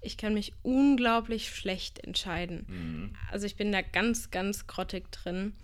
ich 0.00 0.16
kann 0.16 0.34
mich 0.34 0.52
unglaublich 0.62 1.50
schlecht 1.50 2.04
entscheiden. 2.04 2.66
Mhm. 2.68 3.16
Also 3.30 3.46
ich 3.46 3.56
bin 3.56 3.72
da 3.72 3.82
ganz, 3.82 4.30
ganz 4.30 4.66
grottig 4.66 5.10
drin. 5.10 5.54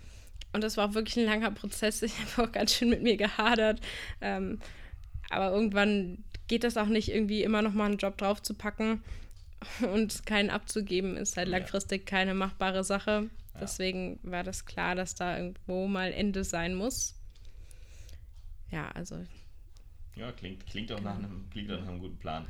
Und 0.53 0.63
das 0.63 0.77
war 0.77 0.89
auch 0.89 0.93
wirklich 0.93 1.17
ein 1.17 1.25
langer 1.25 1.51
Prozess. 1.51 2.01
Ich 2.01 2.13
habe 2.19 2.47
auch 2.47 2.51
ganz 2.51 2.73
schön 2.73 2.89
mit 2.89 3.01
mir 3.03 3.17
gehadert. 3.17 3.81
Ähm, 4.21 4.59
aber 5.29 5.51
irgendwann 5.51 6.23
geht 6.47 6.63
das 6.63 6.77
auch 6.77 6.87
nicht, 6.87 7.09
irgendwie 7.09 7.43
immer 7.43 7.61
noch 7.61 7.73
mal 7.73 7.85
einen 7.85 7.97
Job 7.97 8.17
drauf 8.17 8.41
zu 8.41 8.53
packen 8.53 9.03
und 9.93 10.25
keinen 10.25 10.49
abzugeben, 10.49 11.17
ist 11.17 11.37
halt 11.37 11.47
langfristig 11.47 12.05
keine 12.05 12.33
machbare 12.33 12.83
Sache. 12.83 13.29
Ja. 13.55 13.61
Deswegen 13.61 14.19
war 14.23 14.43
das 14.43 14.65
klar, 14.65 14.95
dass 14.95 15.15
da 15.15 15.37
irgendwo 15.37 15.87
mal 15.87 16.11
Ende 16.11 16.43
sein 16.43 16.75
muss. 16.75 17.15
Ja, 18.69 18.89
also. 18.91 19.25
Ja, 20.15 20.31
klingt, 20.31 20.65
klingt, 20.67 20.91
auch, 20.91 21.01
nach 21.01 21.15
einem, 21.15 21.49
klingt 21.51 21.71
auch 21.71 21.79
nach 21.79 21.87
einem 21.87 21.99
guten 21.99 22.17
Plan. 22.17 22.45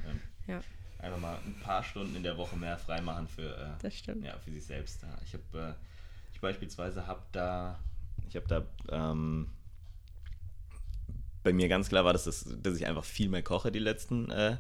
Ja. 0.47 0.61
Einfach 0.99 1.19
mal 1.19 1.37
ein 1.45 1.59
paar 1.61 1.83
Stunden 1.83 2.15
in 2.15 2.23
der 2.23 2.37
Woche 2.37 2.55
mehr 2.55 2.77
freimachen 2.77 3.27
für, 3.27 3.55
äh, 3.55 3.77
Ja, 4.23 4.37
für 4.39 4.51
sich 4.51 4.65
selbst. 4.65 5.05
Ich 5.25 5.33
habe, 5.33 5.75
äh, 5.75 6.33
ich 6.33 6.41
beispielsweise 6.41 7.05
habe 7.05 7.21
da 7.31 7.79
ich 8.29 8.35
habe 8.35 8.47
da 8.47 8.65
ähm, 8.89 9.47
bei 11.43 11.53
mir 11.53 11.67
ganz 11.67 11.89
klar 11.89 12.05
war, 12.05 12.13
dass, 12.13 12.25
das, 12.25 12.45
dass 12.61 12.75
ich 12.75 12.85
einfach 12.85 13.05
viel 13.05 13.29
mehr 13.29 13.43
koche 13.43 13.71
die 13.71 13.79
letzten 13.79 14.31
äh, 14.31 14.57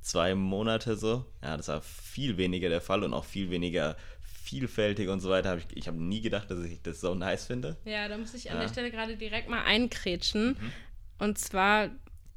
zwei 0.00 0.34
Monate 0.34 0.96
so. 0.96 1.26
Ja, 1.42 1.56
das 1.56 1.68
war 1.68 1.82
viel 1.82 2.36
weniger 2.36 2.68
der 2.68 2.80
Fall 2.80 3.04
und 3.04 3.12
auch 3.14 3.24
viel 3.24 3.50
weniger 3.50 3.96
vielfältig 4.42 5.08
und 5.08 5.20
so 5.20 5.30
weiter. 5.30 5.50
Hab 5.50 5.58
ich 5.58 5.66
ich 5.76 5.86
habe 5.88 6.02
nie 6.02 6.20
gedacht, 6.20 6.50
dass 6.50 6.62
ich 6.64 6.82
das 6.82 7.00
so 7.00 7.14
nice 7.14 7.46
finde. 7.46 7.76
Ja, 7.84 8.08
da 8.08 8.18
muss 8.18 8.34
ich 8.34 8.50
an 8.50 8.56
ja. 8.56 8.62
der 8.62 8.68
Stelle 8.68 8.90
gerade 8.90 9.16
direkt 9.16 9.48
mal 9.48 9.62
einkrätschen. 9.62 10.48
Mhm. 10.48 10.72
Und 11.18 11.38
zwar 11.38 11.90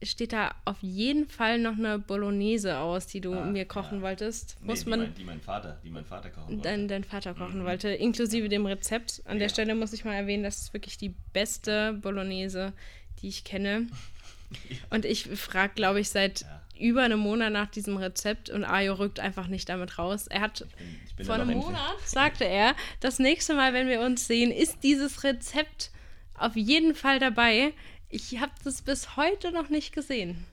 steht 0.04 0.34
da 0.34 0.54
auf 0.66 0.78
jeden 0.82 1.28
Fall 1.28 1.58
noch 1.58 1.78
eine 1.78 2.00
Bolognese 2.00 2.78
aus, 2.78 3.08
die 3.08 3.22
du 3.22 3.34
ah, 3.34 3.46
mir 3.46 3.66
kochen 3.66 4.00
ja. 4.00 4.04
wolltest. 4.04 4.58
Nee, 4.60 4.68
muss 4.68 4.86
man, 4.86 5.00
die, 5.00 5.06
mein, 5.06 5.16
die, 5.16 5.24
mein, 5.24 5.42
Vater, 5.42 5.80
die 5.84 5.90
mein 5.90 6.06
Vater 6.06 6.30
kochen 6.30 6.50
wollte. 6.50 6.62
Dein, 6.62 6.88
dein 6.88 7.04
Vater 7.04 7.34
kochen 7.34 7.62
mhm. 7.62 7.66
wollte, 7.66 7.90
inklusive 7.90 8.50
dem 8.50 8.66
Rezept. 8.66 9.22
An 9.26 9.34
ja. 9.34 9.40
der 9.40 9.50
Stelle 9.50 9.76
muss 9.76 9.94
ich 9.94 10.06
mal 10.06 10.14
erwähnen, 10.14 10.44
das 10.44 10.60
ist 10.60 10.74
wirklich 10.74 10.98
die 10.98 11.16
beste 11.34 11.94
Bolognese, 11.94 12.74
die 13.22 13.30
ich 13.30 13.44
kenne. 13.44 13.88
ja. 14.70 14.78
Und 14.90 15.06
ich 15.06 15.24
frage, 15.24 15.74
glaube 15.76 16.02
ich, 16.02 16.10
seit 16.10 16.46
über 16.80 17.04
einem 17.04 17.20
Monat 17.20 17.52
nach 17.52 17.68
diesem 17.68 17.98
Rezept 17.98 18.50
und 18.50 18.64
Ayo 18.64 18.94
rückt 18.94 19.20
einfach 19.20 19.48
nicht 19.48 19.70
damit 19.70 19.98
raus. 19.98 20.28
Er 20.28 20.42
hat 20.42 20.62
ich 20.62 20.76
bin, 20.76 20.88
ich 21.06 21.16
bin 21.16 21.26
vor 21.26 21.36
einem 21.36 21.58
Monat, 21.58 22.00
sagte 22.06 22.46
er, 22.46 22.76
das 23.00 23.20
nächste 23.20 23.54
Mal, 23.54 23.74
wenn 23.74 23.88
wir 23.88 24.02
uns 24.02 24.28
sehen, 24.28 24.52
ist 24.52 24.84
dieses 24.84 25.24
Rezept 25.24 25.92
auf 26.38 26.56
jeden 26.56 26.96
Fall 26.96 27.20
dabei. 27.20 27.74
Ich 28.10 28.40
habe 28.40 28.52
das 28.64 28.82
bis 28.82 29.16
heute 29.16 29.52
noch 29.52 29.70
nicht 29.70 29.94
gesehen. 29.94 30.46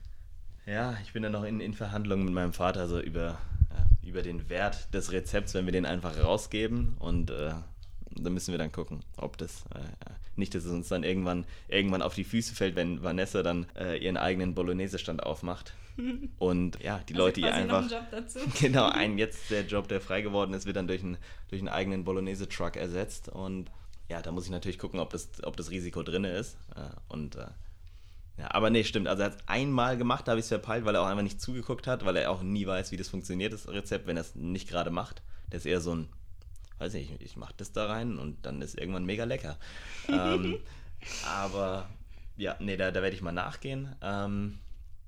Ja, 0.65 0.97
ich 1.03 1.13
bin 1.13 1.23
da 1.23 1.29
noch 1.29 1.43
in, 1.43 1.59
in 1.59 1.73
Verhandlungen 1.73 2.25
mit 2.25 2.33
meinem 2.33 2.53
Vater 2.53 2.81
also 2.81 2.99
über, 2.99 3.37
äh, 3.69 4.07
über 4.07 4.21
den 4.21 4.49
Wert 4.49 4.93
des 4.93 5.11
Rezepts, 5.11 5.53
wenn 5.53 5.65
wir 5.65 5.73
den 5.73 5.85
einfach 5.85 6.17
rausgeben. 6.17 6.95
Und 6.99 7.31
äh, 7.31 7.53
da 8.15 8.29
müssen 8.29 8.51
wir 8.51 8.57
dann 8.57 8.71
gucken, 8.71 9.01
ob 9.17 9.37
das 9.37 9.63
äh, 9.73 10.11
nicht, 10.35 10.55
dass 10.55 10.65
es 10.65 10.71
uns 10.71 10.87
dann 10.87 11.03
irgendwann, 11.03 11.45
irgendwann 11.67 12.01
auf 12.01 12.15
die 12.15 12.23
Füße 12.23 12.55
fällt, 12.55 12.75
wenn 12.75 13.03
Vanessa 13.03 13.43
dann 13.43 13.65
äh, 13.75 13.97
ihren 13.97 14.17
eigenen 14.17 14.55
Bolognese-Stand 14.55 15.23
aufmacht. 15.23 15.73
Und 16.39 16.81
ja, 16.81 16.99
die 17.07 17.13
also 17.13 17.25
Leute 17.25 17.41
ihr 17.41 17.53
einfach. 17.53 17.89
Genau, 18.59 18.89
ein 18.89 19.17
jetzt 19.17 19.51
der 19.51 19.65
Job, 19.65 19.87
der 19.87 20.01
frei 20.01 20.21
geworden 20.21 20.53
ist, 20.53 20.65
wird 20.65 20.75
dann 20.75 20.87
durch 20.87 21.03
einen, 21.03 21.17
durch 21.49 21.61
einen 21.61 21.69
eigenen 21.69 22.03
Bolognese-Truck 22.03 22.75
ersetzt. 22.75 23.29
Und 23.29 23.69
ja, 24.09 24.21
da 24.21 24.31
muss 24.31 24.45
ich 24.45 24.51
natürlich 24.51 24.79
gucken, 24.79 24.99
ob 24.99 25.11
das, 25.11 25.29
ob 25.43 25.55
das 25.57 25.69
Risiko 25.69 26.03
drin 26.03 26.23
ist. 26.23 26.57
Äh, 26.75 26.89
und 27.09 27.35
äh, 27.35 27.47
ja, 28.37 28.49
aber 28.51 28.69
nee, 28.69 28.83
stimmt. 28.83 29.07
Also 29.07 29.23
er 29.23 29.31
hat 29.31 29.37
es 29.37 29.47
einmal 29.47 29.97
gemacht, 29.97 30.27
da 30.27 30.31
habe 30.31 30.39
ich 30.39 30.45
es 30.45 30.49
verpeilt, 30.49 30.85
weil 30.85 30.95
er 30.95 31.01
auch 31.01 31.07
einfach 31.07 31.23
nicht 31.23 31.39
zugeguckt 31.39 31.85
hat, 31.85 32.03
weil 32.03 32.15
er 32.15 32.31
auch 32.31 32.41
nie 32.41 32.65
weiß, 32.65 32.91
wie 32.91 32.97
das 32.97 33.07
funktioniert, 33.07 33.53
das 33.53 33.67
Rezept, 33.67 34.07
wenn 34.07 34.17
er 34.17 34.21
es 34.21 34.35
nicht 34.35 34.67
gerade 34.67 34.89
macht. 34.89 35.21
Der 35.51 35.57
ist 35.57 35.65
eher 35.65 35.81
so 35.81 35.93
ein, 35.93 36.09
weiß 36.79 36.93
nicht, 36.93 37.21
ich 37.21 37.35
mache 37.37 37.53
das 37.57 37.71
da 37.71 37.87
rein 37.87 38.17
und 38.17 38.45
dann 38.45 38.61
ist 38.61 38.77
irgendwann 38.77 39.05
mega 39.05 39.23
lecker. 39.23 39.57
ähm, 40.07 40.59
aber 41.27 41.89
ja, 42.37 42.55
nee, 42.59 42.77
da, 42.77 42.91
da 42.91 43.01
werde 43.01 43.15
ich 43.15 43.21
mal 43.21 43.31
nachgehen. 43.31 43.95
Ähm, 44.01 44.59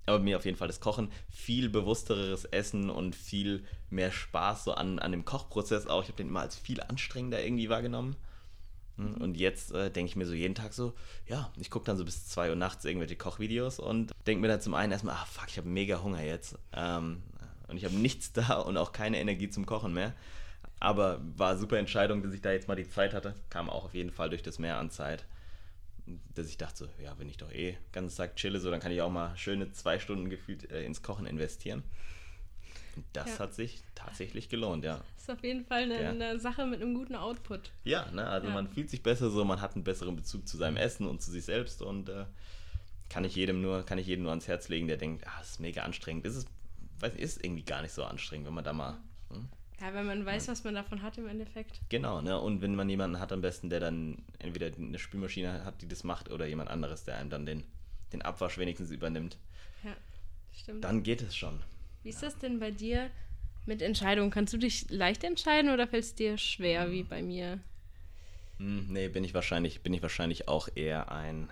aber 0.06 0.20
mir 0.20 0.38
auf 0.38 0.46
jeden 0.46 0.58
Fall 0.58 0.68
das 0.68 0.80
Kochen, 0.80 1.12
viel 1.30 1.70
bewussteres 1.70 2.46
Essen 2.46 2.90
und 2.90 3.16
viel 3.16 3.64
mehr 3.90 4.12
Spaß 4.12 4.66
so 4.66 4.74
an, 4.74 5.00
an 5.00 5.12
dem 5.12 5.26
Kochprozess 5.26 5.88
auch. 5.88 6.04
Ich 6.04 6.10
habe 6.10 6.18
den 6.18 6.28
immer 6.28 6.42
als 6.42 6.56
viel 6.56 6.82
anstrengender 6.82 7.44
irgendwie 7.44 7.70
wahrgenommen. 7.70 8.16
Hm, 8.98 9.16
und 9.16 9.36
jetzt 9.36 9.72
äh, 9.72 9.90
denke 9.90 10.10
ich 10.10 10.16
mir 10.16 10.26
so 10.26 10.34
jeden 10.34 10.56
Tag 10.56 10.74
so, 10.74 10.94
ja, 11.28 11.52
ich 11.58 11.70
gucke 11.70 11.86
dann 11.86 11.98
so 11.98 12.06
bis 12.06 12.28
2 12.28 12.52
Uhr 12.52 12.56
nachts 12.56 12.86
irgendwelche 12.86 13.16
Kochvideos 13.16 13.80
und 13.80 14.12
denke 14.28 14.42
mir 14.42 14.48
dann 14.48 14.62
zum 14.62 14.74
einen 14.74 14.92
erstmal, 14.92 15.16
ah 15.16 15.26
fuck, 15.26 15.48
ich 15.50 15.58
habe 15.58 15.68
mega 15.68 16.02
Hunger 16.02 16.24
jetzt. 16.24 16.58
Ähm, 16.72 17.24
und 17.68 17.78
ich 17.78 17.86
habe 17.86 17.96
nichts 17.96 18.32
da 18.34 18.60
und 18.60 18.78
auch 18.78 18.92
keine 18.92 19.20
Energie 19.20 19.50
zum 19.50 19.66
Kochen 19.66 19.94
mehr. 19.94 20.14
Aber 20.86 21.20
war 21.36 21.52
eine 21.52 21.60
super 21.60 21.78
Entscheidung, 21.78 22.22
dass 22.22 22.34
ich 22.34 22.42
da 22.42 22.52
jetzt 22.52 22.68
mal 22.68 22.76
die 22.76 22.88
Zeit 22.88 23.14
hatte. 23.14 23.34
Kam 23.50 23.70
auch 23.70 23.86
auf 23.86 23.94
jeden 23.94 24.12
Fall 24.12 24.30
durch 24.30 24.44
das 24.44 24.60
Mehr 24.60 24.78
an 24.78 24.92
Zeit 24.92 25.26
dass 26.36 26.48
ich 26.48 26.58
dachte 26.58 26.78
so, 26.78 27.04
ja, 27.04 27.18
wenn 27.18 27.28
ich 27.30 27.38
doch 27.38 27.52
eh 27.52 27.78
ganz 27.92 28.16
Tag 28.16 28.36
chille, 28.36 28.60
so, 28.60 28.70
dann 28.70 28.80
kann 28.80 28.92
ich 28.92 29.02
auch 29.02 29.10
mal 29.10 29.36
schöne 29.38 29.72
zwei 29.72 30.00
Stunden 30.00 30.30
gefühlt 30.30 30.70
äh, 30.72 30.84
ins 30.84 31.02
Kochen 31.02 31.26
investieren. 31.26 31.84
Und 32.96 33.06
das 33.14 33.28
ja. 33.28 33.40
hat 33.40 33.54
sich 33.54 33.84
tatsächlich 33.96 34.48
gelohnt, 34.48 34.86
ja. 34.86 35.02
Das 35.16 35.24
ist 35.24 35.30
auf 35.32 35.44
jeden 35.44 35.66
Fall 35.66 35.84
eine, 35.84 36.02
ja. 36.02 36.10
eine 36.10 36.40
Sache 36.40 36.66
mit 36.66 36.82
einem 36.82 36.94
guten 36.94 37.16
Output. 37.16 37.72
Ja, 37.84 38.10
ne, 38.12 38.28
also 38.28 38.48
ja. 38.48 38.54
man 38.54 38.68
fühlt 38.68 38.90
sich 38.90 39.04
besser 39.04 39.30
so, 39.30 39.44
man 39.44 39.62
hat 39.62 39.76
einen 39.76 39.84
besseren 39.84 40.16
Bezug 40.16 40.48
zu 40.48 40.58
seinem 40.58 40.78
Essen 40.78 41.08
und 41.08 41.22
zu 41.22 41.32
sich 41.32 41.44
selbst 41.44 41.82
und 41.82 42.10
äh, 42.10 42.26
kann 43.10 43.24
ich 43.24 43.36
jedem 43.36 43.62
nur, 43.62 43.84
kann 43.84 43.98
ich 43.98 44.08
jedem 44.08 44.24
nur 44.24 44.32
ans 44.32 44.48
Herz 44.48 44.70
legen, 44.70 44.88
der 44.88 44.98
denkt, 44.98 45.26
ah, 45.28 45.40
das 45.40 45.52
ist 45.52 45.60
mega 45.60 45.82
anstrengend. 45.84 46.26
Das 46.26 46.36
ist, 46.36 46.48
weiß 47.00 47.14
nicht, 47.14 47.24
ist 47.24 47.44
irgendwie 47.44 47.64
gar 47.64 47.82
nicht 47.82 47.94
so 47.94 48.04
anstrengend, 48.04 48.48
wenn 48.48 48.54
man 48.54 48.64
da 48.64 48.74
mal 48.74 49.00
ja, 49.82 49.94
wenn 49.94 50.06
man 50.06 50.26
weiß, 50.26 50.48
was 50.48 50.64
man 50.64 50.76
davon 50.76 51.02
hat 51.02 51.18
im 51.18 51.28
Endeffekt. 51.28 51.82
Genau, 51.90 52.22
ne? 52.22 52.40
Und 52.40 52.62
wenn 52.62 52.76
man 52.76 52.90
jemanden 52.90 53.20
hat 53.20 53.32
am 53.32 53.42
besten, 53.42 53.70
der 53.70 53.80
dann 53.80 54.24
entweder 54.40 54.72
eine 54.76 54.98
Spülmaschine 54.98 55.66
hat, 55.66 55.82
die 55.82 55.88
das 55.88 56.04
macht, 56.04 56.32
oder 56.32 56.46
jemand 56.46 56.70
anderes, 56.70 57.04
der 57.04 57.18
einem 57.18 57.30
dann 57.30 57.46
den, 57.46 57.64
den 58.14 58.22
Abwasch 58.22 58.58
wenigstens 58.58 58.92
übernimmt. 58.92 59.38
Ja, 59.84 59.96
stimmt. 60.54 60.84
Dann 60.84 61.04
geht 61.04 61.22
es 61.22 61.36
schon. 61.36 61.62
Wie 62.04 62.10
ist 62.10 62.24
das 62.24 62.38
denn 62.38 62.60
bei 62.60 62.72
dir 62.72 63.10
mit 63.66 63.82
Entscheidungen? 63.82 64.32
Kannst 64.32 64.54
du 64.54 64.58
dich 64.58 64.90
leicht 64.90 65.24
entscheiden 65.24 65.72
oder 65.72 65.88
fällt 65.88 66.04
es 66.04 66.16
dir 66.16 66.38
schwer 66.38 66.92
wie 66.92 67.04
bei 67.04 67.22
mir? 67.22 67.60
Hm, 68.60 68.88
nee, 68.90 69.10
bin 69.10 69.24
ich 69.24 69.34
wahrscheinlich, 69.34 69.82
bin 69.82 69.94
ich 69.94 70.02
wahrscheinlich 70.02 70.48
auch 70.48 70.70
eher 70.74 71.12
ein 71.12 71.50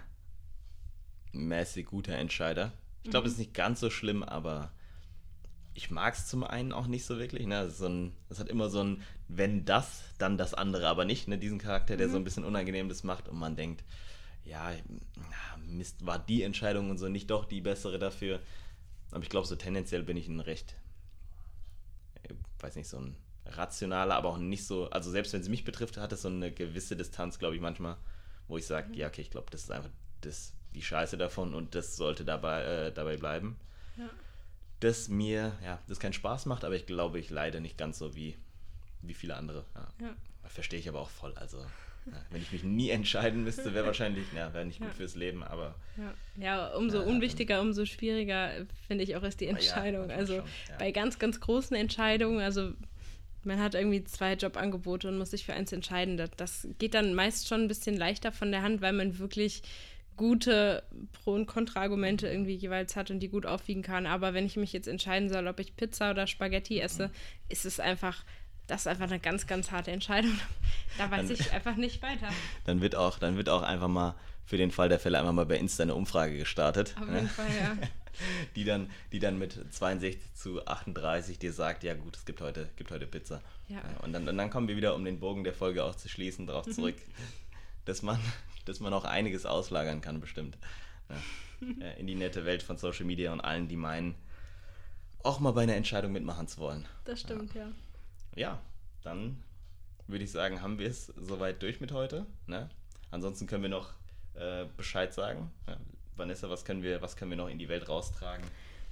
mäßig 1.34 1.88
guter 1.88 2.16
Entscheider. 2.16 2.72
Ich 3.04 3.10
glaube, 3.10 3.28
es 3.28 3.34
mhm. 3.34 3.42
ist 3.42 3.48
nicht 3.48 3.54
ganz 3.54 3.82
so 3.82 3.90
schlimm, 3.90 4.24
aber 4.24 4.72
ich 5.76 5.92
mag 5.92 6.14
es 6.14 6.28
zum 6.28 6.44
einen 6.44 6.72
auch 6.72 6.88
nicht 6.88 7.06
so 7.06 7.18
wirklich. 7.18 7.48
Ne? 7.48 7.66
Das, 7.66 7.78
so 7.78 7.88
ein, 7.88 8.14
das, 8.30 8.40
hat 8.40 8.50
immer 8.50 8.70
so 8.70 8.84
ein, 8.84 9.02
wenn 9.28 9.66
das, 9.66 10.04
dann 10.18 10.38
das 10.38 10.54
andere, 10.54 10.88
aber 10.88 11.06
nicht. 11.06 11.28
Ne? 11.28 11.38
Diesen 11.38 11.58
Charakter, 11.58 11.98
der 11.98 12.08
mhm. 12.08 12.12
so 12.12 12.18
ein 12.18 12.24
bisschen 12.24 12.44
unangenehm 12.44 12.90
das 12.90 13.04
macht 13.04 13.28
und 13.28 13.38
man 13.38 13.56
denkt, 13.56 13.84
ja, 14.46 14.72
Mist, 15.66 16.06
war 16.06 16.20
die 16.20 16.44
Entscheidung 16.44 16.90
und 16.90 16.98
so 16.98 17.08
nicht 17.08 17.30
doch 17.30 17.46
die 17.46 17.62
bessere 17.62 17.98
dafür. 17.98 18.40
Aber 19.12 19.24
ich 19.24 19.30
glaube, 19.30 19.48
so 19.48 19.56
tendenziell 19.56 20.04
bin 20.04 20.18
ich 20.18 20.28
ein 20.28 20.40
recht, 20.40 20.76
ich 22.24 22.64
weiß 22.64 22.76
nicht, 22.76 22.88
so 22.88 22.98
ein 22.98 23.16
rationaler, 23.46 24.16
aber 24.16 24.30
auch 24.30 24.38
nicht 24.38 24.66
so, 24.66 24.90
also 24.90 25.12
selbst 25.12 25.34
wenn 25.34 25.42
es 25.42 25.50
mich 25.50 25.64
betrifft, 25.64 25.98
hat 25.98 26.12
es 26.12 26.24
so 26.24 26.30
eine 26.30 26.52
gewisse 26.52 26.96
Distanz, 26.96 27.40
glaube 27.40 27.56
ich, 27.56 27.62
manchmal, 27.62 27.98
wo 28.48 28.58
ich 28.58 28.66
sage, 28.66 28.90
mhm. 28.90 28.96
ja, 28.96 29.08
okay, 29.08 29.22
ich 29.22 29.32
glaube, 29.32 29.48
das 29.52 29.64
ist 29.64 29.72
einfach 29.72 29.90
das, 30.22 30.54
die 30.74 30.82
Scheiße 30.82 31.18
davon 31.18 31.54
und 31.54 31.76
das 31.76 31.96
sollte 31.96 32.26
dabei, 32.26 32.64
äh, 32.64 32.92
dabei 32.92 33.18
bleiben. 33.18 33.58
Ja 33.98 34.10
das 34.84 35.10
mir, 35.10 35.54
ja, 35.64 35.80
das 35.88 36.00
keinen 36.00 36.14
Spaß 36.14 36.46
macht, 36.46 36.66
aber 36.66 36.76
ich 36.76 36.86
glaube, 36.86 37.20
ich 37.20 37.30
leide 37.30 37.62
nicht 37.62 37.78
ganz 37.78 37.98
so 37.98 38.16
wie, 38.16 38.36
wie 39.02 39.14
viele 39.14 39.36
andere. 39.36 39.66
Ja. 39.76 39.88
ja. 40.02 40.16
Verstehe 40.48 40.80
ich 40.80 40.90
aber 40.90 41.00
auch 41.00 41.10
voll. 41.10 41.34
Also, 41.36 41.58
ja, 42.06 42.22
wenn 42.30 42.42
ich 42.42 42.52
mich 42.52 42.64
nie 42.64 42.90
entscheiden 42.92 43.44
müsste, 43.44 43.74
wäre 43.74 43.86
wahrscheinlich, 43.86 44.26
ja, 44.36 44.54
wäre 44.54 44.66
nicht 44.66 44.80
gut 44.80 44.94
fürs 44.94 45.16
Leben, 45.16 45.44
aber. 45.44 45.76
Ja, 46.36 46.74
umso 46.76 47.02
unwichtiger, 47.02 47.62
umso 47.62 47.86
schwieriger, 47.86 48.52
finde 48.88 49.04
ich 49.04 49.16
auch 49.16 49.24
ist 49.24 49.40
die 49.40 49.48
Entscheidung. 49.48 50.12
also 50.12 50.38
schon, 50.38 50.46
bei 50.78 50.92
ganz, 50.92 51.18
ganz 51.18 51.40
großen 51.40 51.76
Entscheidungen, 51.76 52.42
also 52.42 52.74
man 53.46 53.60
hat 53.60 53.76
irgendwie 53.76 54.04
zwei 54.04 54.34
Jobangebote 54.34 55.08
und 55.08 55.18
muss 55.18 55.32
sich 55.32 55.46
für 55.46 55.54
eins 55.54 55.72
entscheiden. 55.72 56.18
Das, 56.18 56.32
das 56.38 56.68
geht 56.78 56.94
dann 56.94 57.14
meist 57.14 57.48
schon 57.48 57.62
ein 57.62 57.68
bisschen 57.68 57.98
leichter 57.98 58.32
von 58.32 58.52
der 58.52 58.62
Hand, 58.62 58.82
weil 58.82 58.94
man 58.94 59.20
wirklich 59.20 59.64
gute 60.16 60.84
Pro- 61.12 61.34
und 61.34 61.46
Kontraargumente 61.46 62.28
irgendwie 62.28 62.56
jeweils 62.56 62.96
hat 62.96 63.12
und 63.12 63.20
die 63.20 63.30
gut 63.30 63.46
aufwiegen 63.46 63.82
kann. 63.82 64.06
Aber 64.06 64.34
wenn 64.34 64.46
ich 64.46 64.58
mich 64.58 64.74
jetzt 64.74 64.88
entscheiden 64.88 65.30
soll, 65.30 65.48
ob 65.48 65.60
ich 65.60 65.76
Pizza 65.76 66.12
oder 66.12 66.28
Spaghetti 66.28 66.80
esse, 66.80 67.10
ist 67.50 67.66
es 67.66 67.80
einfach, 67.80 68.24
das 68.68 68.82
ist 68.82 68.88
einfach 68.88 69.10
eine 69.10 69.20
ganz, 69.20 69.48
ganz 69.48 69.72
harte 69.72 69.92
Entscheidung. 69.92 70.38
da 70.98 71.10
weiß 71.10 71.28
dann, 71.28 71.32
ich 71.32 71.52
einfach 71.52 71.76
nicht 71.76 72.02
weiter. 72.02 72.30
Dann 72.66 72.82
wird 72.82 72.96
auch, 72.96 73.20
dann 73.20 73.38
wird 73.38 73.50
auch 73.50 73.64
einfach 73.64 73.88
mal 73.88 74.16
für 74.46 74.58
den 74.58 74.72
Fall 74.72 74.90
der 74.90 75.00
Fälle 75.00 75.20
einfach 75.20 75.32
mal 75.32 75.46
bei 75.46 75.58
Insta 75.58 75.84
eine 75.84 75.96
Umfrage 75.96 76.38
gestartet. 76.38 76.96
Auf 77.00 77.08
jeden 77.08 77.30
Fall, 77.30 77.48
ja. 77.48 77.78
die, 78.56 78.66
dann, 78.66 78.90
die 79.12 79.20
dann 79.20 79.40
mit 79.40 79.58
62 79.74 80.20
zu 80.34 80.66
38 80.66 81.40
dir 81.40 81.54
sagt, 81.54 81.84
ja 81.84 81.94
gut, 81.94 82.18
es 82.18 82.26
gibt 82.26 82.42
heute, 82.42 82.70
gibt 82.76 82.92
heute 82.92 83.08
Pizza. 83.08 83.42
Ja. 83.70 83.82
Und, 84.04 84.14
dann, 84.14 84.28
und 84.28 84.38
dann 84.38 84.50
kommen 84.50 84.68
wir 84.68 84.76
wieder, 84.76 84.96
um 84.96 85.06
den 85.06 85.20
Bogen 85.20 85.44
der 85.44 85.54
Folge 85.54 85.84
auch 85.84 85.96
zu 85.96 86.10
schließen, 86.10 86.46
darauf 86.46 86.68
mhm. 86.68 86.74
zurück, 86.74 86.96
dass 87.86 88.02
man 88.02 88.20
dass 88.66 88.80
man 88.80 88.94
auch 88.94 89.06
einiges 89.06 89.46
auslagern 89.46 90.02
kann, 90.02 90.20
bestimmt. 90.20 90.58
Ja, 91.10 91.88
in 91.98 92.08
die 92.08 92.16
nette 92.16 92.46
Welt 92.46 92.64
von 92.64 92.78
Social 92.78 93.06
Media 93.06 93.32
und 93.34 93.42
allen, 93.42 93.68
die 93.68 93.76
meinen, 93.76 94.16
auch 95.24 95.40
mal 95.40 95.52
bei 95.52 95.64
einer 95.64 95.76
Entscheidung 95.76 96.12
mitmachen 96.12 96.48
zu 96.48 96.60
wollen. 96.60 96.86
Das 97.06 97.22
stimmt, 97.22 97.54
ja. 97.54 97.68
Ja, 98.36 98.42
ja 98.42 98.60
dann 99.04 99.42
würde 100.08 100.24
ich 100.24 100.32
sagen, 100.32 100.62
haben 100.62 100.80
wir 100.80 100.90
es 100.90 101.08
soweit 101.08 101.62
durch 101.62 101.80
mit 101.80 101.92
heute. 101.92 102.26
Ne? 102.48 102.70
Ansonsten 103.12 103.48
können 103.48 103.64
wir 103.64 103.70
noch 103.70 103.94
äh, 104.36 104.66
Bescheid 104.78 105.14
sagen. 105.14 105.52
Ja, 105.68 105.78
Vanessa, 106.16 106.50
was 106.50 106.66
können, 106.66 106.84
wir, 106.84 107.02
was 107.02 107.16
können 107.16 107.32
wir 107.32 107.38
noch 107.38 107.50
in 107.50 107.60
die 107.60 107.70
Welt 107.70 107.88
raustragen? 107.88 108.46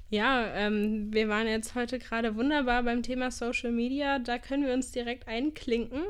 Ja, 0.10 0.46
ähm, 0.54 1.14
wir 1.14 1.30
waren 1.30 1.48
jetzt 1.48 1.76
heute 1.76 1.98
gerade 1.98 2.36
wunderbar 2.36 2.84
beim 2.84 3.04
Thema 3.04 3.32
Social 3.32 3.72
Media. 3.72 4.20
Da 4.20 4.38
können 4.38 4.66
wir 4.66 4.74
uns 4.74 4.92
direkt 4.92 5.28
einklinken. 5.28 6.04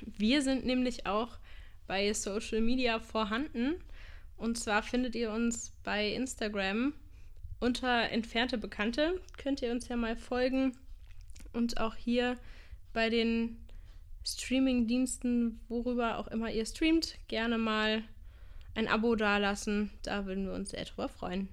Wir 0.00 0.42
sind 0.42 0.64
nämlich 0.64 1.06
auch 1.06 1.38
bei 1.86 2.12
Social 2.12 2.60
Media 2.60 2.98
vorhanden. 2.98 3.76
Und 4.36 4.58
zwar 4.58 4.82
findet 4.82 5.14
ihr 5.14 5.32
uns 5.32 5.72
bei 5.82 6.12
Instagram 6.12 6.92
unter 7.60 8.10
entfernte 8.10 8.58
Bekannte. 8.58 9.20
Könnt 9.38 9.62
ihr 9.62 9.70
uns 9.70 9.88
ja 9.88 9.96
mal 9.96 10.16
folgen. 10.16 10.76
Und 11.52 11.78
auch 11.80 11.94
hier 11.94 12.36
bei 12.92 13.08
den 13.08 13.56
Streaming-Diensten, 14.24 15.60
worüber 15.68 16.18
auch 16.18 16.28
immer 16.28 16.50
ihr 16.50 16.66
streamt, 16.66 17.16
gerne 17.28 17.58
mal 17.58 18.02
ein 18.74 18.88
Abo 18.88 19.14
dalassen. 19.14 19.90
Da 20.02 20.26
würden 20.26 20.46
wir 20.46 20.52
uns 20.52 20.70
sehr 20.70 20.84
drüber 20.84 21.08
freuen. 21.08 21.48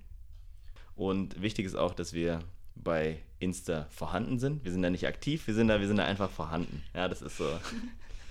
Und 0.95 1.41
wichtig 1.41 1.65
ist 1.65 1.75
auch, 1.75 1.93
dass 1.93 2.13
wir 2.13 2.39
bei 2.75 3.19
Insta 3.39 3.87
vorhanden 3.89 4.39
sind. 4.39 4.63
Wir 4.63 4.71
sind 4.71 4.81
da 4.81 4.89
nicht 4.89 5.07
aktiv, 5.07 5.47
wir 5.47 5.53
sind 5.53 5.67
da, 5.67 5.79
wir 5.79 5.87
sind 5.87 5.97
da 5.97 6.05
einfach 6.05 6.29
vorhanden. 6.29 6.83
Ja, 6.93 7.07
das 7.07 7.21
ist 7.21 7.37
so. 7.37 7.45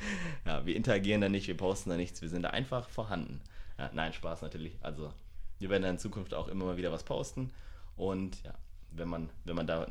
ja, 0.46 0.64
wir 0.66 0.76
interagieren 0.76 1.20
da 1.20 1.28
nicht, 1.28 1.46
wir 1.48 1.56
posten 1.56 1.90
da 1.90 1.96
nichts, 1.96 2.22
wir 2.22 2.28
sind 2.28 2.42
da 2.42 2.50
einfach 2.50 2.88
vorhanden. 2.88 3.40
Ja, 3.78 3.90
nein, 3.92 4.12
Spaß 4.12 4.42
natürlich. 4.42 4.76
Also 4.80 5.12
wir 5.58 5.70
werden 5.70 5.82
da 5.82 5.90
in 5.90 5.98
Zukunft 5.98 6.34
auch 6.34 6.48
immer 6.48 6.64
mal 6.64 6.76
wieder 6.76 6.92
was 6.92 7.04
posten. 7.04 7.50
Und 7.96 8.42
ja, 8.44 8.54
wenn 8.90 9.08
man, 9.08 9.30
wenn 9.44 9.56
man 9.56 9.66
da 9.66 9.86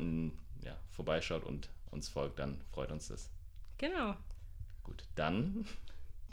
ja, 0.64 0.76
vorbeischaut 0.90 1.44
und 1.44 1.68
uns 1.90 2.08
folgt, 2.08 2.38
dann 2.38 2.60
freut 2.72 2.90
uns 2.90 3.08
das. 3.08 3.30
Genau. 3.78 4.14
Gut, 4.84 5.04
dann 5.14 5.66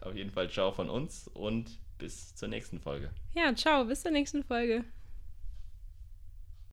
auf 0.02 0.16
jeden 0.16 0.32
Fall 0.32 0.50
ciao 0.50 0.72
von 0.72 0.90
uns 0.90 1.28
und 1.28 1.80
bis 1.98 2.36
zur 2.36 2.48
nächsten 2.48 2.80
Folge. 2.80 3.12
Ja, 3.34 3.54
ciao, 3.56 3.86
bis 3.86 4.02
zur 4.02 4.12
nächsten 4.12 4.44
Folge. 4.44 4.86